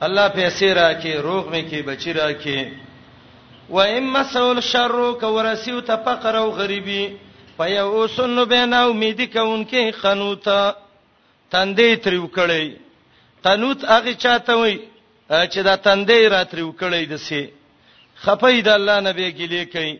الله 0.01 0.27
پیسې 0.29 0.67
راکې 0.73 1.15
روغ 1.21 1.49
مې 1.49 1.69
کې 1.69 1.81
بچی 1.87 2.13
راکې 2.13 2.67
و 3.69 3.79
اما 3.81 4.23
سول 4.33 4.61
شر 4.61 5.13
کورسیو 5.21 5.81
ته 5.81 5.95
فقر 6.05 6.35
او 6.35 6.49
غریبي 6.51 7.07
فیاوسن 7.57 8.43
بنا 8.49 8.83
امیدی 8.85 9.25
کونکې 9.25 9.91
قنوتا 10.01 10.73
تندې 11.51 12.01
تریو 12.03 12.25
کړي 12.37 12.71
قنوت 13.43 13.85
هغه 13.85 14.13
چاته 14.13 14.55
وي 14.57 14.75
چې 15.31 15.59
دا 15.69 15.75
تندې 15.75 16.29
را 16.31 16.43
تریو 16.43 16.71
کړي 16.81 17.05
دسي 17.11 17.47
خپې 18.23 18.61
د 18.65 18.67
الله 18.77 18.97
نبی 19.09 19.27
کې 19.37 19.45
لیکي 19.53 19.91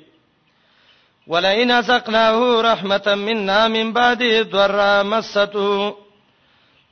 ولئن 1.32 1.72
اسقناه 1.72 2.62
رحمتا 2.72 3.16
منا 3.16 3.68
من 3.68 3.92
بعد 3.94 4.22
ضر 4.54 5.04
مسته 5.04 5.96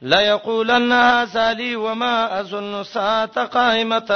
لا 0.02 0.20
يقولن 0.22 0.92
هذا 0.92 1.54
لي 1.54 1.76
وما 1.76 2.40
اظن 2.40 2.74
الساعه 2.82 3.46
قائمه 3.46 4.10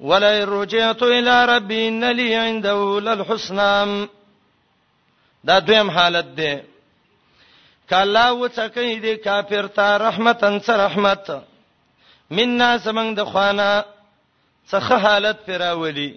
ولئن 0.00 0.42
رجعت 0.48 1.02
الى 1.02 1.36
ربي 1.44 1.88
ان 1.88 2.04
لي 2.04 2.34
عنده 2.34 3.00
للحسنى 3.06 4.08
دا 5.44 5.58
دویم 5.58 5.90
حالت 5.90 6.26
دی 6.36 6.54
کالا 7.90 8.30
وڅکې 8.30 9.02
دې 9.04 9.14
کافر 9.24 9.66
ته 9.66 9.96
رحمتن 9.96 10.60
سره 10.60 10.76
رحمت, 10.86 11.30
رحمت 11.30 11.44
مننا 12.30 12.76
زمنګ 12.78 13.14
د 13.16 13.24
خوانه 13.24 13.84
څخه 14.70 14.96
حالت 15.06 15.36
پیراولي 15.46 16.14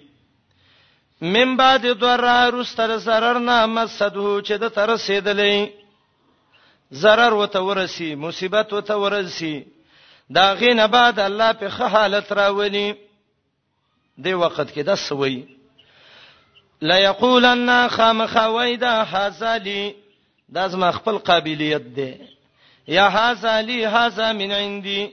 من 1.20 1.56
بعد 1.56 2.00
ضرر 2.00 2.54
رستر 2.54 2.98
zarar 2.98 3.36
نه 3.38 3.66
مسدو 3.66 4.40
چې 4.40 4.52
د 4.60 4.68
تر 4.70 4.90
رسیدلې 4.94 5.70
zarar 7.02 7.32
وته 7.32 7.60
ورسی 7.62 8.14
مصیبت 8.14 8.72
وته 8.72 8.94
ورسی 8.96 9.64
دا 10.30 10.54
غینه 10.54 10.86
بعد 10.86 11.18
الله 11.20 11.52
په 11.52 11.68
ښه 11.68 11.82
حالت 11.90 12.32
راولي 12.32 12.94
دی 14.18 14.32
وخت 14.34 14.74
کې 14.74 14.80
د 14.82 14.94
سوي 14.94 15.44
لا 16.82 16.98
یقولن 16.98 17.88
خامخویدا 17.88 19.04
حزلی 19.12 19.92
دا 20.48 20.66
زما 20.68 20.90
خپل 20.92 21.18
قابلیت 21.18 21.82
دی 21.96 22.12
یا 22.88 23.08
حزلی 23.14 23.84
هاذا 23.84 24.32
من 24.32 24.52
عندي 24.52 25.12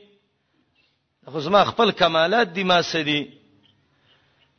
خزما 1.32 1.64
خپل 1.66 1.92
کمالات 1.92 2.48
دي 2.48 2.64
ما 2.64 2.82
سدي 2.82 3.24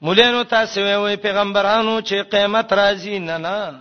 مولانو 0.03 0.43
تاسو 0.43 0.81
وی 1.05 1.17
پیغمبرانو 1.17 2.01
چې 2.01 2.15
قیامت 2.31 2.73
راځي 2.73 3.19
نه 3.19 3.37
نه 3.39 3.81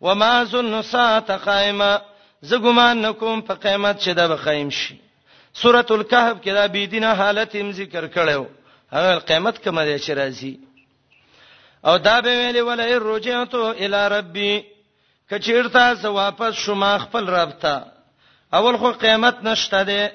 وما 0.00 0.44
ظن 0.44 0.82
ساعت 0.82 1.30
قائمه 1.30 2.00
زګمان 2.44 2.96
نکوم 2.96 3.40
په 3.42 3.54
قیامت 3.54 3.96
چې 4.02 4.08
دا 4.14 4.26
به 4.28 4.34
قائم 4.36 4.70
شي 4.70 4.94
سورۃ 5.62 5.90
الکهف 5.90 6.36
کې 6.42 6.50
دا 6.54 6.66
بی 6.66 6.86
دینه 6.86 7.12
حالت 7.14 7.56
هم 7.56 7.72
ذکر 7.72 8.06
کړو 8.08 8.46
هغه 8.92 9.18
قیامت 9.18 9.64
کومه 9.64 9.84
دی 9.84 9.98
چې 9.98 10.10
راځي 10.10 10.54
او 11.86 11.96
دا 11.98 12.20
به 12.20 12.30
ویلې 12.30 12.58
ولا 12.60 12.98
رجعتو 13.14 13.70
الی 13.84 14.06
ربی 14.08 14.64
کچیرته 15.30 15.94
زه 15.94 16.08
واپس 16.08 16.54
شوم 16.54 16.84
خپل 16.98 17.28
رب 17.28 17.58
ته 17.60 17.82
اول 18.52 18.76
خو 18.76 18.92
قیامت 18.92 19.38
نشته 19.44 19.82
دی 19.82 20.08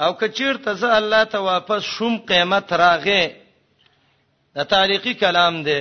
او 0.00 0.12
کچیر 0.12 0.56
ته 0.56 0.74
زه 0.74 0.86
الله 0.96 1.24
ته 1.24 1.38
واپس 1.38 1.82
شوم 1.82 2.16
قیامت 2.26 2.72
راغې 2.72 3.28
دا 4.54 4.62
تاریخي 4.64 5.14
کلام 5.14 5.62
دی 5.62 5.80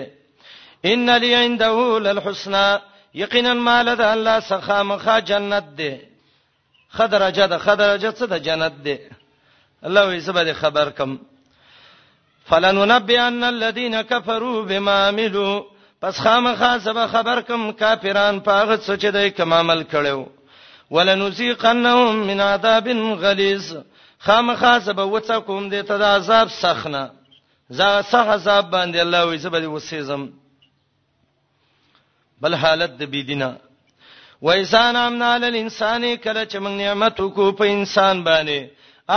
ان 0.86 1.10
لی 1.10 1.34
عنده 1.36 2.00
للحسنا 2.00 2.80
یقینا 3.16 3.54
مال 3.54 3.96
ده 3.96 4.12
الله 4.14 4.40
سخا 4.40 4.84
مخا 4.84 5.20
جنت 5.20 5.64
دی 5.78 6.00
خدرجه 6.90 7.48
ده 7.48 7.58
خدرجه 7.58 8.12
څه 8.12 8.24
ده 8.24 8.38
جنت 8.40 8.74
دی 8.84 8.98
الله 9.84 10.18
یې 10.18 10.20
سبا 10.22 10.54
خبر 10.54 10.90
کم 10.90 11.20
فلننبئن 12.50 13.44
الذين 13.44 14.02
كفروا 14.02 14.66
بما 14.66 15.08
عملوا 15.08 15.64
پس 16.02 16.20
خامخا 16.20 16.78
سبا 16.84 17.08
خبر 17.08 17.42
کم 17.42 17.72
کافران 17.72 18.40
پاغه 18.40 18.78
څه 18.78 18.96
چې 19.02 19.06
دای 19.06 19.30
کوم 19.32 19.54
عمل 19.54 19.84
کړو 19.92 20.28
ولنذيقنهم 20.92 22.16
من 22.16 22.42
عذاب 22.42 22.88
غليظ 23.24 23.76
خامخا 24.26 24.78
سبب 24.86 25.12
وڅ 25.14 25.28
کوم 25.46 25.68
دې 25.70 25.82
ته 25.90 25.96
د 25.98 26.04
عذاب 26.16 26.48
سخنه 26.56 27.02
زه 27.78 28.02
صح 28.10 28.28
عذاب 28.34 28.66
باندې 28.76 29.00
الله 29.04 29.22
وي 29.28 29.38
زبې 29.46 29.68
وسېزم 29.74 30.24
بل 32.42 32.56
حالت 32.62 32.92
د 33.00 33.04
بيدینه 33.14 33.50
وایسان 34.48 34.96
امنا 35.06 35.32
للانسان 35.44 36.04
کله 36.26 36.44
چې 36.46 36.58
موږ 36.66 36.72
نعمت 36.84 37.22
کو 37.38 37.50
په 37.62 37.66
انسان 37.78 38.24
باندې 38.24 38.70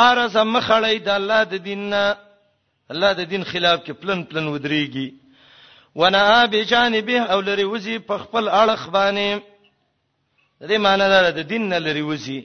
ارزه 0.06 0.44
مخړې 0.54 0.96
د 1.08 1.10
الله 1.18 1.42
د 1.52 1.54
دینه 1.68 2.02
الله 2.92 3.12
د 3.20 3.30
دین 3.32 3.44
خلاف 3.52 3.78
کې 3.84 3.92
پلن 4.02 4.24
پلن 4.30 4.48
ودرېږي 4.48 5.08
ونا 6.00 6.46
بجانبه 6.52 7.20
او 7.34 7.40
لري 7.52 7.64
وزي 7.72 7.98
په 8.10 8.14
خپل 8.24 8.44
اړه 8.48 8.76
خبانه 8.82 9.30
دې 10.62 10.76
معنی 10.84 11.06
ده 11.12 11.30
د 11.30 11.38
دین 11.52 11.68
نه 11.68 11.78
لري 11.88 12.02
وزي 12.10 12.42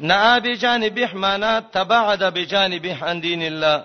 نه 0.00 0.38
بجانب 0.38 0.98
حمانا 1.04 1.60
تبعد 1.60 2.24
بجانب 2.24 2.86
عن 3.02 3.20
دین 3.20 3.42
الله 3.42 3.84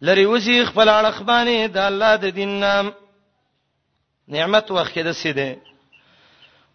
لری 0.00 0.24
وسی 0.24 0.64
خپل 0.64 0.88
اړخ 0.88 1.22
باندې 1.22 1.66
د 1.66 1.76
الله 1.78 2.16
د 2.16 2.24
دین 2.34 2.48
نام 2.60 2.90
نعمت 4.28 4.70
وخت 4.70 4.92
کې 4.94 5.02
دسې 5.02 5.26
ده 5.36 5.56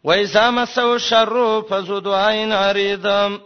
و 0.03 0.11
اذا 0.13 0.49
مسو 0.51 0.97
شر 0.97 1.61
فزود 1.69 2.07
عین 2.07 2.51
عریضم 2.51 3.37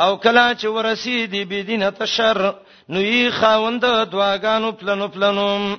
او 0.00 0.16
کلا 0.16 0.54
چې 0.54 0.64
ورسی 0.64 1.26
دی 1.26 1.44
بيدینه 1.44 1.90
تشر 1.90 2.52
نو 2.88 3.00
یې 3.02 3.32
خاوند 3.32 3.82
دعاګانو 3.84 4.72
پلنو 4.72 5.08
پلنو 5.08 5.76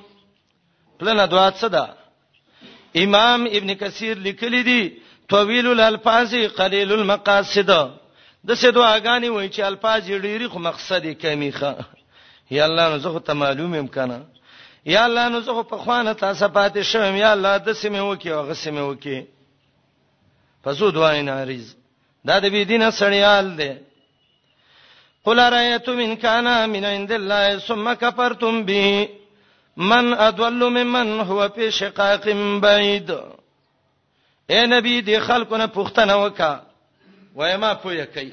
پلنه 1.00 1.26
دعا 1.26 1.50
څه 1.50 1.64
ده 1.64 1.94
امام 2.96 3.46
ابن 3.46 3.74
کثیر 3.74 4.14
لیکلی 4.18 4.62
دی 4.62 4.88
طویل 5.28 5.66
الالفاظ 5.68 6.34
قلیل 6.34 6.92
المقاصد 6.92 7.70
د 8.46 8.50
څه 8.60 8.68
دعاګانی 8.76 9.28
وای 9.36 9.48
چې 9.54 9.60
الفاظ 9.70 10.02
ډیری 10.24 10.46
خو 10.52 10.58
مقصد 10.68 11.04
کمی 11.22 11.50
ښه 11.58 11.72
یا 12.56 12.64
الله 12.64 12.84
نو 12.92 12.98
زه 13.04 13.18
ته 13.26 13.32
معلوم 13.42 13.72
امکان 13.80 14.10
یا 14.94 15.04
الله 15.08 15.28
نو 15.32 15.40
زه 15.46 15.62
په 15.72 15.76
خوانه 15.82 16.12
تاسو 16.22 16.46
پاتې 16.56 16.80
شوم 16.92 17.16
یا 17.16 17.32
الله 17.32 17.52
د 17.66 17.72
سیمه 17.82 18.02
وکي 18.08 18.30
او 18.36 18.42
غسمه 18.48 18.82
وکي 18.88 19.20
فزو 20.64 20.90
دعای 20.96 21.22
ناریز 21.28 21.76
دا 22.26 22.38
د 22.44 22.50
بی 22.54 22.64
دینه 22.64 22.90
سړیال 22.90 23.46
دی 23.60 23.72
قل 25.24 25.38
رايتم 25.54 25.98
ان 26.06 26.16
كان 26.16 26.70
من 26.74 26.84
عند 26.84 27.12
الله 27.18 27.58
ثم 27.58 27.92
كفرتم 27.94 28.64
به 28.64 29.08
من 29.76 30.14
اضل 30.28 30.62
ممن 30.78 31.20
هو 31.20 31.48
في 31.54 31.70
شقاق 31.70 32.28
بعيد 32.66 33.10
اے 34.52 34.66
نبی 34.66 35.00
دې 35.02 35.20
خلکو 35.30 35.56
نه 35.56 35.66
پوښتنه 35.66 36.12
وکړه 36.12 36.71
وایما 37.34 37.72
پوی 37.82 38.06
کوي 38.06 38.30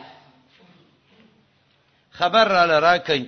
خبر 2.18 2.48
را 2.48 2.66
لرا 2.66 2.98
کوي 2.98 3.26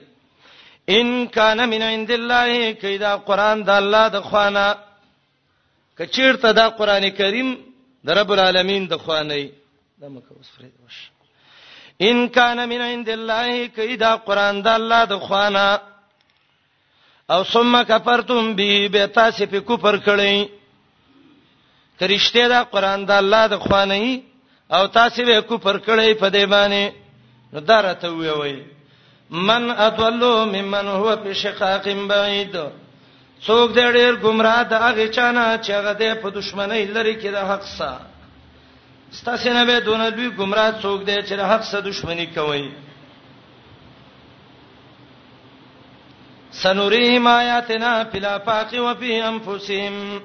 ان 0.99 1.28
کان 1.28 1.65
من 1.69 1.82
عند 1.82 2.11
الله 2.11 2.72
کیدا 2.82 3.15
قران 3.17 3.63
د 3.63 3.69
الله 3.69 4.09
د 4.09 4.19
خوانه 4.22 4.76
کچیرته 5.99 6.51
دا 6.53 6.69
قران 6.69 7.09
کریم 7.19 7.49
د 8.05 8.09
رب 8.19 8.32
العالمین 8.36 8.86
د 8.88 8.93
خوانه 9.03 9.36
د 9.43 10.03
مکه 10.15 10.32
اوس 10.38 10.49
فرید 10.55 10.74
وش 10.86 10.97
ان 11.99 12.28
کان 12.38 12.65
من 12.69 12.82
عند 12.88 13.09
الله 13.15 13.67
کیدا 13.67 14.15
قران 14.28 14.61
د 14.61 14.67
الله 14.67 15.05
د 15.05 15.13
خوانه 15.28 15.80
او 17.34 17.43
ثم 17.53 17.84
کفرتم 17.84 18.55
به 18.55 18.89
به 18.91 19.07
تاسو 19.07 19.45
په 19.45 19.59
کفر 19.59 19.95
کړئ 20.05 20.47
ترشته 21.99 22.47
دا 22.47 22.63
قران 22.74 23.05
د 23.05 23.11
الله 23.11 23.47
د 23.47 23.53
خوانه 23.67 24.22
او 24.72 24.86
تاسو 24.95 25.24
به 25.26 25.41
کفر 25.41 25.78
کړی 25.86 26.13
په 26.22 26.30
دې 26.30 26.45
باندې 26.53 26.93
نو 27.53 27.59
درته 27.59 28.07
وی 28.11 28.30
وی 28.41 28.61
من 29.32 29.72
اضلوا 29.72 30.45
ممن 30.45 30.88
هو 30.88 31.15
په 31.24 31.34
شقاق 31.34 31.86
بعید 32.07 32.53
څوک 33.47 33.69
دې 33.78 33.88
ډېر 33.95 34.13
گمراه 34.24 34.63
د 34.63 34.74
هغه 34.86 35.07
چانه 35.15 35.59
چې 35.63 35.72
هغه 35.80 35.93
دې 36.01 36.11
په 36.22 36.30
دشمنی 36.30 36.86
لري 36.95 37.15
کې 37.22 37.30
د 37.36 37.38
حق 37.49 37.63
سره 37.78 37.99
ستاسو 39.19 39.53
نه 39.53 39.65
به 39.65 39.80
دونه 39.82 40.09
دوی 40.09 40.30
گمراه 40.39 40.72
څوک 40.82 40.99
دې 41.09 41.17
چې 41.28 41.34
د 41.39 41.41
حق 41.51 41.63
سره 41.63 41.82
دشمنی 41.82 42.26
کوي 42.36 42.72
سنوريهم 46.51 47.28
آياتنا 47.28 48.03
في 48.03 48.17
الآفاق 48.17 48.69
وفي 48.86 49.24
أنفسهم 49.28 50.22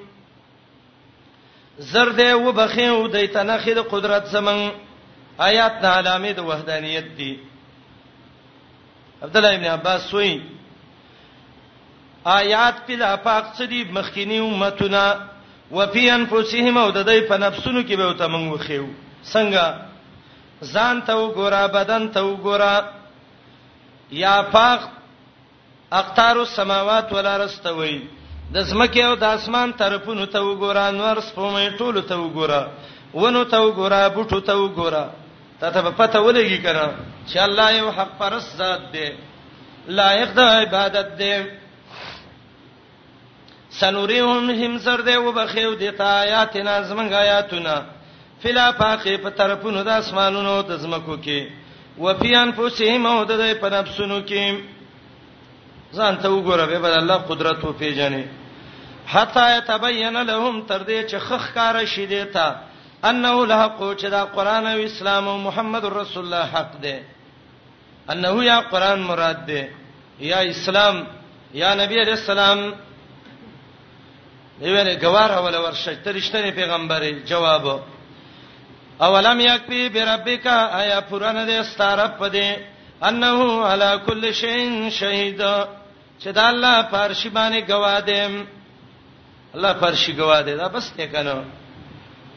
زر 1.77 2.09
دې 2.09 2.33
وبخې 2.33 2.83
او 2.89 3.07
د 3.07 3.25
تنخې 3.33 3.73
د 3.73 3.79
قدرت 3.93 4.25
زمنګ 4.25 4.71
آیات 5.39 5.81
نه 5.81 5.87
علامه 5.89 6.31
د 6.33 6.39
وحدانیت 6.49 7.07
دي 7.17 7.37
عبد 9.21 9.37
الله 9.37 9.55
ابن 9.55 9.65
عباس 9.65 10.13
وایي 10.13 10.41
آیات 12.25 12.75
په 12.87 12.95
لافاق 12.95 13.53
سدي 13.57 13.83
مخکینی 13.99 14.39
امتونه 14.39 15.03
وفي 15.71 16.09
انفسهم 16.11 16.77
او 16.77 16.91
د 16.91 17.03
دې 17.05 17.27
په 17.29 17.37
نفسونو 17.37 17.81
کې 17.81 17.95
به 17.97 18.03
او 18.03 18.13
تمنګ 18.13 18.53
وخیو 18.53 18.87
څنګه 19.23 20.73
ځان 20.73 21.01
ته 21.01 21.13
وګوره 21.15 21.67
بدن 21.79 22.09
ته 22.13 22.19
وګوره 22.21 22.83
یا 24.11 24.41
فاق 24.51 24.89
اقطار 25.91 26.35
السماوات 26.37 27.11
والارض 27.13 27.53
ته 27.63 27.73
وایي 27.73 28.01
د 28.53 28.57
زمکه 28.69 29.01
او 29.09 29.15
د 29.23 29.23
اسمان 29.37 29.69
طرفونو 29.81 30.25
ته 30.33 30.39
وګوره 30.47 30.81
انوار 30.91 31.17
سپومې 31.29 31.65
ټولو 31.79 32.01
ته 32.09 32.15
وګوره 32.23 32.61
ونو 33.21 33.43
ته 33.51 33.57
وګوره 33.65 33.99
بوټو 34.15 34.39
ته 34.47 34.53
وګوره 34.61 35.03
ته 35.59 35.67
ته 35.75 35.79
پته 35.99 36.19
ولګي 36.25 36.59
کنه 36.65 36.85
چې 37.29 37.37
الله 37.47 37.67
یو 37.79 37.87
حق 37.97 38.11
پرست 38.19 38.49
ذات 38.57 38.81
دی 38.93 39.07
لایق 39.97 40.29
د 40.37 40.39
عبادت 40.59 41.07
دی 41.19 41.33
سنوريهم 43.79 44.49
هم 44.61 44.73
سر 44.85 44.99
دی 45.07 45.15
وبخیو 45.25 45.73
دی 45.81 45.91
تا 45.99 46.07
آیاتنا 46.23 46.73
زمنګ 46.89 47.11
آیاتنا 47.23 47.75
فلا 48.41 48.67
فاقه 48.79 49.17
په 49.23 49.29
طرفونو 49.39 49.83
د 49.83 49.89
اسمانونو 50.01 50.55
د 50.69 50.71
زمکو 50.83 51.15
کې 51.25 51.39
وفیان 52.03 52.49
فوسهم 52.55 53.05
او 53.11 53.19
د 53.29 53.33
پنفسونو 53.61 54.17
کې 54.29 54.43
ځان 55.95 56.15
ته 56.21 56.29
وګوره 56.29 56.65
به 56.65 56.79
بل 56.79 56.93
الله 56.99 57.17
قدرت 57.31 57.63
او 57.65 57.71
پیژنې 57.79 58.23
حتا 59.07 59.57
یتبین 59.57 60.15
لهم 60.29 60.61
تر 60.67 60.83
دې 60.83 61.01
چې 61.09 61.17
خخ 61.19 61.53
کار 61.53 61.85
شي 61.85 62.05
دیتا 62.05 62.55
انه 63.03 63.41
الحق 63.43 63.79
چې 63.99 64.07
دا 64.07 64.25
قران 64.25 64.67
او 64.67 64.79
اسلام 64.83 65.27
او 65.27 65.37
محمد 65.37 65.85
رسول 65.85 66.23
الله 66.25 66.45
حق 66.45 66.71
دی 66.81 66.99
انه 68.09 68.45
یا 68.45 68.61
قران 68.61 68.99
مراد 68.99 69.45
دی 69.45 69.63
یا 70.19 70.39
اسلام 70.39 71.03
یا 71.53 71.73
نبی 71.73 71.99
علیہ 72.01 72.13
السلام 72.21 72.59
دیوره 74.61 74.95
گواره 75.03 75.37
ولا 75.39 75.61
ورشه 75.63 75.95
ترشتنی 75.95 76.51
پیغمبري 76.51 77.19
جواب 77.23 77.67
اولم 78.99 79.39
یکفی 79.39 79.89
بربک 79.89 80.47
آیا 80.47 80.99
پرانه 81.01 81.45
دې 81.45 81.63
ستاره 81.65 82.07
پدې 82.19 82.55
انه 83.03 83.63
علی 83.71 83.95
کل 84.05 84.31
شیء 84.41 84.69
شهید 84.99 85.41
چې 86.19 86.27
دا 86.37 86.45
الله 86.51 86.75
پارشی 86.91 87.29
باندې 87.33 87.61
گواه 87.69 87.99
دی 88.05 88.21
الله 89.55 89.71
پارشی 89.81 90.13
گواه 90.17 90.41
دی 90.47 90.53
دا 90.61 90.67
بس 90.77 90.87
ته 90.97 91.05
کنه 91.07 91.35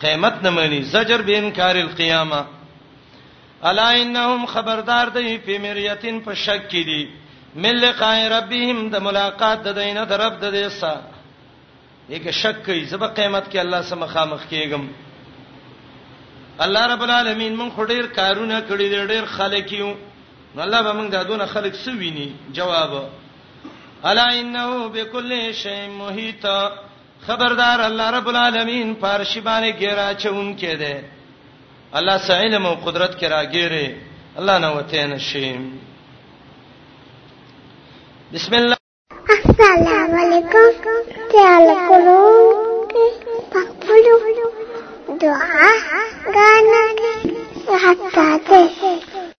قیامت 0.00 0.34
نه 0.42 0.50
مانی 0.50 0.80
زجر 0.94 1.20
به 1.22 1.36
انکار 1.38 1.76
القیامه 1.76 2.42
الا 3.70 3.82
انهم 4.00 4.40
خبردار 4.46 5.06
دی 5.14 5.26
په 5.46 5.54
مریتین 5.62 6.16
په 6.28 6.32
شک 6.34 6.62
کې 6.68 6.82
دي 6.90 7.02
مل 7.54 7.86
قای 8.02 8.28
ربهم 8.34 8.78
د 8.90 8.96
ملاقات 9.08 9.58
د 9.68 9.70
دینه 9.80 10.02
د 10.12 10.14
رب 10.24 10.34
د 10.44 10.46
دیسا 10.58 10.94
یک 12.08 12.30
شک 12.42 12.56
کوي 12.66 12.82
زبه 12.84 13.06
قیامت 13.06 13.46
کې 13.52 13.58
الله 13.58 13.80
سم 13.94 14.04
خامخ 14.12 14.42
کېږم 14.50 14.82
الله 16.68 16.86
رب 16.94 17.02
العالمین 17.08 17.52
مون 17.56 17.70
خډیر 17.76 18.04
کارونه 18.20 18.56
کړی 18.70 18.86
ډیر 19.14 19.24
خلک 19.38 19.66
یو 19.72 19.90
نو 20.56 20.60
الله 20.62 20.82
به 20.82 20.92
موږ 20.92 21.08
دادونه 21.10 21.46
خلق 21.46 21.74
سویني 21.84 22.34
جواب 22.52 22.92
الا 24.04 24.22
انه 24.40 24.86
بكل 24.88 25.54
شيء 25.54 25.88
محيط 25.90 26.44
خبردار 27.26 27.80
الله 27.86 28.10
رب 28.10 28.28
العالمین 28.28 28.94
فارشی 29.00 29.40
باندې 29.40 29.72
ګیرا 29.82 30.14
چون 30.14 30.56
کې 30.56 30.74
ده 30.82 31.02
الله 31.94 32.18
سعلم 32.18 32.66
او 32.66 32.74
قدرت 32.74 33.18
کې 33.18 33.24
راګیره 33.26 33.88
الله 34.38 34.58
نه 34.58 34.68
وته 34.76 35.06
نشي 35.06 35.56
بسم 38.32 38.54
الله 38.54 38.76
السلام 39.28 40.14
علیکم 40.22 40.66
تعال 41.32 41.66
کولو 41.88 42.20
پخپلو 43.52 44.18
دعا 45.18 45.70
غانا 46.36 46.82
حتا 47.90 48.38
ده 48.40 49.26